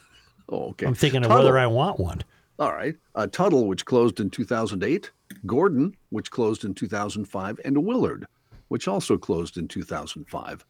Oh, 0.49 0.69
okay. 0.69 0.85
I'm 0.85 0.93
thinking 0.95 1.23
of 1.23 1.29
Tuttle. 1.29 1.43
whether 1.45 1.57
I 1.57 1.65
want 1.67 1.99
one. 1.99 2.21
All 2.59 2.71
right. 2.73 2.95
Uh, 3.15 3.27
Tuttle, 3.27 3.67
which 3.67 3.83
closed 3.83 4.19
in 4.21 4.29
2008, 4.29 5.11
Gordon, 5.45 5.95
which 6.09 6.29
closed 6.31 6.63
in 6.63 6.73
2005, 6.73 7.59
and 7.65 7.83
Willard, 7.85 8.27
which 8.71 8.87
also 8.87 9.17
closed 9.17 9.57
in 9.57 9.67
2005. 9.67 10.65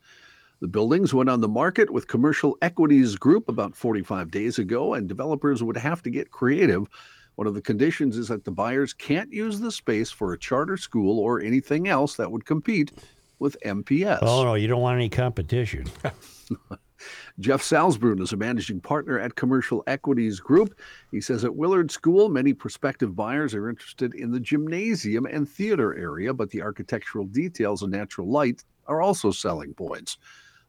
The 0.60 0.68
buildings 0.68 1.14
went 1.14 1.30
on 1.30 1.40
the 1.40 1.48
market 1.48 1.92
with 1.92 2.08
Commercial 2.08 2.58
Equities 2.64 3.16
Group 3.16 3.48
about 3.48 3.76
45 3.76 4.32
days 4.32 4.58
ago, 4.58 4.96
and 4.96 5.08
developers 5.08 5.62
would 5.62 5.78
have 5.78 6.02
to 6.02 6.10
get 6.10 6.32
creative. 6.32 6.88
One 7.36 7.46
of 7.46 7.54
the 7.54 7.62
conditions 7.62 8.18
is 8.18 8.28
that 8.30 8.44
the 8.44 8.50
buyers 8.50 8.92
can't 8.92 9.32
use 9.32 9.60
the 9.60 9.72
space 9.72 10.10
for 10.10 10.34
a 10.34 10.40
charter 10.40 10.78
school 10.78 11.20
or 11.20 11.42
anything 11.42 11.88
else 11.88 12.16
that 12.16 12.32
would 12.32 12.44
compete 12.44 12.92
with 13.38 13.56
MPS. 13.64 14.18
Oh 14.24 14.46
no, 14.46 14.56
you 14.56 14.68
don't 14.68 14.82
want 14.82 14.96
any 14.96 15.10
competition. 15.10 15.86
Jeff 17.40 17.62
Salzbrun 17.62 18.22
is 18.22 18.34
a 18.34 18.38
managing 18.38 18.80
partner 18.80 19.20
at 19.20 19.36
Commercial 19.36 19.84
Equities 19.88 20.40
Group. 20.40 20.80
He 21.12 21.22
says 21.22 21.44
at 21.44 21.56
Willard 21.56 21.92
School, 21.92 22.30
many 22.30 22.54
prospective 22.54 23.16
buyers 23.16 23.54
are 23.54 23.70
interested 23.70 24.14
in 24.14 24.32
the 24.32 24.40
gymnasium 24.40 25.26
and 25.26 25.48
theater 25.50 25.96
area, 25.98 26.34
but 26.34 26.50
the 26.50 26.62
architectural 26.62 27.26
details 27.26 27.82
and 27.82 27.92
natural 27.92 28.28
light 28.28 28.64
are 28.88 29.02
also 29.02 29.32
selling 29.32 29.74
points. 29.74 30.18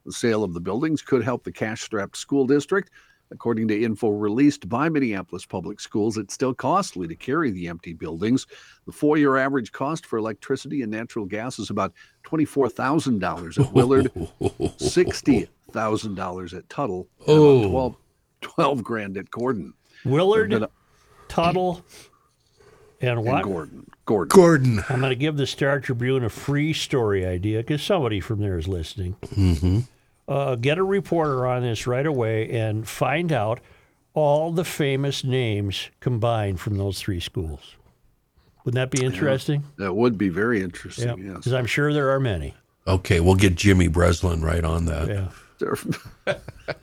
The 0.05 0.13
sale 0.13 0.43
of 0.43 0.55
the 0.55 0.61
buildings 0.61 1.03
could 1.03 1.23
help 1.23 1.45
the 1.45 1.53
cash 1.53 1.83
strapped 1.83 2.17
school 2.17 2.47
district. 2.47 2.91
According 3.33 3.69
to 3.69 3.83
info 3.83 4.11
released 4.11 4.69
by 4.69 4.89
Minneapolis 4.89 5.47
Public 5.47 5.81
Schools, 5.81 6.19
it's 6.19 6.35
still 6.35 6.53
costly 6.55 7.09
to 7.09 7.15
carry 7.17 7.51
the 7.51 7.67
empty 7.69 7.93
buildings. 7.95 8.47
The 8.87 8.93
four 8.93 9.17
year 9.17 9.37
average 9.37 9.73
cost 9.73 10.05
for 10.07 10.19
electricity 10.19 10.83
and 10.83 10.93
natural 10.93 11.25
gas 11.25 11.59
is 11.59 11.71
about 11.71 11.93
$24,000 12.25 13.59
at 13.59 13.73
Willard, 13.73 14.13
$60,000 15.33 16.55
at 16.57 16.69
Tuttle, 16.69 17.09
and 17.27 17.39
Oh. 17.39 17.59
about 17.61 17.71
12, 17.71 17.97
12 18.41 18.83
grand 18.85 19.17
at 19.17 19.31
Gordon. 19.31 19.75
Willard, 20.05 20.51
But, 20.51 20.63
uh, 20.65 20.69
Tuttle, 21.29 21.85
and 23.01 23.19
and 23.19 23.25
what? 23.27 23.45
Gordon. 23.45 23.87
Gordon. 24.05 24.29
Gordon. 24.37 24.85
I'm 24.89 25.01
going 25.01 25.11
to 25.11 25.17
give 25.17 25.37
the 25.37 25.47
Star 25.47 25.81
Tribune 25.81 26.25
a 26.25 26.29
free 26.29 26.73
story 26.73 27.25
idea 27.25 27.59
because 27.59 27.83
somebody 27.83 28.21
from 28.21 28.41
there 28.41 28.59
is 28.59 28.69
listening. 28.69 29.17
Mm-hmm. 29.27 29.81
Uh, 30.29 30.55
get 30.55 30.79
a 30.79 30.85
reporter 30.85 31.47
on 31.47 31.63
this 31.63 31.87
right 31.87 32.07
away 32.07 32.49
and 32.51 32.89
find 32.89 33.33
out 33.33 33.61
all 34.15 34.53
the 34.53 34.65
famous 34.65 35.25
names 35.25 35.91
combined 36.01 36.61
from 36.61 36.77
those 36.77 37.01
three 37.01 37.21
schools. 37.21 37.77
Wouldn't 38.65 38.77
that 38.77 38.97
be 38.97 39.05
interesting? 39.05 39.65
That 39.79 39.95
would 39.95 40.17
be 40.17 40.29
very 40.29 40.63
interesting, 40.63 41.09
Yeah, 41.09 41.15
yes. 41.17 41.37
because 41.39 41.53
I'm 41.53 41.67
sure 41.67 41.93
there 41.93 42.11
are 42.11 42.21
many. 42.21 42.55
Okay, 42.87 43.21
we'll 43.21 43.35
get 43.35 43.55
Jimmy 43.57 43.89
Breslin 43.89 44.43
right 44.43 44.65
on 44.65 44.85
that. 44.87 45.09
Yeah. 45.09 45.29
There, 45.59 45.77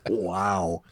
wow. 0.10 0.84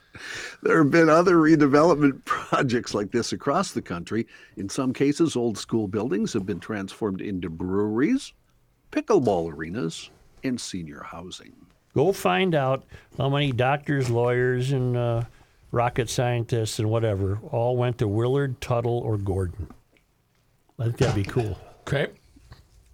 There 0.64 0.80
have 0.84 0.92
been 0.92 1.10
other 1.10 1.36
redevelopment 1.36 2.24
projects 2.26 2.94
like 2.94 3.12
this 3.12 3.34
across 3.34 3.72
the 3.72 3.82
country. 3.82 4.28
In 4.56 4.70
some 4.70 4.94
cases, 4.94 5.36
old 5.36 5.58
school 5.58 5.88
buildings 5.88 6.34
have 6.34 6.46
been 6.46 6.60
transformed 6.60 7.22
into 7.22 7.50
breweries, 7.50 8.34
pickleball 8.92 9.54
arenas, 9.54 10.10
and 10.44 10.60
senior 10.60 11.04
housing. 11.04 11.54
Go 11.98 12.12
find 12.14 12.54
out 12.54 12.84
how 13.18 13.28
many 13.28 13.52
doctors, 13.52 14.08
lawyers, 14.08 14.72
and 14.72 14.96
uh, 14.96 15.24
rocket 15.72 16.12
scientists 16.12 16.78
and 16.78 16.92
whatever 16.92 17.40
all 17.50 17.76
went 17.76 17.98
to 17.98 18.08
Willard, 18.08 18.62
Tuttle, 18.62 19.00
or 19.00 19.18
Gordon. 19.18 19.68
I 20.78 20.84
think 20.84 20.98
that'd 20.98 21.16
be 21.16 21.24
cool. 21.24 21.58
Okay. 21.88 22.10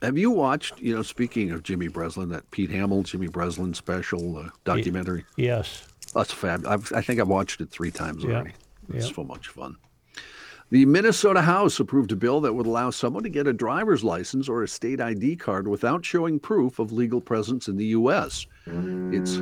Have 0.02 0.18
you 0.18 0.32
watched, 0.32 0.80
you 0.80 0.96
know, 0.96 1.02
speaking 1.02 1.52
of 1.52 1.64
Jimmy 1.64 1.90
Breslin, 1.90 2.30
that 2.30 2.50
Pete 2.52 2.70
Hamill, 2.70 3.04
Jimmy 3.04 3.28
Breslin 3.28 3.74
special 3.74 4.38
uh, 4.38 4.48
documentary? 4.64 5.26
Yes. 5.36 5.86
That's 6.14 6.32
fab. 6.32 6.66
I've, 6.66 6.90
I 6.94 7.02
think 7.02 7.20
I've 7.20 7.28
watched 7.28 7.60
it 7.60 7.70
three 7.72 7.92
times 7.92 8.24
Yeah. 8.24 8.36
already. 8.36 8.54
It's 8.94 9.10
Yeah. 9.10 9.14
so 9.16 9.26
much 9.26 9.50
fun. 9.50 9.76
The 10.74 10.88
Minnesota 10.88 11.44
House 11.44 11.80
approved 11.80 12.12
a 12.14 12.16
bill 12.16 12.42
that 12.42 12.54
would 12.54 12.66
allow 12.66 12.90
someone 12.90 13.22
to 13.22 13.30
get 13.30 13.46
a 13.46 13.54
driver's 13.54 14.04
license 14.04 14.50
or 14.50 14.64
a 14.64 14.68
state 14.68 15.00
ID 15.00 15.36
card 15.36 15.68
without 15.68 16.04
showing 16.04 16.40
proof 16.40 16.80
of 16.80 16.92
legal 16.92 17.22
presence 17.22 17.68
in 17.68 17.78
the 17.78 17.86
U.S. 17.86 18.48
It's 18.66 19.40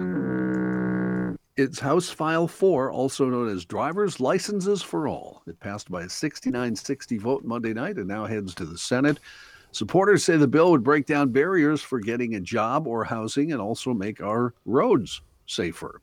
it's 1.55 1.79
House 1.79 2.09
File 2.09 2.49
4, 2.49 2.91
also 2.91 3.29
known 3.29 3.47
as 3.47 3.63
Driver's 3.63 4.19
Licenses 4.19 4.83
for 4.83 5.07
All. 5.07 5.41
It 5.47 5.57
passed 5.61 5.89
by 5.89 6.03
a 6.03 6.09
69 6.09 6.75
60 6.75 7.17
vote 7.17 7.45
Monday 7.45 7.73
night 7.73 7.95
and 7.95 8.09
now 8.09 8.25
heads 8.25 8.53
to 8.55 8.65
the 8.65 8.77
Senate. 8.77 9.17
Supporters 9.71 10.25
say 10.25 10.35
the 10.35 10.49
bill 10.49 10.71
would 10.71 10.83
break 10.83 11.05
down 11.05 11.29
barriers 11.29 11.81
for 11.81 12.01
getting 12.01 12.35
a 12.35 12.41
job 12.41 12.87
or 12.87 13.05
housing 13.05 13.53
and 13.53 13.61
also 13.61 13.93
make 13.93 14.19
our 14.19 14.53
roads 14.65 15.21
safer. 15.45 16.01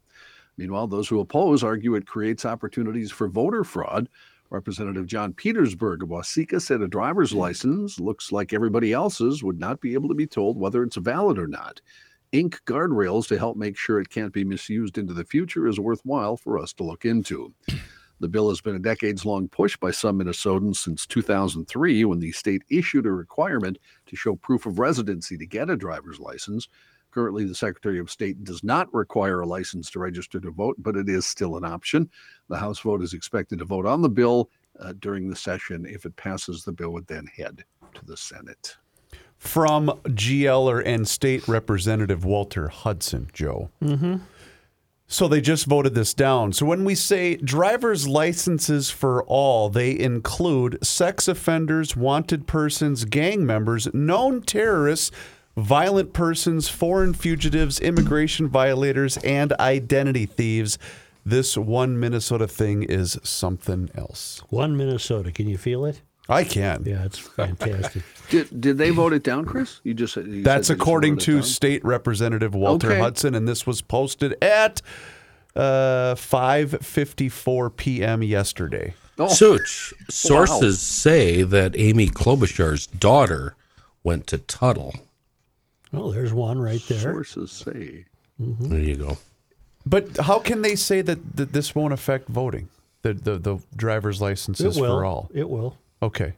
Meanwhile, 0.57 0.87
those 0.87 1.07
who 1.07 1.20
oppose 1.20 1.62
argue 1.62 1.97
it 1.97 2.07
creates 2.07 2.47
opportunities 2.47 3.12
for 3.12 3.29
voter 3.29 3.62
fraud. 3.62 4.09
Representative 4.51 5.07
John 5.07 5.34
Petersburg 5.34 6.03
of 6.03 6.09
Waseca 6.09 6.61
said 6.61 6.80
a 6.80 6.88
driver's 6.88 7.34
license 7.34 8.01
looks 8.01 8.32
like 8.32 8.53
everybody 8.53 8.92
else's 8.92 9.44
would 9.44 9.61
not 9.61 9.80
be 9.80 9.92
able 9.92 10.09
to 10.09 10.14
be 10.14 10.26
told 10.26 10.59
whether 10.59 10.82
it's 10.82 10.96
valid 10.96 11.38
or 11.38 11.46
not. 11.46 11.82
Ink 12.32 12.61
guardrails 12.64 13.28
to 13.28 13.38
help 13.38 13.57
make 13.57 13.76
sure 13.76 14.01
it 14.01 14.09
can't 14.09 14.32
be 14.32 14.44
misused 14.44 14.96
into 14.96 15.12
the 15.12 15.24
future 15.24 15.66
is 15.66 15.78
worthwhile 15.78 16.36
for 16.36 16.59
us 16.59 16.72
to 16.74 16.82
look 16.82 17.05
into. 17.05 17.53
The 18.20 18.28
bill 18.28 18.49
has 18.49 18.61
been 18.61 18.74
a 18.74 18.80
decades 18.80 19.24
long 19.24 19.49
push 19.49 19.76
by 19.76 19.90
some 19.90 20.18
Minnesotans 20.18 20.76
since 20.76 21.07
2003 21.07 22.05
when 22.05 22.18
the 22.18 22.32
state 22.32 22.62
issued 22.70 23.07
a 23.07 23.12
requirement 23.12 23.78
to 24.07 24.16
show 24.16 24.34
proof 24.34 24.66
of 24.66 24.78
residency 24.78 25.36
to 25.36 25.46
get 25.46 25.70
a 25.70 25.76
driver's 25.76 26.18
license. 26.18 26.68
Currently, 27.11 27.45
the 27.45 27.55
Secretary 27.55 27.99
of 27.99 28.11
State 28.11 28.45
does 28.45 28.63
not 28.63 28.93
require 28.93 29.41
a 29.41 29.47
license 29.47 29.91
to 29.91 29.99
register 29.99 30.41
to 30.41 30.51
vote, 30.51 30.77
but 30.79 30.97
it 30.97 31.09
is 31.09 31.27
still 31.27 31.57
an 31.57 31.65
option. 31.65 32.11
The 32.49 32.59
House 32.59 32.81
vote 32.81 33.03
is 33.03 33.15
expected 33.15 33.59
to 33.61 33.65
vote 33.65 33.87
on 33.87 34.03
the 34.03 34.09
bill 34.09 34.51
uh, 34.79 34.93
during 35.01 35.29
the 35.29 35.37
session. 35.37 35.87
If 35.87 36.05
it 36.05 36.17
passes, 36.17 36.65
the 36.65 36.73
bill 36.73 36.91
would 36.91 37.07
then 37.07 37.27
head 37.27 37.65
to 37.95 38.05
the 38.05 38.17
Senate. 38.17 38.77
From 39.39 39.89
GLer 40.05 40.83
and 40.85 41.09
State 41.09 41.47
Representative 41.49 42.25
Walter 42.25 42.69
Hudson, 42.69 43.31
Joe. 43.33 43.71
Mm-hmm. 43.83 44.17
So 45.11 45.27
they 45.27 45.41
just 45.41 45.65
voted 45.65 45.95
this 45.95 46.13
down. 46.13 46.53
So 46.53 46.67
when 46.67 46.85
we 46.85 46.95
say 46.95 47.37
driver's 47.37 48.07
licenses 48.07 48.91
for 48.91 49.25
all, 49.25 49.71
they 49.71 49.99
include 49.99 50.85
sex 50.85 51.29
offenders, 51.29 51.97
wanted 51.97 52.47
persons, 52.47 53.07
gang 53.07 53.47
members, 53.47 53.93
known 53.95 54.43
terrorists, 54.43 55.11
violent 55.59 56.13
persons, 56.13 56.69
foreign 56.69 57.13
fugitives, 57.15 57.81
immigration 57.81 58.49
violators, 58.49 59.17
and 59.19 59.53
identity 59.55 60.27
thieves. 60.27 60.79
This 61.27 61.57
one 61.59 62.01
Minnesota 62.01 62.47
thing 62.49 62.83
is 62.85 63.19
something 63.23 63.91
else. 63.95 64.43
One 64.49 64.77
Minnesota. 64.77 65.31
Can 65.33 65.49
you 65.49 65.59
feel 65.59 65.85
it? 65.85 66.01
I 66.31 66.45
can. 66.45 66.85
Yeah, 66.87 67.05
it's 67.05 67.19
fantastic. 67.19 68.03
Did 68.31 68.61
did 68.61 68.77
they 68.77 68.91
vote 68.91 69.15
it 69.15 69.23
down, 69.25 69.47
Chris? 69.47 69.81
You 69.85 69.95
just 69.95 70.13
said 70.13 70.27
you 70.27 70.43
That's 70.43 70.67
said 70.69 70.75
they 70.75 70.79
just 70.79 70.83
according 70.83 71.17
to? 71.19 71.41
State 71.43 71.83
Representative 71.83 72.55
Walter 72.55 72.89
Okay. 72.89 73.01
Hudson, 73.01 73.35
and 73.35 73.49
this 73.49 73.67
was 73.67 73.81
posted 73.81 74.37
at 74.45 74.83
uh, 75.57 76.15
5:54 76.15 77.75
p.m. 77.77 78.23
yesterday. 78.23 78.93
Oh, 79.19 79.29
Such 79.29 79.95
sources 80.11 80.81
say 80.81 81.43
that 81.43 81.75
Amy 81.79 82.09
Klobuchar's 82.09 82.87
daughter 82.87 83.55
went 84.05 84.27
to 84.29 84.37
Tuttle. 84.39 84.95
Oh, 85.93 86.12
there's 86.12 86.32
one 86.32 86.61
right 86.61 86.82
there. 86.89 86.99
sources 86.99 87.51
say. 87.51 88.05
Mm-hmm. 88.41 88.68
There 88.68 88.80
you 88.80 88.97
go. 88.97 89.18
But 89.86 90.18
how 90.18 90.39
can 90.39 90.62
they 90.62 90.76
say 90.76 91.01
that, 91.01 91.36
that 91.36 91.53
this 91.53 91.74
won't 91.74 91.93
affect 91.95 92.28
voting? 92.28 92.68
The 93.03 93.14
the, 93.14 93.39
the 93.39 93.59
driver's 93.76 94.20
It 94.20 94.24
licenses 94.24 94.78
will. 94.78 94.99
for 94.99 95.05
all. 95.05 95.30
It 95.32 95.49
will. 95.49 95.76
Okay. 96.03 96.34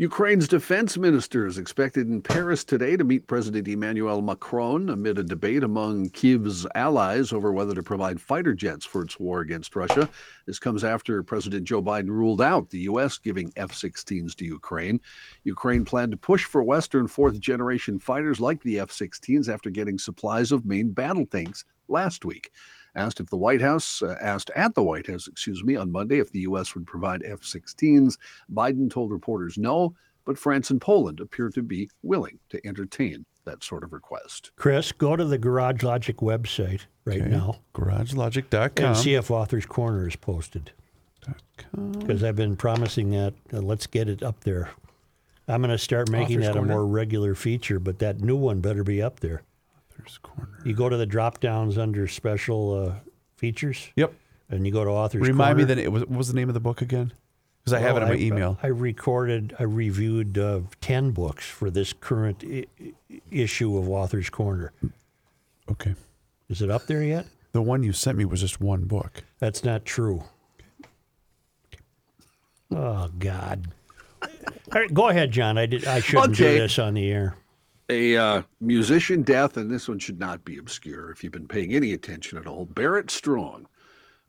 Ukraine's 0.00 0.46
defense 0.46 0.96
minister 0.96 1.44
is 1.44 1.58
expected 1.58 2.06
in 2.06 2.22
Paris 2.22 2.62
today 2.62 2.96
to 2.96 3.02
meet 3.02 3.26
President 3.26 3.66
Emmanuel 3.66 4.22
Macron 4.22 4.90
amid 4.90 5.18
a 5.18 5.24
debate 5.24 5.64
among 5.64 6.10
Kiev's 6.10 6.64
allies 6.76 7.32
over 7.32 7.50
whether 7.50 7.74
to 7.74 7.82
provide 7.82 8.20
fighter 8.20 8.54
jets 8.54 8.86
for 8.86 9.02
its 9.02 9.18
war 9.18 9.40
against 9.40 9.74
Russia. 9.74 10.08
This 10.46 10.60
comes 10.60 10.84
after 10.84 11.20
President 11.24 11.64
Joe 11.64 11.82
Biden 11.82 12.10
ruled 12.10 12.40
out 12.40 12.70
the 12.70 12.82
U.S. 12.82 13.18
giving 13.18 13.52
F 13.56 13.72
16s 13.72 14.36
to 14.36 14.44
Ukraine. 14.44 15.00
Ukraine 15.42 15.84
planned 15.84 16.12
to 16.12 16.16
push 16.16 16.44
for 16.44 16.62
Western 16.62 17.08
fourth 17.08 17.40
generation 17.40 17.98
fighters 17.98 18.38
like 18.38 18.62
the 18.62 18.78
F 18.78 18.90
16s 18.90 19.52
after 19.52 19.68
getting 19.68 19.98
supplies 19.98 20.52
of 20.52 20.64
main 20.64 20.92
battle 20.92 21.26
tanks 21.26 21.64
last 21.88 22.24
week. 22.24 22.52
Asked 22.94 23.20
if 23.20 23.26
the 23.26 23.36
White 23.36 23.60
House, 23.60 24.02
uh, 24.02 24.16
asked 24.20 24.50
at 24.56 24.74
the 24.74 24.82
White 24.82 25.06
House, 25.06 25.28
excuse 25.28 25.62
me, 25.62 25.76
on 25.76 25.92
Monday 25.92 26.18
if 26.18 26.30
the 26.32 26.40
U.S. 26.40 26.74
would 26.74 26.86
provide 26.86 27.22
F 27.24 27.40
16s, 27.40 28.16
Biden 28.52 28.90
told 28.90 29.10
reporters 29.10 29.56
no, 29.58 29.94
but 30.24 30.38
France 30.38 30.70
and 30.70 30.80
Poland 30.80 31.20
appear 31.20 31.48
to 31.50 31.62
be 31.62 31.88
willing 32.02 32.38
to 32.50 32.66
entertain 32.66 33.24
that 33.44 33.62
sort 33.64 33.82
of 33.84 33.92
request. 33.92 34.50
Chris, 34.56 34.92
go 34.92 35.16
to 35.16 35.24
the 35.24 35.38
Garage 35.38 35.82
Logic 35.82 36.16
website 36.18 36.82
right 37.04 37.20
Okay. 37.22 37.30
now 37.30 37.60
GarageLogic.com. 37.74 38.84
and 38.84 38.96
see 38.96 39.14
if 39.14 39.30
Author's 39.30 39.64
Corner 39.66 40.06
is 40.08 40.16
posted. 40.16 40.72
Because 41.92 42.22
I've 42.24 42.36
been 42.36 42.56
promising 42.56 43.10
that. 43.10 43.34
Uh, 43.52 43.58
let's 43.60 43.86
get 43.86 44.08
it 44.08 44.22
up 44.22 44.40
there. 44.44 44.70
I'm 45.46 45.60
going 45.62 45.70
to 45.70 45.78
start 45.78 46.10
making 46.10 46.40
Author's 46.40 46.54
that 46.54 46.60
a 46.60 46.62
more 46.62 46.86
regular 46.86 47.34
feature, 47.34 47.78
but 47.78 47.98
that 48.00 48.20
new 48.20 48.36
one 48.36 48.60
better 48.60 48.84
be 48.84 49.00
up 49.02 49.20
there. 49.20 49.42
Author's 49.98 50.18
Corner. 50.18 50.58
You 50.64 50.74
go 50.74 50.88
to 50.88 50.96
the 50.96 51.06
drop 51.06 51.40
downs 51.40 51.78
under 51.78 52.06
special 52.06 52.86
uh, 52.88 52.94
features, 53.36 53.88
Yep. 53.96 54.12
and 54.50 54.66
you 54.66 54.72
go 54.72 54.84
to 54.84 54.90
Author's 54.90 55.26
Remind 55.26 55.56
me 55.58 55.62
Corner. 55.64 55.74
that 55.76 55.82
it 55.84 55.92
was 55.92 56.02
what 56.06 56.16
was 56.18 56.28
the 56.28 56.34
name 56.34 56.48
of 56.48 56.54
the 56.54 56.60
book 56.60 56.80
again? 56.82 57.12
Because 57.64 57.72
I 57.74 57.80
have 57.80 57.96
it 57.96 58.02
in 58.02 58.08
Well, 58.08 58.16
my 58.18 58.22
email. 58.24 58.58
I 58.62 58.68
recorded, 58.68 59.54
I 59.58 59.64
reviewed 59.64 60.38
uh, 60.38 60.60
10 60.80 61.10
books 61.10 61.46
for 61.46 61.70
this 61.70 61.92
current 61.92 62.42
I- 62.46 62.64
I- 62.80 63.20
issue 63.30 63.76
of 63.76 63.88
Author's 63.88 64.30
Corner. 64.30 64.72
okay. 65.70 65.94
Is 66.48 66.62
it 66.62 66.70
up 66.70 66.86
there 66.86 67.02
yet? 67.02 67.26
The 67.52 67.60
one 67.62 67.82
you 67.82 67.92
sent 67.92 68.16
me 68.16 68.24
was 68.24 68.40
just 68.40 68.60
one 68.60 68.84
book. 68.84 69.22
That's 69.38 69.64
not 69.64 69.84
true. 69.84 70.24
Oh 72.70 73.08
God! 73.18 73.68
All 74.22 74.28
right, 74.74 74.92
go 74.92 75.08
ahead, 75.08 75.30
John. 75.30 75.56
I 75.56 75.64
did. 75.66 75.86
I 75.86 76.00
shouldn't 76.00 76.32
Okay. 76.34 76.54
do 76.54 76.58
this 76.60 76.78
on 76.78 76.94
the 76.94 77.10
air. 77.10 77.34
A 77.90 78.16
uh, 78.16 78.42
musician 78.60 79.22
death, 79.22 79.56
and 79.56 79.70
this 79.70 79.88
one 79.88 79.98
should 79.98 80.18
not 80.20 80.44
be 80.44 80.58
obscure 80.58 81.10
if 81.10 81.24
you've 81.24 81.32
been 81.32 81.48
paying 81.48 81.74
any 81.74 81.94
attention 81.94 82.36
at 82.36 82.46
all. 82.46 82.66
Barrett 82.66 83.10
Strong, 83.10 83.66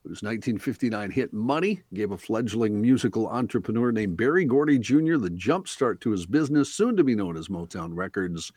whose 0.04 0.24
1959 0.24 1.12
hit 1.12 1.34
Money 1.34 1.82
gave 1.94 2.12
a 2.12 2.18
fledgling 2.18 2.82
musical 2.82 3.28
entrepreneur 3.28 3.92
named 3.92 4.16
Berry 4.16 4.46
Gordy 4.46 4.80
Jr. 4.80 5.18
the 5.18 5.30
jumpstart 5.30 6.00
to 6.02 6.12
his 6.12 6.26
business, 6.26 6.74
soon 6.74 6.96
to 6.96 7.04
be 7.04 7.16
known 7.16 7.36
as 7.36 7.50
Motown 7.50 7.90
Records, 7.94 8.50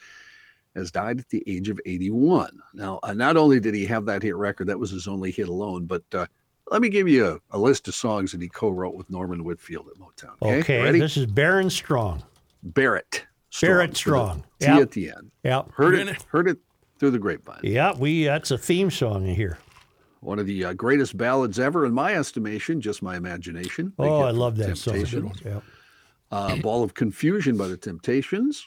has 0.76 0.92
died 0.92 1.18
at 1.18 1.28
the 1.30 1.42
age 1.48 1.68
of 1.68 1.80
81. 1.84 2.61
Now, 2.72 3.00
uh, 3.03 3.12
not 3.12 3.36
only 3.36 3.59
did 3.59 3.74
he 3.74 3.84
have 3.86 4.07
that 4.07 4.22
hit 4.22 4.36
record, 4.36 4.68
that 4.68 4.78
was 4.78 4.92
his 4.92 5.09
only 5.09 5.32
hit 5.32 5.48
alone, 5.48 5.86
but 5.86 6.05
uh, 6.14 6.26
let 6.70 6.80
me 6.80 6.88
give 6.88 7.09
you 7.09 7.26
a, 7.26 7.57
a 7.57 7.59
list 7.59 7.88
of 7.88 7.96
songs 7.96 8.30
that 8.32 8.40
he 8.40 8.48
co 8.48 8.70
wrote 8.70 8.94
with 8.94 9.11
Norman 9.11 9.42
Whitfield 9.42 9.88
at 9.88 10.00
Motown. 10.00 10.36
Okay, 10.40 10.59
Okay, 10.61 10.82
ready? 10.82 11.00
this 11.00 11.16
is 11.16 11.26
Baron 11.26 11.70
Strong. 11.70 12.22
Barrett. 12.62 13.24
Barrett 13.61 13.90
with 13.90 13.96
a 13.96 13.98
Strong. 13.98 14.44
T 14.61 14.66
Yep. 14.66 14.80
at 14.80 14.90
the 14.92 15.09
end. 15.11 15.30
Yep. 15.44 15.72
Heard 15.72 15.94
it, 15.98 16.22
heard 16.28 16.48
it 16.48 16.59
through 16.98 17.11
the 17.11 17.18
grapevine. 17.18 17.61
Yeah, 17.62 17.92
we. 17.98 18.24
That's 18.24 18.50
a 18.50 18.59
theme 18.59 18.90
song 18.90 19.26
in 19.26 19.34
here. 19.34 19.59
One 20.20 20.38
of 20.38 20.46
the 20.46 20.64
uh, 20.66 20.72
greatest 20.74 21.16
ballads 21.16 21.59
ever, 21.59 21.84
in 21.84 21.92
my 21.92 22.14
estimation, 22.14 22.80
just 22.80 23.03
my 23.03 23.16
imagination. 23.16 23.86
Big 23.98 24.07
Oh, 24.07 24.20
I 24.22 24.30
love 24.30 24.57
the 24.57 24.66
that 24.68 24.76
song. 24.78 25.34
Yep. 25.44 25.62
Uh, 26.30 26.57
Ball 26.57 26.82
of 26.84 26.94
Confusion 26.94 27.57
by 27.57 27.66
the 27.66 27.76
Temptations. 27.76 28.66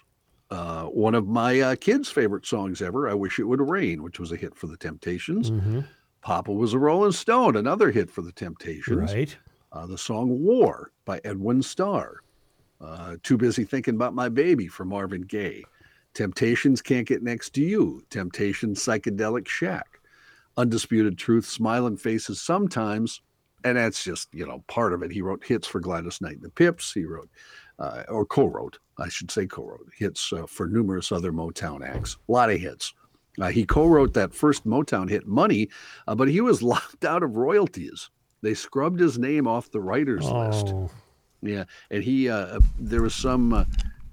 Uh, 0.51 0.83
one 0.83 1.15
of 1.15 1.27
my 1.27 1.59
uh, 1.61 1.75
kids' 1.75 2.09
favorite 2.11 2.45
songs 2.45 2.81
ever, 2.81 3.09
I 3.09 3.13
Wish 3.13 3.39
It 3.39 3.45
Would 3.45 3.61
Rain, 3.61 4.03
which 4.03 4.19
was 4.19 4.31
a 4.31 4.35
hit 4.35 4.53
for 4.55 4.67
the 4.67 4.77
Temptations. 4.77 5.49
hmm 5.49 5.79
Papa 6.21 6.51
was 6.51 6.73
a 6.73 6.79
Rolling 6.79 7.11
Stone, 7.11 7.55
another 7.55 7.89
hit 7.91 8.09
for 8.09 8.21
the 8.23 8.31
Temptations. 8.31 9.13
Right. 9.13 9.35
Uh, 9.71 9.85
the 9.85 9.97
song 9.97 10.41
War 10.43 10.91
by 11.05 11.21
Edwin 11.23 11.61
Starr. 11.61 12.21
Uh, 12.81 13.15
Too 13.23 13.37
Busy 13.37 13.63
Thinking 13.63 13.95
About 13.95 14.13
My 14.13 14.29
Baby 14.29 14.67
for 14.67 14.85
Marvin 14.85 15.21
Gaye. 15.21 15.63
Temptations 16.13 16.81
Can't 16.81 17.07
Get 17.07 17.23
Next 17.23 17.51
to 17.51 17.61
You. 17.61 18.03
Temptations 18.09 18.83
Psychedelic 18.83 19.47
Shack. 19.47 19.99
Undisputed 20.57 21.17
Truth, 21.17 21.45
Smiling 21.45 21.97
Faces 21.97 22.41
Sometimes. 22.41 23.21
And 23.63 23.77
that's 23.77 24.03
just, 24.03 24.33
you 24.33 24.45
know, 24.45 24.63
part 24.67 24.93
of 24.93 25.01
it. 25.03 25.11
He 25.11 25.21
wrote 25.21 25.43
hits 25.43 25.67
for 25.67 25.79
Gladys 25.79 26.21
Knight 26.21 26.35
and 26.35 26.43
the 26.43 26.49
Pips. 26.49 26.93
He 26.93 27.03
wrote, 27.03 27.29
uh, 27.79 28.03
or 28.07 28.25
co 28.25 28.45
wrote, 28.45 28.77
I 28.99 29.09
should 29.09 29.31
say 29.31 29.47
co 29.47 29.65
wrote, 29.65 29.89
hits 29.97 30.31
uh, 30.31 30.45
for 30.45 30.67
numerous 30.67 31.11
other 31.11 31.31
Motown 31.31 31.85
acts. 31.85 32.17
A 32.29 32.31
lot 32.31 32.51
of 32.51 32.59
hits. 32.59 32.93
Uh, 33.41 33.49
he 33.49 33.65
co 33.65 33.87
wrote 33.87 34.13
that 34.13 34.33
first 34.33 34.65
Motown 34.65 35.09
hit, 35.09 35.25
Money, 35.25 35.69
uh, 36.07 36.15
but 36.15 36.27
he 36.27 36.41
was 36.41 36.61
locked 36.63 37.03
out 37.03 37.23
of 37.23 37.35
royalties. 37.35 38.09
They 38.41 38.53
scrubbed 38.53 38.99
his 38.99 39.17
name 39.17 39.47
off 39.47 39.71
the 39.71 39.81
writers 39.81 40.29
list. 40.29 40.73
Yeah, 41.41 41.65
and 41.91 42.03
he 42.03 42.29
uh, 42.29 42.59
there 42.79 43.01
was 43.01 43.13
some 43.13 43.53
uh, 43.53 43.65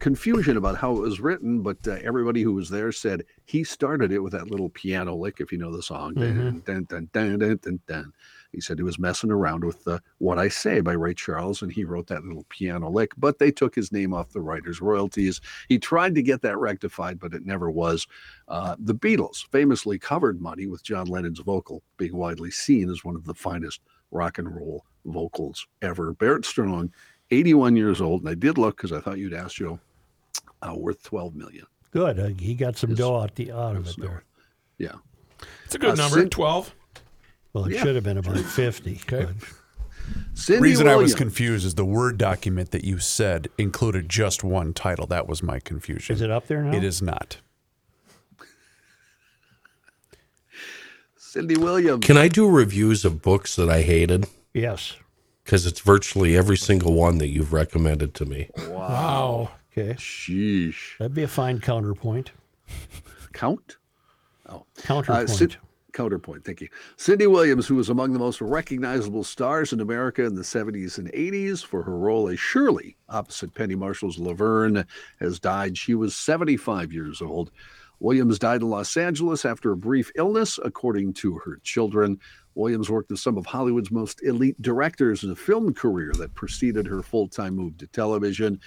confusion 0.02 0.56
about 0.56 0.76
how 0.76 0.96
it 0.96 1.00
was 1.00 1.20
written, 1.20 1.62
but 1.62 1.78
uh, 1.86 1.96
everybody 2.02 2.42
who 2.42 2.52
was 2.52 2.68
there 2.68 2.90
said 2.90 3.24
he 3.44 3.62
started 3.62 4.10
it 4.10 4.18
with 4.18 4.32
that 4.32 4.50
little 4.50 4.68
piano 4.70 5.14
lick, 5.14 5.36
if 5.38 5.52
you 5.52 5.58
know 5.58 5.74
the 5.74 5.82
song. 5.82 6.14
Dun, 6.14 6.62
dun, 6.66 6.84
dun, 6.84 7.08
dun, 7.12 7.38
dun, 7.38 7.58
dun, 7.62 7.80
dun. 7.86 8.12
He 8.50 8.60
said 8.60 8.78
he 8.78 8.82
was 8.82 8.98
messing 8.98 9.30
around 9.30 9.64
with 9.64 9.86
uh, 9.86 10.00
"What 10.18 10.38
I 10.38 10.48
Say" 10.48 10.80
by 10.80 10.92
Ray 10.92 11.14
Charles, 11.14 11.62
and 11.62 11.72
he 11.72 11.84
wrote 11.84 12.08
that 12.08 12.24
little 12.24 12.44
piano 12.50 12.90
lick. 12.90 13.12
But 13.16 13.38
they 13.38 13.50
took 13.50 13.74
his 13.74 13.92
name 13.92 14.12
off 14.12 14.32
the 14.32 14.42
writers' 14.42 14.80
royalties. 14.80 15.40
He 15.68 15.78
tried 15.78 16.14
to 16.16 16.22
get 16.22 16.42
that 16.42 16.58
rectified, 16.58 17.18
but 17.18 17.32
it 17.32 17.46
never 17.46 17.70
was. 17.70 18.06
Uh, 18.48 18.76
the 18.78 18.94
Beatles 18.94 19.46
famously 19.52 19.98
covered 19.98 20.42
"Money" 20.42 20.66
with 20.66 20.82
John 20.82 21.06
Lennon's 21.06 21.40
vocal 21.40 21.82
being 21.96 22.16
widely 22.16 22.50
seen 22.50 22.90
as 22.90 23.04
one 23.04 23.16
of 23.16 23.24
the 23.24 23.34
finest 23.34 23.80
rock 24.10 24.38
and 24.38 24.54
roll 24.54 24.84
vocals 25.04 25.66
ever. 25.80 26.12
Barrett 26.12 26.44
Strong 26.44 26.92
81 27.33 27.76
years 27.76 28.01
old, 28.01 28.20
and 28.20 28.28
I 28.28 28.35
did 28.35 28.59
look 28.59 28.76
because 28.76 28.93
I 28.93 29.01
thought 29.01 29.18
you'd 29.18 29.35
ask 29.35 29.57
Joe. 29.57 29.80
Uh, 30.62 30.74
worth 30.76 31.03
12 31.03 31.35
million. 31.35 31.66
good. 31.91 32.18
Uh, 32.20 32.28
he 32.39 32.55
got 32.55 32.76
some 32.76 32.91
His- 32.91 32.99
dough 33.01 33.16
out, 33.20 33.35
the, 33.35 33.51
out 33.51 33.74
of 33.76 33.85
his 33.85 33.95
it 33.97 34.01
there. 34.03 34.22
Yeah. 34.78 34.95
It's 35.64 35.74
a 35.74 35.78
good 35.78 35.91
Uh, 35.91 35.95
number. 35.97 36.20
Sid- 36.20 36.30
12. 36.30 36.74
Well, 37.53 37.64
it 37.64 37.72
Yeah. 37.74 37.83
should 37.83 37.95
have 37.97 38.05
been 38.05 38.16
about 38.18 38.39
50. 38.39 39.01
Okay. 39.03 39.26
but- 39.26 39.49
Cindy 40.35 40.62
reason 40.62 40.89
I 40.89 40.97
was 40.97 41.14
confused 41.14 41.64
is 41.66 41.74
the 41.74 41.85
Word 41.85 42.16
document 42.18 42.70
that 42.72 42.85
you 42.85 42.99
said 42.99 43.49
included 43.59 44.09
just 44.09 44.43
one 44.45 44.72
title. 44.72 45.07
That 45.07 45.26
was 45.28 45.43
my 45.43 45.59
confusion. 45.61 46.14
Is 46.14 46.22
it 46.22 46.30
up 46.30 46.47
there 46.49 46.62
now? 46.62 46.76
It 46.76 46.83
is 46.85 47.01
not. 47.03 47.39
Cindy 51.16 51.57
Williams. 51.57 52.05
Can 52.05 52.16
I 52.16 52.28
do 52.28 52.49
reviews 52.49 53.05
of 53.05 53.22
books 53.22 53.57
that 53.57 53.68
I 53.70 53.83
hated? 53.83 54.26
Yes. 54.55 54.97
Because 55.45 55.66
it's 55.66 55.80
virtually 55.80 56.36
every 56.36 56.57
single 56.57 56.95
one 56.95 57.18
that 57.18 57.28
you've 57.28 57.53
recommended 57.53 58.14
to 58.14 58.24
me. 58.24 58.49
Wow. 58.68 59.51
Okay. 59.76 59.95
Sheesh. 59.95 60.99
That'd 60.99 61.14
be 61.14 61.22
a 61.22 61.28
fine 61.28 61.61
counterpoint. 61.61 62.32
Count? 63.32 63.78
Oh. 64.49 64.66
Counterpoint. 64.82 65.30
Uh, 65.30 65.32
Cid- 65.32 65.57
counterpoint. 65.93 66.45
Thank 66.45 66.61
you. 66.61 66.68
Cindy 66.97 67.26
Williams, 67.26 67.66
who 67.66 67.74
was 67.74 67.88
among 67.88 68.12
the 68.12 68.18
most 68.18 68.40
recognizable 68.40 69.24
stars 69.24 69.72
in 69.72 69.80
America 69.80 70.24
in 70.24 70.34
the 70.34 70.43
70s 70.43 70.99
and 70.99 71.12
80s 71.12 71.64
for 71.64 71.82
her 71.82 71.97
role 71.97 72.28
as 72.28 72.38
Shirley 72.38 72.97
opposite 73.09 73.55
Penny 73.55 73.74
Marshall's 73.74 74.18
Laverne, 74.18 74.84
has 75.20 75.38
died. 75.38 75.76
She 75.76 75.95
was 75.95 76.14
75 76.14 76.93
years 76.93 77.20
old. 77.20 77.51
Williams 78.01 78.38
died 78.38 78.62
in 78.62 78.68
Los 78.70 78.97
Angeles 78.97 79.45
after 79.45 79.70
a 79.70 79.76
brief 79.76 80.11
illness, 80.16 80.59
according 80.64 81.12
to 81.14 81.38
her 81.45 81.61
children. 81.62 82.18
Williams 82.55 82.90
worked 82.90 83.11
with 83.11 83.20
some 83.20 83.38
of 83.38 83.46
Hollywood's 83.46 83.90
most 83.90 84.22
elite 84.22 84.61
directors 84.61 85.24
in 85.24 85.30
a 85.30 85.36
film 85.36 85.72
career 85.72 86.12
that 86.18 86.34
preceded 86.34 86.86
her 86.86 87.03
full 87.03 87.28
time 87.28 87.57
move 87.57 87.76
to 87.78 87.86
television. 87.88 88.61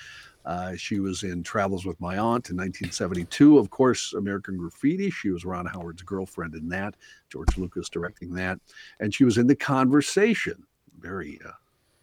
Uh, 0.45 0.75
she 0.75 0.99
was 0.99 1.23
in 1.23 1.41
Travels 1.41 1.85
with 1.85 1.99
My 1.99 2.17
Aunt 2.17 2.49
in 2.49 2.57
1972. 2.57 3.57
Of 3.57 3.71
course, 3.71 4.13
American 4.13 4.57
Graffiti. 4.57 5.09
She 5.09 5.31
was 5.31 5.43
Ron 5.43 5.65
Howard's 5.65 6.03
girlfriend 6.03 6.53
in 6.53 6.69
that. 6.69 6.95
George 7.29 7.57
Lucas 7.57 7.89
directing 7.89 8.31
that. 8.35 8.59
And 8.99 9.13
she 9.13 9.23
was 9.23 9.37
in 9.37 9.47
The 9.47 9.55
Conversation. 9.55 10.63
Very 10.99 11.39
uh, 11.43 11.51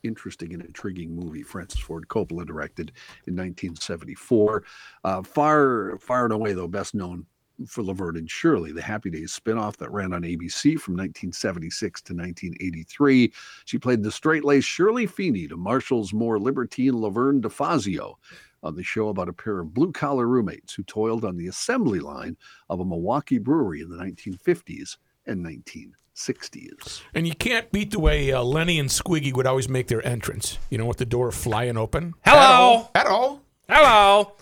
interesting 0.03 0.53
and 0.55 0.65
intriguing 0.65 1.15
movie 1.15 1.43
Francis 1.43 1.81
Ford 1.81 2.09
Coppola 2.09 2.45
directed 2.45 2.91
in 3.27 3.37
1974. 3.37 4.65
Uh, 5.05 5.23
far, 5.23 5.99
far 6.01 6.25
and 6.25 6.33
away, 6.33 6.53
though, 6.53 6.69
best 6.69 6.95
known 6.95 7.25
for 7.67 7.83
Laverne 7.83 8.17
and 8.17 8.31
Shirley, 8.31 8.73
the 8.73 8.83
Happy 8.83 9.11
Days 9.11 9.39
spinoff 9.39 9.77
that 9.77 9.91
ran 9.91 10.13
on 10.13 10.23
ABC 10.23 10.79
from 10.79 10.95
1976 10.95 12.03
to 12.03 12.15
1983. 12.15 13.33
She 13.65 13.79
played 13.79 14.03
the 14.03 14.11
straight-laced 14.11 14.69
Shirley 14.69 15.07
Feeney 15.07 15.49
to 15.49 15.57
Marshall's 15.57 16.13
more 16.13 16.39
libertine 16.39 17.01
Laverne 17.01 17.41
DeFazio 17.41 18.15
on 18.63 18.77
the 18.77 18.83
show 18.83 19.09
about 19.09 19.29
a 19.29 19.33
pair 19.33 19.61
of 19.61 19.75
blue-collar 19.75 20.27
roommates 20.27 20.75
who 20.75 20.83
toiled 20.85 21.25
on 21.25 21.37
the 21.37 21.49
assembly 21.49 22.01
line 22.01 22.37
of 22.69 22.81
a 22.81 22.85
Milwaukee 22.85 23.39
brewery 23.39 23.81
in 23.81 23.89
the 23.89 23.97
1950s 23.97 24.97
and 25.27 25.45
1960s. 25.45 27.03
And 27.15 27.27
you 27.27 27.35
can't 27.35 27.71
beat 27.73 27.91
the 27.91 28.01
way 28.01 28.33
uh, 28.33 28.43
Lenny 28.43 28.79
and 28.79 28.89
Squiggy 28.89 29.35
would 29.35 29.47
always 29.47 29.69
make 29.69 29.89
their 29.89 30.07
entrance. 30.07 30.59
You 30.71 30.79
know, 30.79 30.87
with 30.87 30.99
the 30.99 31.07
door 31.07 31.33
flying 31.33 31.77
open. 31.77 32.15
Hello. 32.25 32.89
Hello. 32.95 33.41
Hello. 33.69 34.33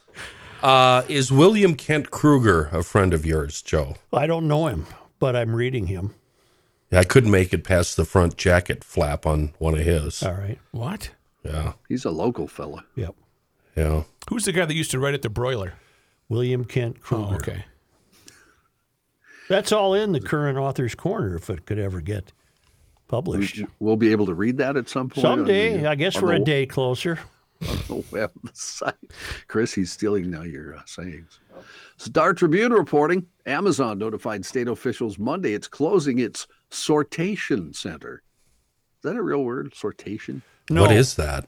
Uh, 0.62 1.02
is 1.08 1.32
William 1.32 1.74
Kent 1.74 2.10
Krueger 2.10 2.68
a 2.72 2.82
friend 2.82 3.14
of 3.14 3.24
yours, 3.24 3.62
Joe? 3.62 3.96
I 4.12 4.26
don't 4.26 4.46
know 4.46 4.66
him, 4.66 4.86
but 5.18 5.34
I'm 5.34 5.54
reading 5.56 5.86
him. 5.86 6.14
I 6.92 7.04
couldn't 7.04 7.30
make 7.30 7.52
it 7.54 7.64
past 7.64 7.96
the 7.96 8.04
front 8.04 8.36
jacket 8.36 8.82
flap 8.84 9.24
on 9.24 9.52
one 9.58 9.74
of 9.74 9.80
his. 9.80 10.22
All 10.22 10.32
right. 10.34 10.58
What? 10.72 11.10
Yeah. 11.44 11.74
He's 11.88 12.04
a 12.04 12.10
local 12.10 12.46
fella. 12.48 12.84
Yep. 12.96 13.14
Yeah. 13.76 14.02
Who's 14.28 14.44
the 14.44 14.52
guy 14.52 14.66
that 14.66 14.74
used 14.74 14.90
to 14.90 14.98
write 14.98 15.14
at 15.14 15.22
the 15.22 15.30
broiler? 15.30 15.74
William 16.28 16.64
Kent 16.64 17.00
Krueger. 17.00 17.32
Oh, 17.32 17.34
okay. 17.36 17.64
That's 19.48 19.72
all 19.72 19.94
in 19.94 20.12
the 20.12 20.20
current 20.20 20.58
author's 20.58 20.94
corner 20.94 21.36
if 21.36 21.48
it 21.48 21.64
could 21.66 21.78
ever 21.78 22.00
get 22.00 22.32
published. 23.08 23.62
We'll 23.80 23.96
be 23.96 24.12
able 24.12 24.26
to 24.26 24.34
read 24.34 24.58
that 24.58 24.76
at 24.76 24.88
some 24.88 25.08
point. 25.08 25.22
Someday, 25.22 25.78
the- 25.78 25.88
I 25.90 25.94
guess 25.94 26.20
we're 26.20 26.34
a 26.34 26.38
day 26.40 26.66
closer. 26.66 27.18
On 27.68 27.76
the 27.88 28.02
website. 28.12 28.94
Chris, 29.48 29.74
he's 29.74 29.90
stealing 29.92 30.30
now 30.30 30.42
your 30.42 30.76
uh, 30.76 30.82
sayings. 30.86 31.38
Star 31.96 32.32
Tribune 32.32 32.72
reporting 32.72 33.26
Amazon 33.46 33.98
notified 33.98 34.44
state 34.44 34.68
officials 34.68 35.18
Monday 35.18 35.52
it's 35.54 35.68
closing 35.68 36.18
its 36.18 36.46
sortation 36.70 37.74
center. 37.74 38.22
Is 38.98 39.10
that 39.10 39.16
a 39.16 39.22
real 39.22 39.44
word? 39.44 39.72
Sortation? 39.74 40.42
No, 40.70 40.82
What 40.82 40.92
is 40.92 41.14
that? 41.16 41.46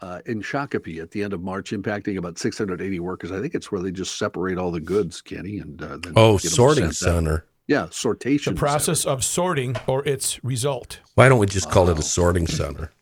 Uh, 0.00 0.20
in 0.26 0.40
Shakopee 0.42 1.02
at 1.02 1.10
the 1.10 1.24
end 1.24 1.32
of 1.32 1.42
March, 1.42 1.72
impacting 1.72 2.16
about 2.18 2.38
680 2.38 3.00
workers. 3.00 3.32
I 3.32 3.40
think 3.40 3.54
it's 3.56 3.72
where 3.72 3.82
they 3.82 3.90
just 3.90 4.16
separate 4.16 4.56
all 4.56 4.70
the 4.70 4.80
goods, 4.80 5.20
Kenny, 5.20 5.58
and 5.58 5.82
uh, 5.82 5.96
then 6.00 6.12
Oh, 6.14 6.36
sorting 6.38 6.92
sent 6.92 7.10
out. 7.10 7.16
center. 7.16 7.44
Yeah, 7.66 7.86
sortation. 7.86 8.44
The 8.46 8.52
process 8.54 9.04
of 9.04 9.24
sorting 9.24 9.74
or 9.88 10.06
its 10.06 10.42
result. 10.44 11.00
Why 11.16 11.28
don't 11.28 11.38
we 11.40 11.46
just 11.46 11.68
call 11.70 11.90
it 11.90 11.98
a 11.98 12.02
sorting 12.02 12.46
center? 12.46 12.92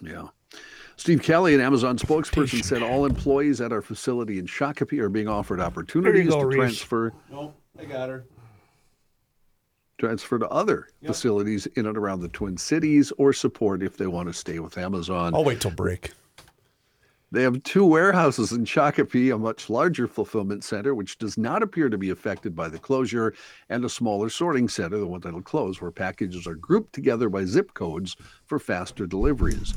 center. 0.00 0.14
Yeah. 0.14 0.28
Steve 1.00 1.22
Kelly, 1.22 1.54
an 1.54 1.62
Amazon 1.62 1.96
spokesperson, 1.96 2.62
said 2.62 2.82
all 2.82 3.06
employees 3.06 3.62
at 3.62 3.72
our 3.72 3.80
facility 3.80 4.38
in 4.38 4.44
Shakopee 4.44 4.98
are 4.98 5.08
being 5.08 5.28
offered 5.28 5.58
opportunities 5.58 6.28
go, 6.28 6.40
to 6.40 6.46
Reese. 6.46 6.56
transfer 6.58 7.14
No, 7.30 7.54
I 7.78 7.86
got 7.86 8.10
her. 8.10 8.26
transfer 9.96 10.38
to 10.38 10.46
other 10.50 10.88
facilities 11.02 11.64
in 11.68 11.86
and 11.86 11.96
around 11.96 12.20
the 12.20 12.28
Twin 12.28 12.58
Cities 12.58 13.14
or 13.16 13.32
support 13.32 13.82
if 13.82 13.96
they 13.96 14.08
want 14.08 14.28
to 14.28 14.34
stay 14.34 14.58
with 14.58 14.76
Amazon. 14.76 15.34
I'll 15.34 15.42
wait 15.42 15.62
till 15.62 15.70
break. 15.70 16.12
They 17.32 17.44
have 17.44 17.62
two 17.62 17.86
warehouses 17.86 18.52
in 18.52 18.66
Shakopee, 18.66 19.34
a 19.34 19.38
much 19.38 19.70
larger 19.70 20.06
fulfillment 20.06 20.64
center, 20.64 20.94
which 20.94 21.16
does 21.16 21.38
not 21.38 21.62
appear 21.62 21.88
to 21.88 21.96
be 21.96 22.10
affected 22.10 22.54
by 22.54 22.68
the 22.68 22.78
closure, 22.78 23.32
and 23.70 23.82
a 23.86 23.88
smaller 23.88 24.28
sorting 24.28 24.68
center, 24.68 24.98
the 24.98 25.06
one 25.06 25.20
that'll 25.20 25.40
close, 25.40 25.80
where 25.80 25.90
packages 25.90 26.46
are 26.46 26.56
grouped 26.56 26.92
together 26.92 27.30
by 27.30 27.46
zip 27.46 27.72
codes 27.72 28.16
for 28.44 28.58
faster 28.58 29.06
deliveries. 29.06 29.72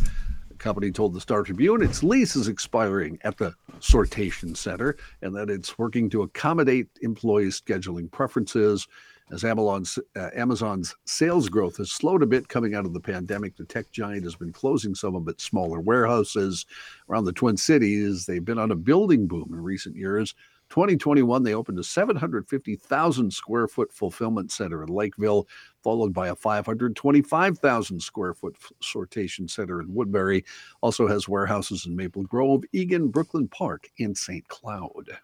Company 0.64 0.92
told 0.92 1.14
the 1.14 1.20
Star 1.20 1.44
Tribune 1.44 1.84
its 1.84 2.04
lease 2.04 2.38
is 2.38 2.48
expiring 2.48 3.20
at 3.26 3.36
the 3.36 3.54
sortation 3.82 4.56
center 4.56 4.96
and 5.22 5.36
that 5.36 5.50
it's 5.50 5.78
working 5.78 6.10
to 6.12 6.22
accommodate 6.22 6.88
employees' 7.02 7.60
scheduling 7.60 8.10
preferences. 8.10 8.88
As 9.30 9.44
Amazon's, 9.44 10.00
uh, 10.16 10.30
Amazon's 10.34 10.96
sales 11.04 11.50
growth 11.50 11.76
has 11.78 11.92
slowed 11.92 12.24
a 12.24 12.26
bit 12.26 12.48
coming 12.48 12.76
out 12.76 12.86
of 12.86 12.94
the 12.94 13.02
pandemic, 13.02 13.58
the 13.58 13.66
tech 13.66 13.92
giant 13.92 14.24
has 14.24 14.38
been 14.38 14.54
closing 14.54 14.96
some 14.96 15.16
of 15.18 15.28
its 15.28 15.44
smaller 15.44 15.82
warehouses 15.82 16.66
around 17.10 17.26
the 17.26 17.34
Twin 17.34 17.58
Cities. 17.58 18.26
They've 18.26 18.46
been 18.46 18.58
on 18.58 18.72
a 18.72 18.76
building 18.76 19.28
boom 19.28 19.50
in 19.52 19.62
recent 19.62 19.98
years. 19.98 20.34
2021, 20.74 21.44
they 21.44 21.54
opened 21.54 21.78
a 21.78 21.84
750,000 21.84 23.32
square 23.32 23.68
foot 23.68 23.94
fulfillment 23.94 24.52
center 24.52 24.82
in 24.82 24.90
Lakeville, 24.90 25.48
followed 25.84 26.14
by 26.16 26.30
a 26.30 26.36
525,000 26.36 28.00
square 28.02 28.34
foot 28.34 28.58
sortation 28.82 29.48
center 29.48 29.82
in 29.82 29.94
Woodbury. 29.94 30.44
Also 30.82 31.08
has 31.08 31.30
warehouses 31.30 31.86
in 31.86 31.96
Maple 31.96 32.24
Grove, 32.24 32.64
Eagan, 32.72 33.10
Brooklyn 33.10 33.48
Park, 33.50 33.88
and 34.00 34.18
St. 34.18 34.48
Cloud. 34.48 35.16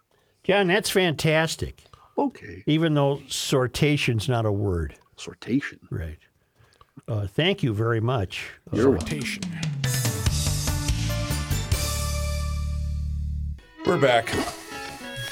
John, 0.43 0.67
that's 0.67 0.91
fantastic. 0.91 1.83
Okay, 2.15 2.63
Even 2.67 2.93
though 2.93 3.19
sortation's 3.27 4.29
not 4.29 4.45
a 4.45 4.51
word. 4.51 4.93
sortation. 5.17 5.79
Right. 5.89 6.19
Uh, 7.07 7.25
thank 7.25 7.63
you 7.63 7.73
very 7.73 8.01
much. 8.01 8.51
Uh, 8.71 8.77
You're 8.77 8.91
welcome. 8.91 9.19
We're 13.83 13.97
back. 13.99 14.31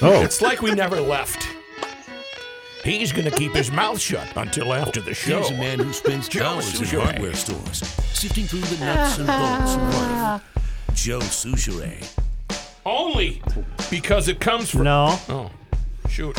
Oh, 0.01 0.21
It's 0.23 0.41
like 0.41 0.61
we 0.61 0.71
never 0.73 0.99
left. 1.01 1.47
He's 2.83 3.11
going 3.11 3.25
to 3.29 3.31
keep 3.35 3.53
his 3.53 3.71
mouth 3.71 3.99
shut 3.99 4.31
until 4.37 4.73
after 4.73 5.01
the 5.01 5.13
show. 5.13 5.37
Here's 5.37 5.49
a 5.49 5.53
man 5.55 5.79
who 5.79 5.91
spends 5.91 6.29
Joe 6.29 6.45
hours 6.45 6.79
in 6.79 6.85
Soucheray. 6.85 7.01
hardware 7.03 7.33
stores, 7.33 7.79
sifting 8.13 8.45
through 8.45 8.61
the 8.61 8.85
nuts 8.85 9.17
and 9.17 9.27
bolts 9.27 9.75
of 9.75 9.95
life. 10.01 10.43
Joe 10.93 11.19
Soucheray. 11.19 12.07
Only 12.85 13.41
because 13.89 14.27
it 14.29 14.39
comes 14.39 14.69
from. 14.69 14.83
no, 14.83 15.19
Oh, 15.27 15.51
shoot. 16.07 16.37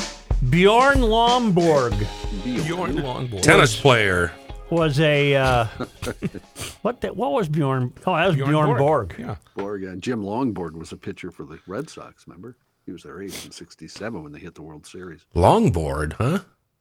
Bjorn 0.49 0.99
Lomborg 0.99 1.99
Bjorn 2.45 2.95
Longboard. 2.97 3.43
tennis 3.43 3.79
player. 3.79 4.33
was 4.71 5.01
a 5.01 5.35
uh, 5.35 5.65
what? 6.83 7.01
The, 7.03 7.13
what 7.13 7.33
was 7.33 7.49
Bjorn? 7.49 7.93
Oh, 8.07 8.15
that 8.15 8.29
was 8.29 8.37
Bjorn, 8.37 8.79
Borg. 8.79 9.17
Yeah. 9.19 9.37
Borg, 9.57 9.85
uh, 9.85 9.97
Jim 9.97 10.23
Longboard 10.23 10.73
was 10.73 10.93
a 10.93 10.97
pitcher 10.97 11.31
for 11.33 11.45
the 11.45 11.59
Red 11.67 11.91
Sox, 11.91 12.27
remember? 12.27 12.57
He 12.89 12.93
was 12.93 13.03
their 13.03 13.21
ace 13.21 13.45
in 13.45 13.51
67 13.51 14.23
when 14.23 14.33
they 14.33 14.39
hit 14.39 14.55
the 14.55 14.63
World 14.63 14.87
Series. 14.87 15.27
Longboard, 15.35 16.15
huh? 16.15 16.39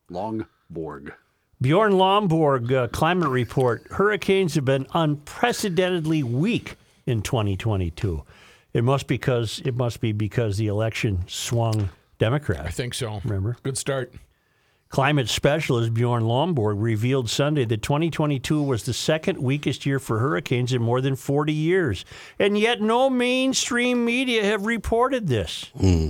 Longborg. 0.10 1.12
Bjorn 1.60 1.92
Lomborg 1.92 2.72
uh, 2.72 2.88
climate 2.88 3.28
report: 3.28 3.86
Hurricanes 3.92 4.56
have 4.56 4.64
been 4.64 4.88
unprecedentedly 4.94 6.24
weak 6.24 6.78
in 7.06 7.22
2022. 7.22 8.24
It 8.72 8.86
must 8.86 9.08
because 9.08 9.62
it 9.66 9.76
must 9.76 10.00
be 10.00 10.14
because 10.14 10.56
the 10.56 10.68
election 10.68 11.26
swung 11.28 11.90
Democrat. 12.20 12.66
I 12.66 12.70
think 12.70 12.94
so. 12.94 13.20
Remember? 13.26 13.58
Good 13.64 13.78
start. 13.78 14.14
Climate 14.90 15.28
specialist 15.28 15.94
Bjorn 15.94 16.24
Lomborg 16.24 16.76
revealed 16.78 17.30
Sunday 17.30 17.66
that 17.66 17.82
2022 17.82 18.62
was 18.62 18.84
the 18.84 18.94
second 18.94 19.38
weakest 19.38 19.86
year 19.86 20.00
for 20.00 20.20
hurricanes 20.20 20.72
in 20.72 20.82
more 20.82 21.02
than 21.02 21.16
40 21.16 21.52
years, 21.52 22.06
and 22.40 22.58
yet 22.58 22.82
no 22.82 23.10
mainstream 23.10 24.06
media 24.06 24.46
have 24.46 24.66
reported 24.66 25.28
this. 25.28 25.72
Hmm. 25.78 26.10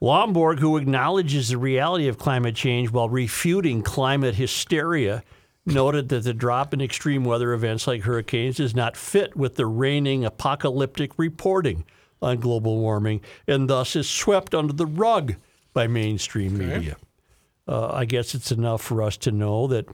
Lomborg, 0.00 0.60
who 0.60 0.76
acknowledges 0.76 1.48
the 1.48 1.58
reality 1.58 2.08
of 2.08 2.18
climate 2.18 2.54
change 2.54 2.90
while 2.90 3.08
refuting 3.08 3.82
climate 3.82 4.36
hysteria, 4.36 5.22
noted 5.66 6.08
that 6.08 6.24
the 6.24 6.32
drop 6.32 6.72
in 6.72 6.80
extreme 6.80 7.24
weather 7.24 7.52
events 7.52 7.86
like 7.86 8.02
hurricanes 8.02 8.56
does 8.56 8.74
not 8.74 8.96
fit 8.96 9.36
with 9.36 9.56
the 9.56 9.66
reigning 9.66 10.24
apocalyptic 10.24 11.18
reporting 11.18 11.84
on 12.22 12.38
global 12.38 12.78
warming 12.78 13.20
and 13.46 13.68
thus 13.68 13.96
is 13.96 14.08
swept 14.08 14.54
under 14.54 14.72
the 14.72 14.86
rug 14.86 15.34
by 15.72 15.86
mainstream 15.86 16.56
media. 16.56 16.96
Uh, 17.70 17.88
I 17.92 18.04
guess 18.04 18.34
it's 18.34 18.50
enough 18.50 18.82
for 18.82 19.00
us 19.00 19.16
to 19.18 19.30
know 19.30 19.68
that 19.68 19.86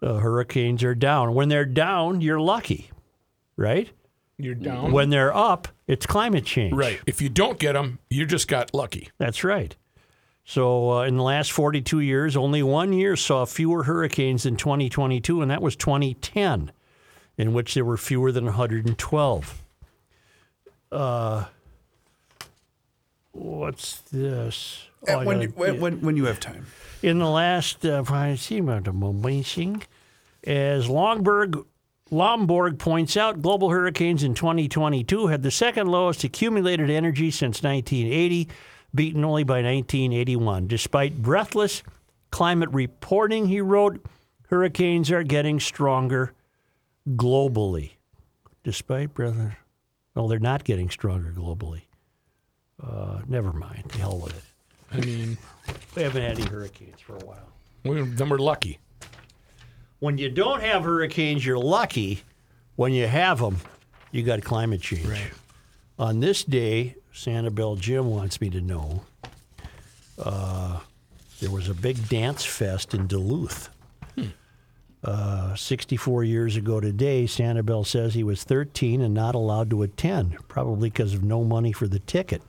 uh, 0.00 0.14
hurricanes 0.14 0.82
are 0.82 0.94
down. 0.94 1.34
When 1.34 1.50
they're 1.50 1.66
down, 1.66 2.22
you're 2.22 2.40
lucky, 2.40 2.90
right? 3.58 3.90
You're 4.38 4.54
down. 4.54 4.92
When 4.92 5.10
they're 5.10 5.36
up, 5.36 5.68
it's 5.86 6.06
climate 6.06 6.46
change. 6.46 6.72
Right. 6.72 6.98
If 7.06 7.20
you 7.20 7.28
don't 7.28 7.58
get 7.58 7.74
them, 7.74 7.98
you 8.08 8.24
just 8.24 8.48
got 8.48 8.72
lucky. 8.72 9.10
That's 9.18 9.44
right. 9.44 9.76
So 10.44 10.92
uh, 10.92 11.02
in 11.02 11.18
the 11.18 11.22
last 11.22 11.52
42 11.52 12.00
years, 12.00 12.34
only 12.34 12.62
one 12.62 12.94
year 12.94 13.16
saw 13.16 13.44
fewer 13.44 13.82
hurricanes 13.82 14.44
than 14.44 14.56
2022, 14.56 15.42
and 15.42 15.50
that 15.50 15.60
was 15.60 15.76
2010, 15.76 16.72
in 17.36 17.52
which 17.52 17.74
there 17.74 17.84
were 17.84 17.98
fewer 17.98 18.32
than 18.32 18.46
112. 18.46 19.62
Uh, 20.90 21.44
what's 23.68 24.00
this? 24.10 24.86
Oh, 25.06 25.26
when, 25.26 25.42
you, 25.42 25.48
when, 25.48 25.78
when, 25.78 26.00
when 26.00 26.16
you 26.16 26.24
have 26.24 26.40
time. 26.40 26.66
in 27.02 27.18
the 27.18 27.28
last 27.28 27.84
uh, 27.84 28.02
I 28.08 28.34
see 28.34 28.58
about 28.58 28.84
the 28.84 28.92
amazing, 28.92 29.82
as 30.42 30.88
Longberg 30.88 31.64
Lomborg 32.10 32.78
points 32.78 33.18
out, 33.18 33.42
global 33.42 33.68
hurricanes 33.68 34.22
in 34.22 34.32
2022 34.32 35.26
had 35.26 35.42
the 35.42 35.50
second 35.50 35.88
lowest 35.88 36.24
accumulated 36.24 36.88
energy 36.88 37.30
since 37.30 37.62
1980, 37.62 38.48
beaten 38.94 39.22
only 39.22 39.44
by 39.44 39.56
1981. 39.56 40.66
Despite 40.66 41.20
breathless 41.20 41.82
climate 42.30 42.70
reporting, 42.72 43.48
he 43.48 43.60
wrote, 43.60 44.02
hurricanes 44.48 45.10
are 45.10 45.22
getting 45.22 45.60
stronger. 45.60 46.32
globally, 47.06 47.92
despite 48.64 49.12
brother. 49.12 49.58
Well, 50.14 50.26
they're 50.26 50.38
not 50.38 50.64
getting 50.64 50.88
stronger 50.88 51.34
globally. 51.36 51.82
Uh, 52.82 53.20
never 53.28 53.52
mind. 53.52 53.84
The 53.88 53.98
hell 53.98 54.18
with 54.18 54.36
it. 54.36 54.44
I 54.92 55.00
mean, 55.04 55.36
We 55.94 56.02
haven't 56.02 56.22
had 56.22 56.38
any 56.38 56.48
hurricanes 56.48 57.00
for 57.00 57.16
a 57.16 57.24
while. 57.24 57.48
we, 57.84 58.00
then 58.02 58.28
we're 58.28 58.38
lucky. 58.38 58.78
When 60.00 60.16
you 60.16 60.30
don't 60.30 60.60
have 60.62 60.84
hurricanes, 60.84 61.44
you're 61.44 61.58
lucky. 61.58 62.22
When 62.76 62.92
you 62.92 63.06
have 63.06 63.40
them, 63.40 63.58
you 64.12 64.22
got 64.22 64.42
climate 64.44 64.80
change. 64.80 65.08
On 65.98 66.20
this 66.20 66.44
day, 66.44 66.94
Sanibel 67.12 67.78
Jim 67.78 68.06
wants 68.08 68.40
me 68.40 68.48
to 68.50 68.60
know 68.60 69.02
uh, 70.24 70.78
there 71.40 71.50
was 71.50 71.68
a 71.68 71.74
big 71.74 72.08
dance 72.08 72.44
fest 72.44 72.94
in 72.94 73.06
Duluth. 73.08 73.68
Uh, 75.04 75.54
64 75.54 76.24
years 76.24 76.56
ago 76.56 76.80
today, 76.80 77.24
Sanibel 77.24 77.86
says 77.86 78.14
he 78.14 78.24
was 78.24 78.42
13 78.42 79.00
and 79.00 79.14
not 79.14 79.36
allowed 79.36 79.70
to 79.70 79.82
attend, 79.82 80.36
probably 80.48 80.90
because 80.90 81.14
of 81.14 81.22
no 81.22 81.44
money 81.44 81.70
for 81.72 81.86
the 81.86 82.00
ticket. 82.00 82.42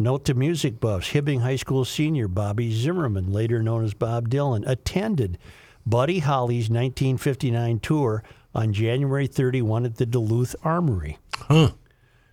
Note 0.00 0.24
to 0.24 0.32
music 0.32 0.80
buffs 0.80 1.10
Hibbing 1.10 1.42
High 1.42 1.56
School 1.56 1.84
senior 1.84 2.26
Bobby 2.26 2.72
Zimmerman, 2.72 3.30
later 3.30 3.62
known 3.62 3.84
as 3.84 3.92
Bob 3.92 4.30
Dylan, 4.30 4.66
attended 4.66 5.36
Buddy 5.84 6.20
Holly's 6.20 6.70
1959 6.70 7.80
tour 7.80 8.24
on 8.54 8.72
January 8.72 9.26
31 9.26 9.84
at 9.84 9.96
the 9.96 10.06
Duluth 10.06 10.56
Armory. 10.64 11.18
Huh. 11.36 11.72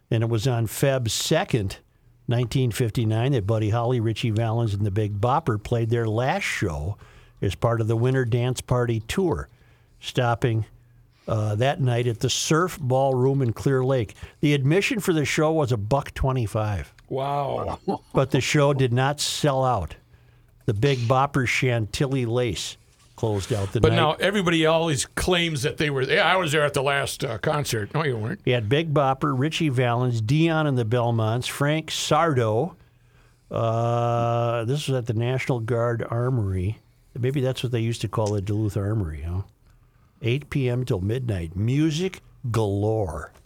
And 0.09 0.23
it 0.23 0.29
was 0.29 0.47
on 0.47 0.67
Feb 0.67 1.09
2nd, 1.09 1.79
1959, 2.27 3.33
that 3.33 3.45
Buddy 3.45 3.71
Holly, 3.71 3.99
Ritchie 3.99 4.31
Valens, 4.31 4.73
and 4.73 4.85
the 4.85 4.89
Big 4.89 5.19
Bopper 5.19 5.61
played 5.61 5.89
their 5.89 6.07
last 6.07 6.43
show 6.43 6.95
as 7.41 7.53
part 7.53 7.81
of 7.81 7.89
the 7.89 7.97
Winter 7.97 8.23
Dance 8.23 8.61
Party 8.61 9.01
tour, 9.09 9.49
stopping 9.99 10.65
uh, 11.27 11.55
that 11.55 11.81
night 11.81 12.07
at 12.07 12.21
the 12.21 12.29
Surf 12.29 12.79
Ballroom 12.79 13.41
in 13.41 13.51
Clear 13.51 13.83
Lake. 13.83 14.15
The 14.39 14.53
admission 14.53 15.01
for 15.01 15.11
the 15.11 15.25
show 15.25 15.51
was 15.51 15.73
a 15.73 15.77
buck 15.77 16.13
25 16.13 16.93
Wow. 17.09 17.79
but 18.13 18.31
the 18.31 18.41
show 18.41 18.73
did 18.73 18.93
not 18.93 19.19
sell 19.19 19.63
out. 19.63 19.95
The 20.65 20.73
Big 20.73 20.99
Bopper 20.99 21.47
Chantilly 21.47 22.25
Lace 22.25 22.77
closed 23.15 23.51
out 23.53 23.71
the 23.71 23.79
But 23.81 23.89
night. 23.89 23.95
now 23.95 24.13
everybody 24.13 24.65
always 24.65 25.05
claims 25.05 25.63
that 25.63 25.77
they 25.77 25.89
were. 25.89 26.03
Yeah, 26.03 26.31
I 26.31 26.35
was 26.35 26.51
there 26.51 26.63
at 26.63 26.73
the 26.73 26.83
last 26.83 27.23
uh, 27.23 27.37
concert. 27.39 27.93
No, 27.93 28.03
you 28.03 28.17
weren't. 28.17 28.41
He 28.45 28.51
had 28.51 28.67
Big 28.69 28.93
Bopper, 28.93 29.33
Ritchie 29.37 29.69
Valens, 29.69 30.21
Dion 30.21 30.67
and 30.67 30.77
the 30.77 30.85
Belmonts, 30.85 31.47
Frank 31.47 31.89
Sardo. 31.89 32.75
Uh, 33.49 34.65
this 34.65 34.87
was 34.87 34.97
at 34.97 35.05
the 35.05 35.13
National 35.13 35.59
Guard 35.61 36.05
Armory. 36.09 36.79
Maybe 37.17 37.41
that's 37.41 37.63
what 37.63 37.71
they 37.71 37.79
used 37.79 38.01
to 38.01 38.07
call 38.07 38.33
the 38.33 38.41
Duluth 38.41 38.77
Armory, 38.77 39.21
huh? 39.21 39.41
8 40.21 40.49
p.m. 40.49 40.83
till 40.85 40.99
midnight. 40.99 41.55
Music 41.55 42.21
galore. 42.51 43.31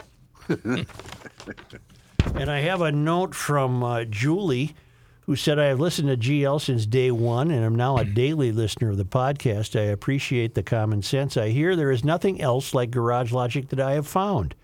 and 2.34 2.50
I 2.50 2.60
have 2.60 2.80
a 2.80 2.92
note 2.92 3.34
from 3.34 3.82
uh, 3.82 4.04
Julie, 4.04 4.74
who 5.22 5.36
said, 5.36 5.58
I 5.58 5.66
have 5.66 5.80
listened 5.80 6.08
to 6.08 6.16
GL 6.16 6.60
since 6.60 6.86
day 6.86 7.10
one 7.10 7.50
and 7.50 7.64
am 7.64 7.74
now 7.74 7.96
a 7.96 8.04
daily 8.22 8.52
listener 8.52 8.90
of 8.90 8.96
the 8.96 9.04
podcast. 9.04 9.78
I 9.78 9.84
appreciate 9.84 10.54
the 10.54 10.62
common 10.62 11.02
sense 11.02 11.36
I 11.36 11.50
hear. 11.50 11.76
There 11.76 11.90
is 11.90 12.04
nothing 12.04 12.40
else 12.40 12.74
like 12.74 12.90
Garage 12.90 13.32
Logic 13.32 13.68
that 13.68 13.80
I 13.80 13.92
have 13.92 14.06
found. 14.06 14.54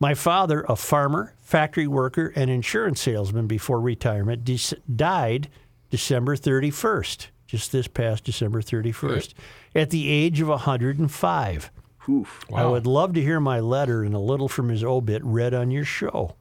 My 0.00 0.14
father, 0.14 0.64
a 0.68 0.76
farmer, 0.76 1.34
factory 1.40 1.86
worker, 1.86 2.32
and 2.36 2.50
insurance 2.50 3.00
salesman 3.00 3.46
before 3.46 3.80
retirement, 3.80 4.44
de- 4.44 4.76
died 4.94 5.48
December 5.90 6.36
31st, 6.36 7.28
just 7.46 7.72
this 7.72 7.88
past 7.88 8.24
December 8.24 8.62
31st, 8.62 9.34
at 9.74 9.90
the 9.90 10.08
age 10.08 10.40
of 10.40 10.48
105. 10.48 11.70
Oof. 12.08 12.44
I 12.54 12.64
would 12.64 12.86
love 12.86 13.12
to 13.14 13.22
hear 13.22 13.40
my 13.40 13.60
letter 13.60 14.02
and 14.02 14.14
a 14.14 14.18
little 14.18 14.48
from 14.48 14.68
his 14.68 14.84
obit 14.84 15.22
read 15.24 15.52
on 15.52 15.70
your 15.70 15.84
show. 15.84 16.36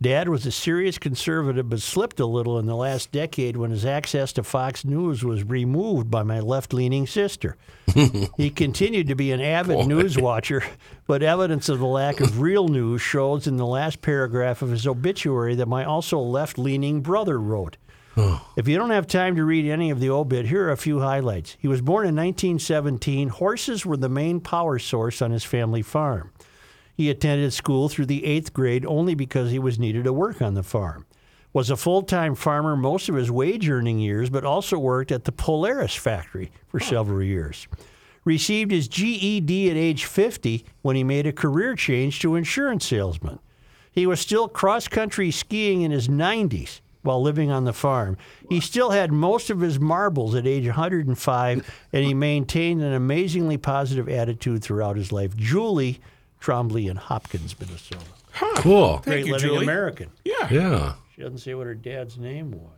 Dad 0.00 0.28
was 0.28 0.46
a 0.46 0.52
serious 0.52 0.96
conservative, 0.96 1.68
but 1.68 1.80
slipped 1.80 2.20
a 2.20 2.26
little 2.26 2.56
in 2.58 2.66
the 2.66 2.76
last 2.76 3.10
decade 3.10 3.56
when 3.56 3.72
his 3.72 3.84
access 3.84 4.32
to 4.34 4.44
Fox 4.44 4.84
News 4.84 5.24
was 5.24 5.42
removed 5.42 6.08
by 6.08 6.22
my 6.22 6.38
left 6.38 6.72
leaning 6.72 7.04
sister. 7.04 7.56
he 8.36 8.50
continued 8.50 9.08
to 9.08 9.16
be 9.16 9.32
an 9.32 9.40
avid 9.40 9.88
news 9.88 10.16
watcher, 10.16 10.62
but 11.08 11.24
evidence 11.24 11.68
of 11.68 11.80
the 11.80 11.86
lack 11.86 12.20
of 12.20 12.40
real 12.40 12.68
news 12.68 13.02
shows 13.02 13.48
in 13.48 13.56
the 13.56 13.66
last 13.66 14.00
paragraph 14.00 14.62
of 14.62 14.70
his 14.70 14.86
obituary 14.86 15.56
that 15.56 15.66
my 15.66 15.84
also 15.84 16.20
left 16.20 16.58
leaning 16.58 17.00
brother 17.00 17.40
wrote. 17.40 17.76
If 18.56 18.66
you 18.66 18.76
don't 18.76 18.90
have 18.90 19.06
time 19.06 19.36
to 19.36 19.44
read 19.44 19.70
any 19.70 19.90
of 19.90 20.00
the 20.00 20.10
obit, 20.10 20.46
here 20.46 20.64
are 20.64 20.72
a 20.72 20.76
few 20.76 20.98
highlights. 21.00 21.56
He 21.60 21.68
was 21.68 21.80
born 21.80 22.06
in 22.06 22.16
1917. 22.16 23.28
Horses 23.28 23.86
were 23.86 23.96
the 23.96 24.08
main 24.08 24.40
power 24.40 24.80
source 24.80 25.22
on 25.22 25.30
his 25.30 25.44
family 25.44 25.82
farm. 25.82 26.32
He 26.98 27.10
attended 27.10 27.52
school 27.52 27.88
through 27.88 28.06
the 28.06 28.24
eighth 28.24 28.52
grade 28.52 28.84
only 28.84 29.14
because 29.14 29.52
he 29.52 29.60
was 29.60 29.78
needed 29.78 30.02
to 30.02 30.12
work 30.12 30.42
on 30.42 30.54
the 30.54 30.64
farm. 30.64 31.06
Was 31.52 31.70
a 31.70 31.76
full 31.76 32.02
time 32.02 32.34
farmer 32.34 32.76
most 32.76 33.08
of 33.08 33.14
his 33.14 33.30
wage 33.30 33.70
earning 33.70 34.00
years, 34.00 34.30
but 34.30 34.44
also 34.44 34.80
worked 34.80 35.12
at 35.12 35.22
the 35.22 35.30
Polaris 35.30 35.94
factory 35.94 36.50
for 36.66 36.80
several 36.80 37.22
years. 37.22 37.68
Received 38.24 38.72
his 38.72 38.88
GED 38.88 39.70
at 39.70 39.76
age 39.76 40.06
50 40.06 40.64
when 40.82 40.96
he 40.96 41.04
made 41.04 41.24
a 41.24 41.32
career 41.32 41.76
change 41.76 42.18
to 42.18 42.34
insurance 42.34 42.84
salesman. 42.86 43.38
He 43.92 44.04
was 44.04 44.20
still 44.20 44.48
cross 44.48 44.88
country 44.88 45.30
skiing 45.30 45.82
in 45.82 45.92
his 45.92 46.08
90s 46.08 46.80
while 47.02 47.22
living 47.22 47.52
on 47.52 47.64
the 47.64 47.72
farm. 47.72 48.16
He 48.48 48.58
still 48.58 48.90
had 48.90 49.12
most 49.12 49.50
of 49.50 49.60
his 49.60 49.78
marbles 49.78 50.34
at 50.34 50.48
age 50.48 50.66
105, 50.66 51.74
and 51.92 52.04
he 52.04 52.12
maintained 52.12 52.82
an 52.82 52.92
amazingly 52.92 53.56
positive 53.56 54.08
attitude 54.08 54.64
throughout 54.64 54.96
his 54.96 55.12
life. 55.12 55.36
Julie 55.36 56.00
Trombley 56.40 56.88
and 56.88 56.98
Hopkins, 56.98 57.58
Minnesota. 57.58 58.04
Cool. 58.56 58.98
Great 59.04 59.26
you, 59.26 59.32
living 59.32 59.48
Julie. 59.48 59.64
American. 59.64 60.10
Yeah. 60.24 60.48
Yeah. 60.50 60.92
She 61.14 61.22
doesn't 61.22 61.38
say 61.38 61.54
what 61.54 61.66
her 61.66 61.74
dad's 61.74 62.18
name 62.18 62.52
was. 62.52 62.70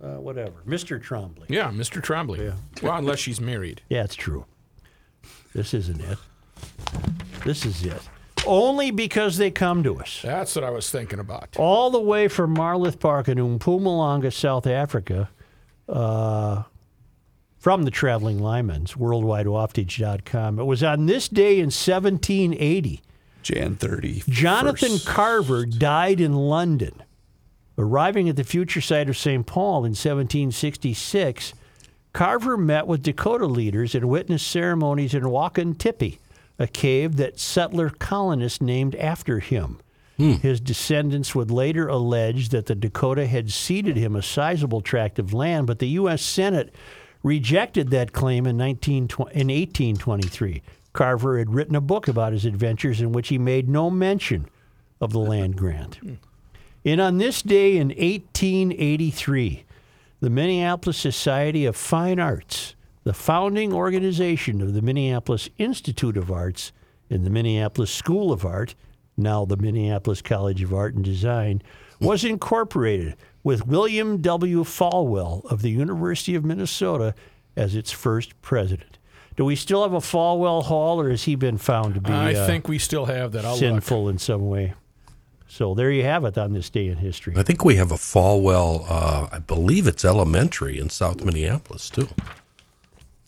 Uh, 0.00 0.20
whatever. 0.20 0.62
Mr. 0.66 1.02
Trombley. 1.02 1.46
Yeah, 1.48 1.70
Mr. 1.72 2.00
Trombley. 2.00 2.54
Well, 2.82 2.96
unless 2.96 3.18
she's 3.18 3.40
married. 3.40 3.82
Yeah, 3.88 4.04
it's 4.04 4.14
true. 4.14 4.44
This 5.54 5.74
isn't 5.74 6.00
it. 6.00 6.18
This 7.44 7.66
is 7.66 7.84
it. 7.84 8.00
Only 8.46 8.92
because 8.92 9.38
they 9.38 9.50
come 9.50 9.82
to 9.82 9.98
us. 9.98 10.20
That's 10.22 10.54
what 10.54 10.62
I 10.64 10.70
was 10.70 10.88
thinking 10.90 11.18
about. 11.18 11.56
all 11.56 11.90
the 11.90 12.00
way 12.00 12.28
from 12.28 12.56
Marloth 12.56 13.00
Park 13.00 13.26
in 13.28 13.38
Mpumalanga, 13.38 14.32
South 14.32 14.66
Africa, 14.68 15.28
uh, 15.88 16.62
from 17.68 17.82
the 17.82 17.90
Traveling 17.90 18.38
Lyman's, 18.38 18.94
worldwidewaftage.com. 18.94 20.58
It 20.58 20.64
was 20.64 20.82
on 20.82 21.04
this 21.04 21.28
day 21.28 21.58
in 21.58 21.66
1780. 21.66 23.02
Jan 23.42 23.76
30. 23.76 24.22
Jonathan 24.26 24.98
Carver 25.04 25.66
died 25.66 26.18
in 26.18 26.32
London. 26.32 27.02
Arriving 27.76 28.26
at 28.26 28.36
the 28.36 28.42
future 28.42 28.80
site 28.80 29.10
of 29.10 29.18
St. 29.18 29.44
Paul 29.44 29.80
in 29.80 29.90
1766, 29.90 31.52
Carver 32.14 32.56
met 32.56 32.86
with 32.86 33.02
Dakota 33.02 33.44
leaders 33.44 33.94
and 33.94 34.08
witnessed 34.08 34.46
ceremonies 34.46 35.12
in 35.12 35.24
Wakan 35.24 35.74
Tipi, 35.74 36.20
a 36.58 36.66
cave 36.66 37.16
that 37.16 37.38
settler 37.38 37.90
colonists 37.90 38.62
named 38.62 38.94
after 38.94 39.40
him. 39.40 39.78
Hmm. 40.16 40.32
His 40.36 40.58
descendants 40.58 41.34
would 41.34 41.50
later 41.50 41.86
allege 41.86 42.48
that 42.48 42.64
the 42.64 42.74
Dakota 42.74 43.26
had 43.26 43.52
ceded 43.52 43.98
him 43.98 44.16
a 44.16 44.22
sizable 44.22 44.80
tract 44.80 45.18
of 45.18 45.34
land, 45.34 45.66
but 45.66 45.80
the 45.80 45.88
U.S. 45.88 46.22
Senate 46.22 46.74
rejected 47.22 47.90
that 47.90 48.12
claim 48.12 48.46
in, 48.46 48.56
19, 48.56 48.96
in 48.96 49.48
1823. 49.48 50.62
Carver 50.92 51.38
had 51.38 51.54
written 51.54 51.76
a 51.76 51.80
book 51.80 52.08
about 52.08 52.32
his 52.32 52.44
adventures 52.44 53.00
in 53.00 53.12
which 53.12 53.28
he 53.28 53.38
made 53.38 53.68
no 53.68 53.90
mention 53.90 54.48
of 55.00 55.12
the 55.12 55.18
land 55.18 55.56
grant. 55.56 55.98
And 56.84 57.00
on 57.00 57.18
this 57.18 57.42
day 57.42 57.76
in 57.76 57.88
1883, 57.88 59.64
the 60.20 60.30
Minneapolis 60.30 60.96
Society 60.96 61.64
of 61.66 61.76
Fine 61.76 62.18
Arts, 62.18 62.74
the 63.04 63.12
founding 63.12 63.72
organization 63.72 64.60
of 64.60 64.74
the 64.74 64.82
Minneapolis 64.82 65.48
Institute 65.58 66.16
of 66.16 66.30
Arts 66.30 66.72
and 67.10 67.24
the 67.24 67.30
Minneapolis 67.30 67.92
School 67.92 68.32
of 68.32 68.44
Art, 68.44 68.74
now 69.16 69.44
the 69.44 69.56
Minneapolis 69.56 70.22
College 70.22 70.62
of 70.62 70.74
Art 70.74 70.94
and 70.94 71.04
Design, 71.04 71.62
was 72.00 72.24
incorporated 72.24 73.16
with 73.48 73.66
William 73.66 74.20
W. 74.20 74.62
Folwell 74.62 75.42
of 75.46 75.62
the 75.62 75.70
University 75.70 76.34
of 76.34 76.44
Minnesota 76.44 77.14
as 77.56 77.74
its 77.74 77.90
first 77.90 78.38
president. 78.42 78.98
Do 79.38 79.44
we 79.46 79.56
still 79.56 79.84
have 79.84 79.94
a 79.94 80.00
Folwell 80.00 80.64
Hall, 80.64 81.00
or 81.00 81.08
has 81.08 81.22
he 81.22 81.34
been 81.34 81.56
found 81.56 81.94
to 81.94 82.00
be 82.02 82.12
I 82.12 82.34
uh, 82.34 82.46
think 82.46 82.68
we 82.68 82.78
still 82.78 83.06
have 83.06 83.32
that. 83.32 83.46
I'll 83.46 83.52
look. 83.52 83.60
sinful 83.60 84.10
in 84.10 84.18
some 84.18 84.50
way? 84.50 84.74
So 85.46 85.74
there 85.74 85.90
you 85.90 86.02
have 86.02 86.26
it 86.26 86.36
on 86.36 86.52
this 86.52 86.68
day 86.68 86.88
in 86.88 86.98
history. 86.98 87.32
I 87.38 87.42
think 87.42 87.64
we 87.64 87.76
have 87.76 87.90
a 87.90 87.94
Folwell, 87.94 88.84
uh, 88.86 89.28
I 89.32 89.38
believe 89.38 89.86
it's 89.86 90.04
elementary 90.04 90.78
in 90.78 90.90
South 90.90 91.24
Minneapolis, 91.24 91.88
too. 91.88 92.08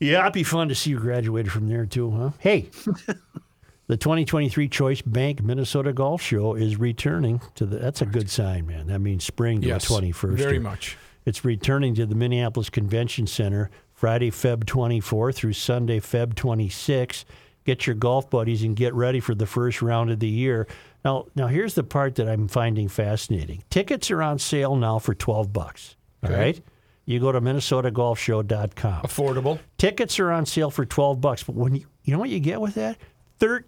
Yeah, 0.01 0.21
it'd 0.21 0.35
be 0.35 0.43
fun 0.43 0.69
to 0.69 0.75
see 0.75 0.91
you 0.91 0.99
graduated 0.99 1.51
from 1.51 1.67
there 1.67 1.87
too, 1.87 2.11
huh? 2.11 2.31
Hey, 2.41 2.69
the 3.91 3.97
2023 3.97 4.69
Choice 4.69 5.03
Bank 5.03 5.43
Minnesota 5.43 5.93
Golf 5.93 6.23
Show 6.23 6.55
is 6.55 6.79
returning 6.79 7.41
to 7.57 7.67
the. 7.67 7.79
That's 7.79 8.01
a 8.03 8.07
good 8.07 8.31
sign, 8.31 8.65
man. 8.69 8.87
That 8.87 9.01
means 9.01 9.25
spring 9.25 9.61
to 9.63 9.67
Yes, 9.67 9.89
the 9.89 9.95
21st. 9.95 10.37
very 10.37 10.53
here. 10.53 10.61
much. 10.61 10.97
It's 11.27 11.45
returning 11.45 11.97
to 11.97 12.07
the 12.07 12.15
Minneapolis 12.15 12.71
Convention 12.71 13.27
Center 13.27 13.69
Friday, 13.93 14.31
Feb 14.31 14.65
24 14.65 15.33
through 15.33 15.55
Sunday, 15.55 15.99
Feb 15.99 16.37
26. 16.37 17.25
get 17.65 17.85
your 17.89 17.97
golf 17.97 18.31
buddies 18.31 18.63
and 18.63 18.77
get 18.77 18.95
ready 18.95 19.19
for 19.19 19.35
the 19.35 19.45
first 19.45 19.83
round 19.83 20.09
of 20.11 20.21
the 20.21 20.29
year. 20.29 20.69
Now, 21.05 21.27
now 21.35 21.49
here's 21.49 21.75
the 21.75 21.83
part 21.83 22.15
that 22.15 22.29
I'm 22.29 22.47
finding 22.47 22.87
fascinating. 22.87 23.65
Tickets 23.71 24.09
are 24.13 24.23
on 24.23 24.39
sale 24.39 24.77
now 24.77 25.01
for 25.01 25.15
12 25.15 25.53
bucks. 25.53 25.97
All 26.23 26.31
Okay. 26.31 26.39
right? 26.41 26.61
You 27.07 27.19
go 27.19 27.33
to 27.33 27.41
minnesotagolfshow.com. 27.41 29.03
Affordable. 29.03 29.59
Tickets 29.79 30.21
are 30.21 30.31
on 30.31 30.47
sale 30.47 30.71
for 30.71 30.85
12 30.87 31.21
bucks, 31.21 31.43
but 31.43 31.57
when 31.57 31.75
you, 31.75 31.87
you 32.05 32.13
know 32.13 32.21
what 32.21 32.31
you 32.31 32.39
get 32.41 32.61
with 32.61 32.75
that? 32.75 32.97
13 33.41 33.65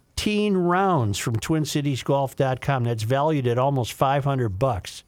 rounds 0.57 1.18
from 1.18 1.37
twincitiesgolf.com. 1.37 2.85
That's 2.85 3.03
valued 3.03 3.47
at 3.47 3.59
almost 3.59 3.93
500 3.93 4.59
bucks. 4.59 5.05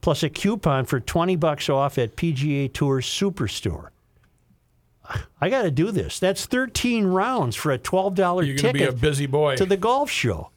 Plus 0.00 0.22
a 0.22 0.30
coupon 0.30 0.86
for 0.86 0.98
20 1.00 1.36
bucks 1.36 1.68
off 1.68 1.98
at 1.98 2.16
PGA 2.16 2.72
Tour 2.72 3.00
Superstore. 3.02 3.88
I 5.40 5.50
got 5.50 5.62
to 5.62 5.70
do 5.70 5.90
this. 5.90 6.18
That's 6.18 6.46
13 6.46 7.06
rounds 7.06 7.56
for 7.56 7.72
a 7.72 7.78
$12 7.78 8.16
You're 8.16 8.34
going 8.34 8.56
to 8.56 8.62
ticket 8.62 8.74
be 8.74 8.84
a 8.84 8.92
busy 8.92 9.26
boy. 9.26 9.56
to 9.56 9.66
the 9.66 9.76
golf 9.76 10.08
show. 10.10 10.50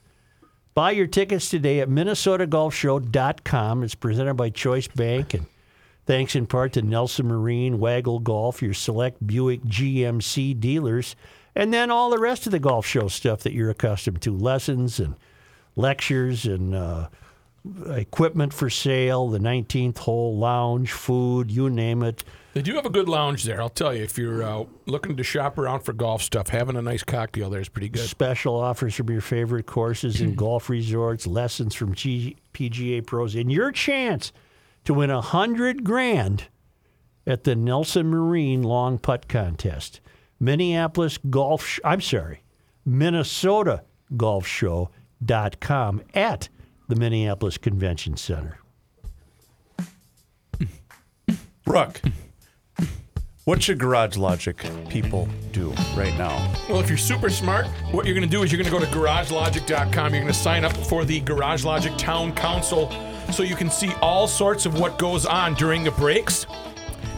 Buy 0.75 0.91
your 0.91 1.07
tickets 1.07 1.49
today 1.49 1.79
at 1.81 1.89
minnesotagolfshow.com. 1.89 3.83
It's 3.83 3.95
presented 3.95 4.35
by 4.35 4.49
Choice 4.49 4.87
Bank 4.87 5.33
and 5.33 5.45
thanks 6.05 6.35
in 6.35 6.45
part 6.45 6.73
to 6.73 6.81
Nelson 6.81 7.27
Marine, 7.27 7.79
Waggle 7.79 8.19
Golf, 8.19 8.61
your 8.61 8.73
select 8.73 9.25
Buick 9.25 9.61
GMC 9.63 10.59
dealers, 10.59 11.15
and 11.55 11.73
then 11.73 11.91
all 11.91 12.09
the 12.09 12.19
rest 12.19 12.45
of 12.45 12.51
the 12.51 12.59
golf 12.59 12.85
show 12.85 13.07
stuff 13.07 13.41
that 13.41 13.53
you're 13.53 13.69
accustomed 13.69 14.21
to 14.21 14.35
lessons 14.35 14.99
and 14.99 15.15
lectures 15.75 16.45
and 16.45 16.75
uh, 16.75 17.09
equipment 17.89 18.53
for 18.53 18.69
sale, 18.69 19.29
the 19.29 19.39
19th 19.39 19.99
hole 19.99 20.37
lounge, 20.37 20.91
food, 20.91 21.49
you 21.51 21.69
name 21.69 22.03
it. 22.03 22.23
They 22.53 22.61
do 22.61 22.75
have 22.75 22.85
a 22.85 22.89
good 22.89 23.09
lounge 23.09 23.43
there. 23.43 23.59
I'll 23.61 23.69
tell 23.69 23.95
you, 23.95 24.03
if 24.03 24.17
you're 24.17 24.43
uh, 24.43 24.65
looking 24.85 25.17
to 25.17 25.23
shop 25.23 25.57
around 25.57 25.79
for 25.81 25.93
golf 25.93 26.21
stuff, 26.21 26.49
having 26.49 26.75
a 26.75 26.81
nice 26.83 27.03
cocktail 27.03 27.49
there 27.49 27.61
is 27.61 27.69
pretty 27.69 27.89
good. 27.89 28.07
Special 28.07 28.55
offers 28.55 28.93
from 28.93 29.09
your 29.09 29.21
favorite 29.21 29.65
courses 29.65 30.21
and 30.21 30.37
golf 30.37 30.69
resorts, 30.69 31.25
lessons 31.25 31.73
from 31.73 31.95
G- 31.95 32.37
PGA 32.53 33.05
pros, 33.05 33.33
and 33.33 33.51
your 33.51 33.71
chance 33.71 34.31
to 34.85 34.93
win 34.93 35.09
a 35.09 35.21
hundred 35.21 35.83
grand 35.83 36.45
at 37.25 37.43
the 37.43 37.55
Nelson 37.55 38.07
Marine 38.07 38.61
Long 38.61 38.99
Putt 38.99 39.27
Contest. 39.27 39.99
Minneapolis 40.39 41.17
Golf. 41.29 41.65
Sh- 41.65 41.79
I'm 41.83 42.01
sorry, 42.01 42.43
Minnesota 42.85 43.83
Golf 44.17 44.45
Show.com 44.47 46.01
at 46.13 46.49
the 46.87 46.95
Minneapolis 46.95 47.57
Convention 47.57 48.17
Center. 48.17 48.57
Brooke, 51.65 52.01
what 53.45 53.63
should 53.63 53.79
Garage 53.79 54.17
Logic 54.17 54.61
people 54.89 55.27
do 55.53 55.71
right 55.95 56.15
now? 56.17 56.53
Well, 56.69 56.81
if 56.81 56.89
you're 56.89 56.97
super 56.97 57.29
smart, 57.29 57.67
what 57.91 58.05
you're 58.05 58.15
going 58.15 58.27
to 58.27 58.31
do 58.31 58.43
is 58.43 58.51
you're 58.51 58.61
going 58.61 58.71
to 58.73 58.79
go 58.79 58.85
to 58.85 58.97
garagelogic.com. 58.97 60.13
You're 60.13 60.23
going 60.23 60.33
to 60.33 60.37
sign 60.37 60.65
up 60.65 60.73
for 60.75 61.05
the 61.05 61.21
Garage 61.21 61.63
Logic 61.63 61.93
Town 61.97 62.33
Council 62.33 62.91
so 63.31 63.43
you 63.43 63.55
can 63.55 63.69
see 63.69 63.91
all 64.01 64.27
sorts 64.27 64.65
of 64.65 64.77
what 64.79 64.99
goes 64.99 65.25
on 65.25 65.53
during 65.53 65.83
the 65.83 65.91
breaks. 65.91 66.45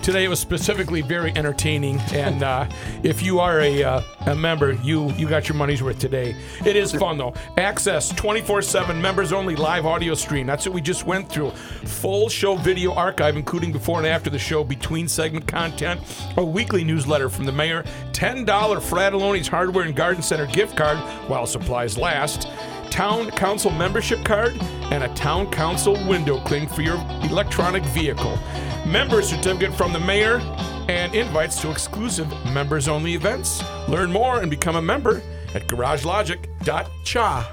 Today 0.06 0.26
it 0.26 0.28
was 0.28 0.40
specifically 0.40 1.02
very 1.02 1.36
entertaining, 1.36 2.00
and 2.14 2.44
uh, 2.44 2.70
if 3.02 3.24
you 3.24 3.40
are 3.40 3.62
a, 3.62 3.84
uh, 3.84 4.02
a 4.28 4.36
member, 4.36 4.74
you 4.74 5.10
you 5.14 5.28
got 5.28 5.50
your 5.50 5.58
money's 5.58 5.82
worth 5.82 5.98
today. 5.98 6.36
It 6.64 6.76
is 6.76 6.94
fun 6.94 7.18
though. 7.18 7.34
Access 7.58 8.14
24/7 8.14 9.02
members 9.02 9.34
only 9.34 9.56
live 9.56 9.88
audio 9.88 10.14
stream. 10.14 10.46
That's 10.46 10.64
what 10.64 10.76
we 10.76 10.82
just 10.82 11.08
went 11.08 11.28
through. 11.28 11.50
Full 11.50 12.30
show 12.30 12.56
video 12.56 12.94
archive, 12.94 13.36
including 13.36 13.72
before 13.72 13.98
and 13.98 14.06
after 14.06 14.30
the 14.30 14.38
show, 14.38 14.64
between 14.64 15.08
segment 15.08 15.48
content, 15.48 16.00
a 16.38 16.46
weekly 16.46 16.84
newsletter 16.84 17.28
from 17.28 17.46
the 17.46 17.52
mayor, 17.52 17.84
$10 18.12 18.46
Fratallone's 18.46 19.48
Hardware 19.48 19.86
and 19.86 19.96
Garden 19.96 20.22
Center 20.22 20.46
gift 20.46 20.78
card 20.78 21.00
while 21.28 21.48
supplies 21.48 21.98
last 21.98 22.48
town 22.96 23.30
council 23.32 23.72
membership 23.72 24.24
card, 24.24 24.56
and 24.90 25.04
a 25.04 25.14
town 25.16 25.52
council 25.52 25.94
window 26.08 26.40
cling 26.40 26.66
for 26.66 26.82
your 26.82 26.96
electronic 27.24 27.84
vehicle. 27.88 28.40
Member 28.88 29.22
certificate 29.22 29.74
from 29.74 29.92
the 29.92 30.00
mayor, 30.00 30.38
and 30.88 31.14
invites 31.14 31.60
to 31.60 31.70
exclusive 31.70 32.30
members 32.54 32.88
only 32.88 33.14
events. 33.14 33.62
Learn 33.90 34.14
more 34.14 34.40
and 34.40 34.50
become 34.50 34.78
a 34.78 34.82
member 34.82 35.22
at 35.54 35.68
garagelogic.cha. 35.68 37.52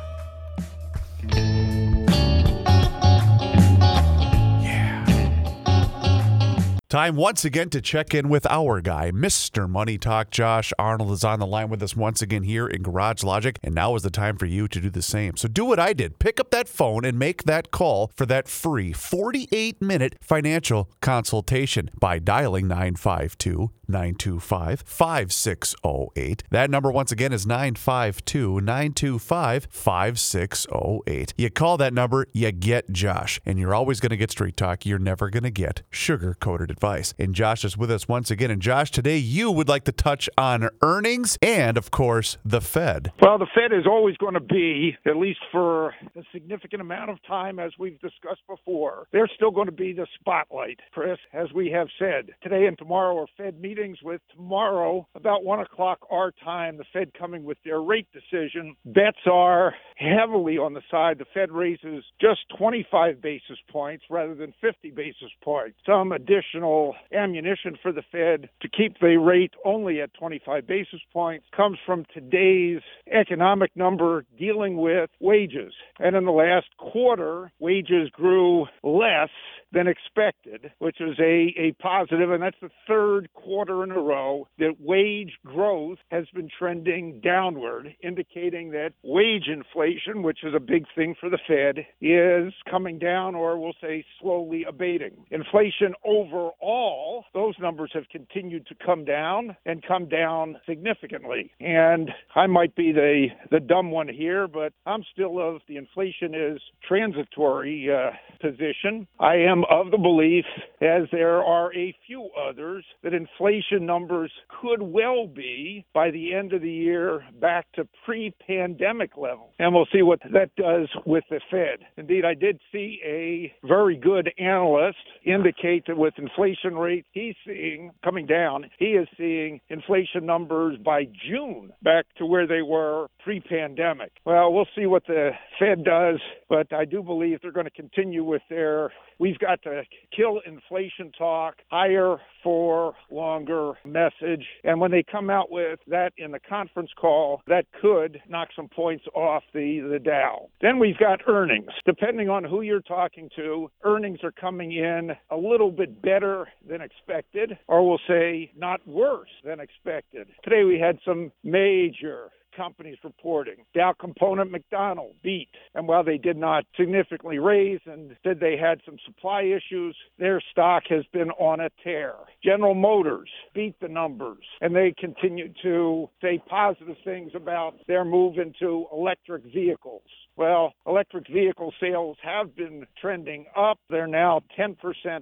Time 6.93 7.17
once 7.17 7.43
again 7.43 7.71
to 7.71 7.81
check 7.81 8.13
in 8.13 8.29
with 8.29 8.47
our 8.51 8.83
guy, 8.83 9.11
Mr. 9.13 9.67
Money 9.67 9.97
Talk. 9.97 10.31
Josh 10.31 10.75
Arnold 10.79 11.13
is 11.13 11.25
on 11.25 11.39
the 11.39 11.47
line 11.47 11.71
with 11.71 11.83
us 11.83 11.97
once 11.97 12.21
again 12.21 12.43
here 12.43 12.67
in 12.67 12.83
Garage 12.83 13.23
Logic, 13.23 13.59
and 13.63 13.75
now 13.75 13.95
is 13.95 14.03
the 14.03 14.11
time 14.11 14.37
for 14.37 14.45
you 14.45 14.69
to 14.69 14.79
do 14.79 14.91
the 14.91 15.01
same. 15.01 15.39
So 15.39 15.49
do 15.49 15.65
what 15.65 15.79
I 15.79 15.95
did 15.95 16.19
pick 16.19 16.39
up 16.39 16.51
that 16.51 16.69
phone 16.69 17.07
and 17.07 17.19
make 17.19 17.45
that 17.45 17.71
call 17.71 18.13
for 18.15 18.27
that 18.27 18.47
free 18.47 18.93
48 18.93 19.81
minute 19.81 20.17
financial 20.21 20.91
consultation 21.01 21.89
by 21.99 22.19
dialing 22.19 22.69
952 22.69 23.71
925 23.89 24.83
5608. 24.85 26.43
That 26.51 26.71
number, 26.71 26.91
once 26.91 27.13
again, 27.13 27.33
is 27.33 27.47
952 27.47 28.61
925 28.61 29.69
5608. 29.71 31.35
You 31.37 31.51
call 31.51 31.77
that 31.79 31.95
number, 31.95 32.27
you 32.33 32.53
get 32.53 32.93
Josh, 32.93 33.41
and 33.47 33.59
you're 33.59 33.75
always 33.75 34.01
going 34.01 34.11
to 34.11 34.17
get 34.17 34.31
straight 34.31 34.57
talk. 34.57 34.85
You're 34.85 34.99
never 34.99 35.31
going 35.31 35.43
to 35.45 35.51
get 35.51 35.83
sugar 35.91 36.35
coated 36.35 36.71
advice. 36.83 37.15
And 37.17 37.33
Josh 37.33 37.65
is 37.65 37.77
with 37.77 37.93
us 37.93 38.09
once 38.09 38.31
again. 38.31 38.51
And 38.51 38.61
Josh, 38.61 38.91
today 38.91 39.17
you 39.17 39.53
would 39.53 39.69
like 39.69 39.85
to 39.85 39.93
touch 39.93 40.29
on 40.37 40.69
earnings 40.83 41.39
and, 41.41 41.77
of 41.77 41.93
course, 41.93 42.39
the 42.45 42.61
Fed. 42.61 43.13
Well, 43.21 43.39
the 43.39 43.47
Fed 43.55 43.73
is 43.73 43.87
always 43.87 44.17
going 44.17 44.35
to 44.35 44.41
be, 44.41 44.97
at 45.07 45.17
least 45.17 45.39
for 45.53 45.91
a 46.17 46.25
significant 46.33 46.83
amount 46.83 47.11
of 47.11 47.19
time, 47.25 47.61
as 47.61 47.71
we've 47.79 48.01
discussed 48.01 48.43
before, 48.49 49.07
they're 49.13 49.31
still 49.33 49.53
going 49.53 49.67
to 49.67 49.73
be 49.73 49.93
the 49.93 50.09
spotlight, 50.19 50.81
Chris, 50.91 51.19
as 51.33 51.53
we 51.55 51.71
have 51.71 51.87
said. 52.01 52.31
Today 52.43 52.67
and 52.67 52.77
tomorrow 52.77 53.17
are 53.19 53.27
Fed 53.37 53.61
meetings 53.61 53.99
with 54.03 54.21
tomorrow, 54.35 55.07
about 55.15 55.45
1 55.45 55.61
o'clock 55.61 56.01
our 56.11 56.33
time, 56.45 56.79
the 56.79 56.85
Fed 56.93 57.13
coming 57.17 57.45
with 57.45 57.59
their 57.65 57.81
rate 57.81 58.09
decision. 58.13 58.75
Bets 58.85 59.19
are 59.31 59.75
heavily 59.95 60.59
on 60.59 60.75
the 60.75 60.83
side. 60.91 61.19
The 61.19 61.27
Fed 61.33 61.53
raises 61.53 62.03
just 62.21 62.41
25 62.59 63.23
basis 63.23 63.59
points 63.71 64.05
rather 64.11 64.35
than 64.35 64.53
50 64.61 64.91
basis 64.91 65.31
points. 65.45 65.77
Some 65.87 66.11
additional 66.11 66.72
ammunition 67.13 67.77
for 67.83 67.93
the 67.93 68.03
Fed 68.11 68.49
to 68.61 68.69
keep 68.69 68.99
the 69.01 69.17
rate 69.17 69.53
only 69.65 70.01
at 70.01 70.15
25 70.15 70.67
basis 70.67 71.01
points 71.13 71.47
comes 71.57 71.79
from 71.85 72.05
today's 72.13 72.83
economic 73.13 73.71
number 73.77 74.25
dealing 74.39 74.77
with 74.77 75.11
wages. 75.21 75.73
And 75.99 76.17
in 76.17 76.25
the 76.25 76.33
last 76.33 76.69
quarter, 76.79 77.53
wages 77.59 78.11
grew 78.11 78.67
less 78.83 79.31
than 79.73 79.87
expected, 79.87 80.71
which 80.79 81.01
is 81.01 81.19
a, 81.19 81.55
a 81.59 81.73
positive, 81.81 82.31
and 82.31 82.43
that's 82.43 82.57
the 82.61 82.71
third 82.87 83.29
quarter 83.35 83.83
in 83.85 83.91
a 83.91 83.99
row 83.99 84.47
that 84.59 84.81
wage 84.81 85.33
growth 85.45 85.99
has 86.11 86.27
been 86.35 86.49
trending 86.59 87.21
downward, 87.21 87.95
indicating 88.03 88.71
that 88.71 88.91
wage 89.03 89.49
inflation, 89.49 90.23
which 90.23 90.45
is 90.45 90.55
a 90.55 90.61
big 90.61 90.85
thing 90.95 91.15
for 91.19 91.31
the 91.31 91.39
Fed, 91.47 91.87
is 92.01 92.53
coming 92.71 92.99
down 92.99 93.35
or 93.35 93.59
we'll 93.59 93.73
say 93.81 94.05
slowly 94.21 94.65
abating. 94.69 95.25
Inflation 95.31 95.95
overall, 96.05 97.25
those 97.35 97.55
numbers 97.61 97.91
have 97.95 98.09
continued 98.11 98.67
to 98.67 98.75
come 98.85 99.05
down 99.05 99.57
and 99.65 99.83
come 99.87 100.09
down 100.09 100.57
significantly. 100.67 101.51
And 101.61 102.11
I 102.35 102.47
might 102.47 102.75
be 102.77 102.93
the, 102.93 103.29
the 103.51 103.61
dumb 103.61 103.91
one 103.91 104.09
here, 104.09 104.47
but 104.49 104.73
I'm 104.87 105.03
still 105.13 105.39
of 105.41 105.61
the 105.69 105.77
inflation 105.77 106.35
is 106.35 106.61
transitory 106.87 107.89
uh, 107.91 108.11
position. 108.41 109.07
I 109.19 109.37
am 109.37 109.62
of 109.71 109.91
the 109.91 109.99
belief, 109.99 110.45
as 110.81 111.09
there 111.13 111.43
are 111.43 111.73
a 111.75 111.95
few 112.07 112.29
others, 112.49 112.85
that 113.03 113.15
inflation 113.15 113.87
numbers 113.87 114.33
could 114.61 114.83
well 114.83 115.27
be, 115.27 115.85
by 115.95 116.11
the 116.11 116.35
end 116.35 116.53
of 116.53 116.63
the 116.63 116.71
year, 116.71 117.25
back 117.41 117.67
to 117.73 117.87
pre 118.05 118.33
pandemic 118.47 119.17
levels. 119.17 119.51
And 119.59 119.75
we'll 119.75 119.89
see 119.93 120.03
what 120.03 120.21
that 120.33 120.55
does 120.57 120.89
with 121.07 121.25
the 121.31 121.41
Fed. 121.51 121.87
Indeed, 121.97 122.25
I 122.25 122.35
did 122.35 122.59
see 122.71 123.01
a 123.05 123.53
very 123.67 123.97
good 123.97 124.31
analyst 124.39 124.99
indicate 125.25 125.87
that 125.87 125.97
with 125.97 126.15
inflation 126.19 126.77
rates 126.77 127.07
he's 127.13 127.35
seeing 127.47 127.91
coming 128.05 128.27
down, 128.27 128.67
he 128.79 128.93
is 128.93 129.09
seeing 129.17 129.61
inflation 129.69 130.27
numbers 130.27 130.79
by 130.85 131.05
June 131.29 131.73
back 131.83 132.07
to 132.19 132.27
where 132.27 132.47
they 132.47 132.63
were 132.63 133.09
pre 133.25 133.41
pandemic. 133.41 134.13
Well, 134.25 134.53
we'll 134.53 134.67
see 134.77 134.87
what 134.87 135.07
the 135.07 135.31
Fed 135.59 135.85
does, 135.85 136.21
but 136.49 136.73
I 136.73 136.85
do 136.85 137.03
believe 137.03 137.39
they're 137.43 137.53
going 137.53 137.67
to 137.67 137.71
continue 137.71 138.25
with 138.25 138.43
their 138.49 138.93
we've 139.23 139.39
got 139.39 139.63
to 139.63 139.85
kill 140.15 140.41
inflation 140.45 141.13
talk, 141.17 141.55
higher 141.71 142.17
for 142.43 142.93
longer 143.09 143.75
message. 143.85 144.45
And 144.65 144.81
when 144.81 144.91
they 144.91 145.05
come 145.05 145.31
out 145.31 145.49
with 145.49 145.79
that 145.87 146.13
in 146.19 146.33
the 146.33 146.41
conference 146.41 146.91
call, 147.01 147.41
that 147.47 147.67
could 147.81 148.21
knock 148.29 148.49
some 148.57 148.67
points 148.67 149.05
off 149.15 149.45
the, 149.55 149.79
the 149.89 150.01
Dow. 150.01 150.49
Then 150.61 150.81
we've 150.81 150.99
got 150.99 151.21
earnings. 151.29 151.71
Depending 151.87 152.31
on 152.31 152.43
who 152.43 152.63
you're 152.63 152.81
talking 152.81 153.31
to, 153.37 153.71
earnings 153.85 154.19
are 154.25 154.33
coming 154.33 154.73
in 154.73 155.13
a 155.31 155.37
little 155.37 155.71
bit 155.71 156.03
better 156.03 156.49
than 156.69 156.81
expected, 156.81 157.57
or 157.69 157.89
we'll 157.89 158.01
say 158.09 158.51
not 158.57 158.85
worse 158.89 159.31
than 159.45 159.61
expected. 159.61 160.27
Today 160.43 160.65
we 160.65 160.81
had 160.81 160.99
some 161.05 161.31
major 161.45 162.33
companies 162.57 162.99
reporting. 163.05 163.65
Dow 163.75 163.95
Component 163.99 164.51
McDonald 164.51 165.15
beat. 165.23 165.49
And 165.75 165.89
while 165.89 166.05
they 166.05 166.19
did 166.19 166.37
not 166.37 166.65
significantly 166.77 167.39
raise 167.39 167.81
and 167.87 168.17
said 168.23 168.41
they 168.41 168.57
had 168.57 168.81
some 168.85 168.97
supply 169.05 169.43
issues, 169.43 169.97
their 170.19 170.41
stock 170.51 170.85
has 170.89 171.05
been 171.13 171.31
on 171.33 171.61
a 171.61 171.71
tear. 171.83 172.15
General 172.45 172.75
Motors 172.75 173.31
beat 173.55 173.75
the 173.81 173.89
numbers 173.89 174.45
and 174.61 174.75
they 174.75 174.95
continue 174.99 175.53
to 175.63 176.09
say 176.21 176.43
positive 176.49 176.97
things 177.05 177.33
about 177.35 177.75
their 177.87 178.05
move 178.05 178.39
into 178.39 178.87
electric 178.93 179.45
vehicles. 179.45 180.03
Well, 180.37 180.73
electric 180.87 181.29
vehicle 181.29 181.75
sales 181.81 182.17
have 182.23 182.57
been 182.57 182.87
trending 183.01 183.47
up. 183.57 183.79
They're 183.91 184.07
now 184.07 184.41
10% 184.59 184.77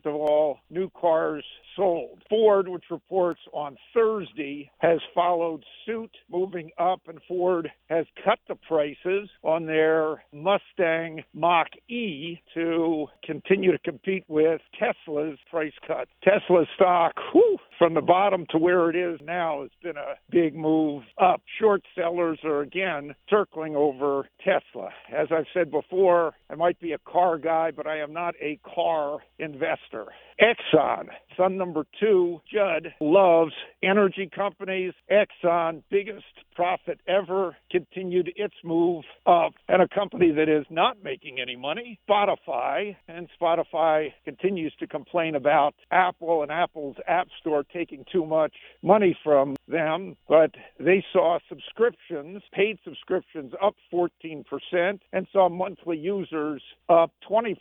of 0.07 0.15
all 0.15 0.59
new 0.71 0.89
cars 0.91 1.45
sold. 1.77 2.23
Ford, 2.29 2.69
which 2.69 2.85
reports 2.91 3.41
on 3.53 3.77
Thursday, 3.93 4.71
has 4.79 5.01
followed 5.15 5.65
suit, 5.85 6.11
moving 6.31 6.71
up, 6.79 7.01
and 7.09 7.19
Ford 7.27 7.71
has 7.89 8.07
cut 8.25 8.39
the 8.49 8.55
prices 8.55 9.29
on 9.43 9.67
their 9.67 10.23
Mustang 10.33 11.25
Mach 11.35 11.69
E 11.89 12.39
to 12.55 13.07
continue 13.25 13.73
to 13.73 13.79
compete 13.79 14.25
with 14.29 14.61
Tesla's 14.79 15.39
price 15.51 15.73
cut. 15.87 16.09
Tesla 16.23 16.65
stock, 16.77 17.15
whew, 17.33 17.57
from 17.81 17.95
the 17.95 18.01
bottom 18.03 18.45
to 18.51 18.59
where 18.59 18.91
it 18.91 18.95
is 18.95 19.19
now 19.25 19.63
has 19.63 19.71
been 19.83 19.97
a 19.97 20.15
big 20.31 20.55
move 20.55 21.03
up. 21.17 21.41
Short 21.59 21.81
sellers 21.97 22.39
are 22.45 22.61
again 22.61 23.15
circling 23.31 23.75
over 23.75 24.29
Tesla. 24.45 24.91
As 25.11 25.29
I've 25.33 25.47
said 25.55 25.71
before, 25.71 26.35
I 26.51 26.57
might 26.57 26.79
be 26.79 26.93
a 26.93 26.99
car 26.99 27.39
guy, 27.39 27.71
but 27.75 27.87
I 27.87 28.01
am 28.01 28.13
not 28.13 28.35
a 28.39 28.61
car 28.75 29.21
investor. 29.39 30.09
Exxon, 30.39 31.07
son 31.37 31.57
number 31.57 31.85
two, 31.99 32.41
Judd, 32.53 32.95
loves 33.01 33.53
energy 33.83 34.29
companies. 34.35 34.93
Exxon, 35.11 35.83
biggest 35.91 36.25
profit 36.55 37.01
ever, 37.07 37.57
continued 37.71 38.33
its 38.37 38.55
move 38.65 39.05
up. 39.27 39.53
And 39.69 39.83
a 39.83 39.89
company 39.89 40.31
that 40.33 40.49
is 40.49 40.67
not 40.71 41.03
making 41.03 41.39
any 41.41 41.57
money, 41.57 41.99
Spotify, 42.09 42.97
and 43.09 43.29
Spotify 43.41 44.13
continues 44.25 44.75
to 44.81 44.87
complain 44.87 45.35
about 45.35 45.75
Apple 45.91 46.43
and 46.43 46.51
Apple's 46.51 46.97
App 47.07 47.29
Store 47.41 47.65
taking 47.65 48.05
too 48.13 48.27
much 48.27 48.55
money 48.83 49.17
from 49.25 49.57
them. 49.69 50.17
But 50.29 50.53
they 50.79 51.05
saw 51.13 51.39
subscriptions, 51.49 52.43
paid 52.53 52.79
subscriptions, 52.85 53.53
up 53.63 53.75
14% 53.93 54.45
and 55.13 55.27
saw 55.33 55.49
monthly 55.49 55.99
users 55.99 56.63
up 56.89 57.13
20%. 57.29 57.57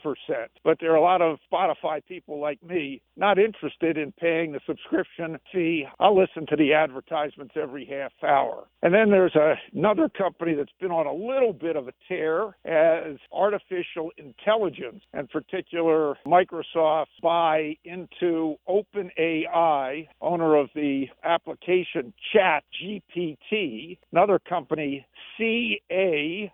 But 0.63 0.77
there 0.79 0.91
are 0.91 0.95
a 0.95 1.01
lot 1.01 1.21
of 1.21 1.37
Spotify 1.51 2.05
people 2.05 2.39
like 2.39 2.61
me 2.63 3.01
not 3.15 3.37
interested 3.37 3.58
in 3.97 4.11
paying 4.13 4.51
the 4.51 4.59
subscription 4.65 5.37
fee. 5.51 5.85
I'll 5.99 6.17
listen 6.17 6.45
to 6.47 6.55
the 6.55 6.73
advertisements 6.73 7.55
every 7.61 7.85
half 7.85 8.11
hour. 8.23 8.67
And 8.81 8.93
then 8.93 9.09
there's 9.09 9.35
a, 9.35 9.55
another 9.73 10.09
company 10.09 10.55
that's 10.55 10.71
been 10.79 10.91
on 10.91 11.05
a 11.05 11.13
little 11.13 11.53
bit 11.53 11.75
of 11.75 11.87
a 11.87 11.93
tear 12.07 12.55
as 12.65 13.17
artificial 13.31 14.11
intelligence, 14.17 15.03
and 15.13 15.29
particular 15.29 16.15
Microsoft's 16.25 17.09
buy 17.21 17.75
into 17.83 18.55
OpenAI, 18.67 20.07
owner 20.21 20.55
of 20.55 20.69
the 20.75 21.05
application 21.23 22.13
Chat 22.33 22.63
GPT. 22.81 23.97
Another 24.11 24.39
company, 24.39 25.05
C3.ai, 25.39 26.49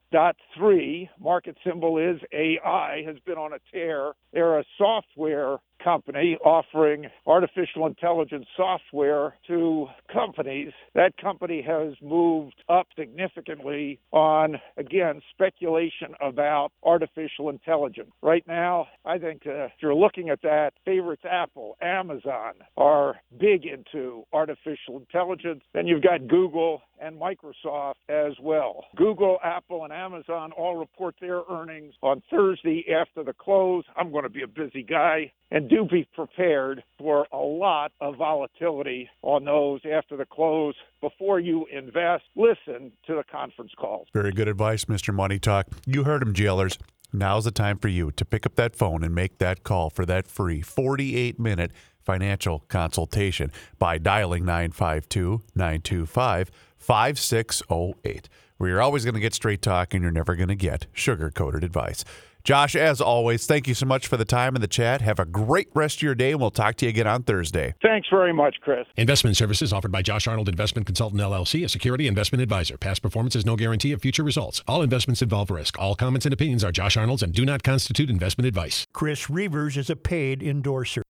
market 1.19 1.57
symbol 1.65 1.97
is 1.97 2.19
AI, 2.31 3.03
has 3.05 3.17
been 3.25 3.37
on 3.37 3.53
a 3.53 3.59
tear. 3.71 4.13
They're 4.33 4.59
a 4.59 4.65
software 4.77 5.57
company 5.83 6.37
offering 6.43 7.05
artificial 7.25 7.85
intelligence 7.85 8.45
software 8.55 9.35
to 9.47 9.87
companies. 10.11 10.71
That 10.93 11.17
company 11.17 11.61
has 11.61 11.93
moved 12.01 12.63
up 12.69 12.87
significantly 12.97 13.99
on, 14.11 14.55
again, 14.77 15.21
speculation 15.31 16.13
about 16.21 16.69
artificial 16.83 17.49
intelligence. 17.49 18.11
Right 18.21 18.45
now, 18.47 18.87
I 19.05 19.17
think 19.17 19.43
uh, 19.45 19.65
if 19.65 19.71
you're 19.81 19.95
looking 19.95 20.29
at 20.29 20.41
that, 20.41 20.71
favorites 20.85 21.23
Apple, 21.29 21.77
Amazon 21.81 22.53
are 22.77 23.15
big 23.39 23.65
into 23.65 24.23
artificial 24.33 24.97
intelligence. 24.97 25.61
Then 25.73 25.87
you've 25.87 26.03
got 26.03 26.27
Google 26.27 26.81
and 27.01 27.19
Microsoft 27.19 27.95
as 28.09 28.33
well. 28.41 28.85
Google, 28.95 29.37
Apple, 29.43 29.83
and 29.83 29.93
Amazon 29.93 30.51
all 30.53 30.77
report 30.77 31.15
their 31.19 31.41
earnings 31.49 31.93
on 32.01 32.21
Thursday 32.31 32.85
after 32.93 33.23
the 33.23 33.33
close. 33.33 33.83
I'm 33.95 34.11
going 34.11 34.23
to 34.23 34.29
be 34.29 34.43
a 34.43 34.47
busy 34.47 34.83
guy 34.83 35.31
and 35.51 35.64
do 35.67 35.85
be 35.85 36.07
prepared 36.15 36.83
for 36.97 37.27
a 37.31 37.37
lot 37.37 37.91
of 38.01 38.15
volatility 38.17 39.09
on 39.21 39.45
those 39.45 39.81
after 39.91 40.17
the 40.17 40.25
close. 40.25 40.75
Before 41.01 41.39
you 41.39 41.65
invest, 41.71 42.23
listen 42.35 42.91
to 43.07 43.15
the 43.15 43.23
conference 43.31 43.71
calls. 43.77 44.07
Very 44.13 44.31
good 44.31 44.47
advice, 44.47 44.85
Mr. 44.85 45.13
Money 45.13 45.39
Talk. 45.39 45.67
You 45.85 46.03
heard 46.03 46.21
him, 46.21 46.33
jailers. 46.33 46.77
Now's 47.13 47.45
the 47.45 47.51
time 47.51 47.77
for 47.77 47.87
you 47.87 48.11
to 48.11 48.25
pick 48.25 48.45
up 48.45 48.55
that 48.55 48.75
phone 48.75 49.03
and 49.03 49.15
make 49.15 49.37
that 49.37 49.63
call 49.63 49.89
for 49.89 50.05
that 50.05 50.27
free 50.27 50.61
48 50.61 51.39
minute 51.39 51.71
financial 52.03 52.59
consultation 52.67 53.51
by 53.79 53.97
dialing 53.97 54.45
952 54.45 55.41
925 55.55 56.51
5608. 56.77 58.29
Where 58.57 58.69
you're 58.69 58.81
always 58.81 59.03
going 59.03 59.15
to 59.15 59.19
get 59.19 59.33
straight 59.33 59.61
talk 59.61 59.93
and 59.93 60.01
you're 60.01 60.11
never 60.11 60.35
going 60.35 60.49
to 60.49 60.55
get 60.55 60.87
sugar 60.93 61.29
coated 61.29 61.63
advice. 61.63 62.05
Josh, 62.45 62.75
as 62.75 63.01
always, 63.01 63.47
thank 63.47 63.67
you 63.67 63.73
so 63.73 63.87
much 63.87 64.05
for 64.05 64.17
the 64.17 64.23
time 64.23 64.53
and 64.53 64.61
the 64.61 64.67
chat. 64.67 65.01
Have 65.01 65.17
a 65.17 65.25
great 65.25 65.67
rest 65.73 65.97
of 65.97 66.01
your 66.03 66.13
day, 66.13 66.29
and 66.29 66.39
we'll 66.39 66.51
talk 66.51 66.75
to 66.75 66.85
you 66.85 66.89
again 66.89 67.07
on 67.07 67.23
Thursday. 67.23 67.73
Thanks 67.81 68.07
very 68.07 68.33
much, 68.33 68.57
Chris. 68.61 68.85
Investment 68.95 69.35
services 69.35 69.73
offered 69.73 69.91
by 69.91 70.03
Josh 70.03 70.27
Arnold 70.27 70.47
Investment 70.47 70.85
Consultant 70.85 71.19
LLC, 71.19 71.65
a 71.65 71.69
security 71.69 72.05
investment 72.05 72.43
advisor. 72.43 72.77
Past 72.77 73.01
performance 73.01 73.35
is 73.35 73.47
no 73.47 73.55
guarantee 73.55 73.93
of 73.93 74.01
future 74.03 74.21
results. 74.21 74.61
All 74.67 74.83
investments 74.83 75.23
involve 75.23 75.49
risk. 75.49 75.79
All 75.79 75.95
comments 75.95 76.27
and 76.27 76.33
opinions 76.33 76.63
are 76.63 76.71
Josh 76.71 76.95
Arnold's 76.95 77.23
and 77.23 77.33
do 77.33 77.45
not 77.45 77.63
constitute 77.63 78.11
investment 78.11 78.47
advice. 78.47 78.85
Chris 78.93 79.27
Reuvers 79.27 79.75
is 79.75 79.89
a 79.89 79.95
paid 79.95 80.43
endorser. 80.43 81.01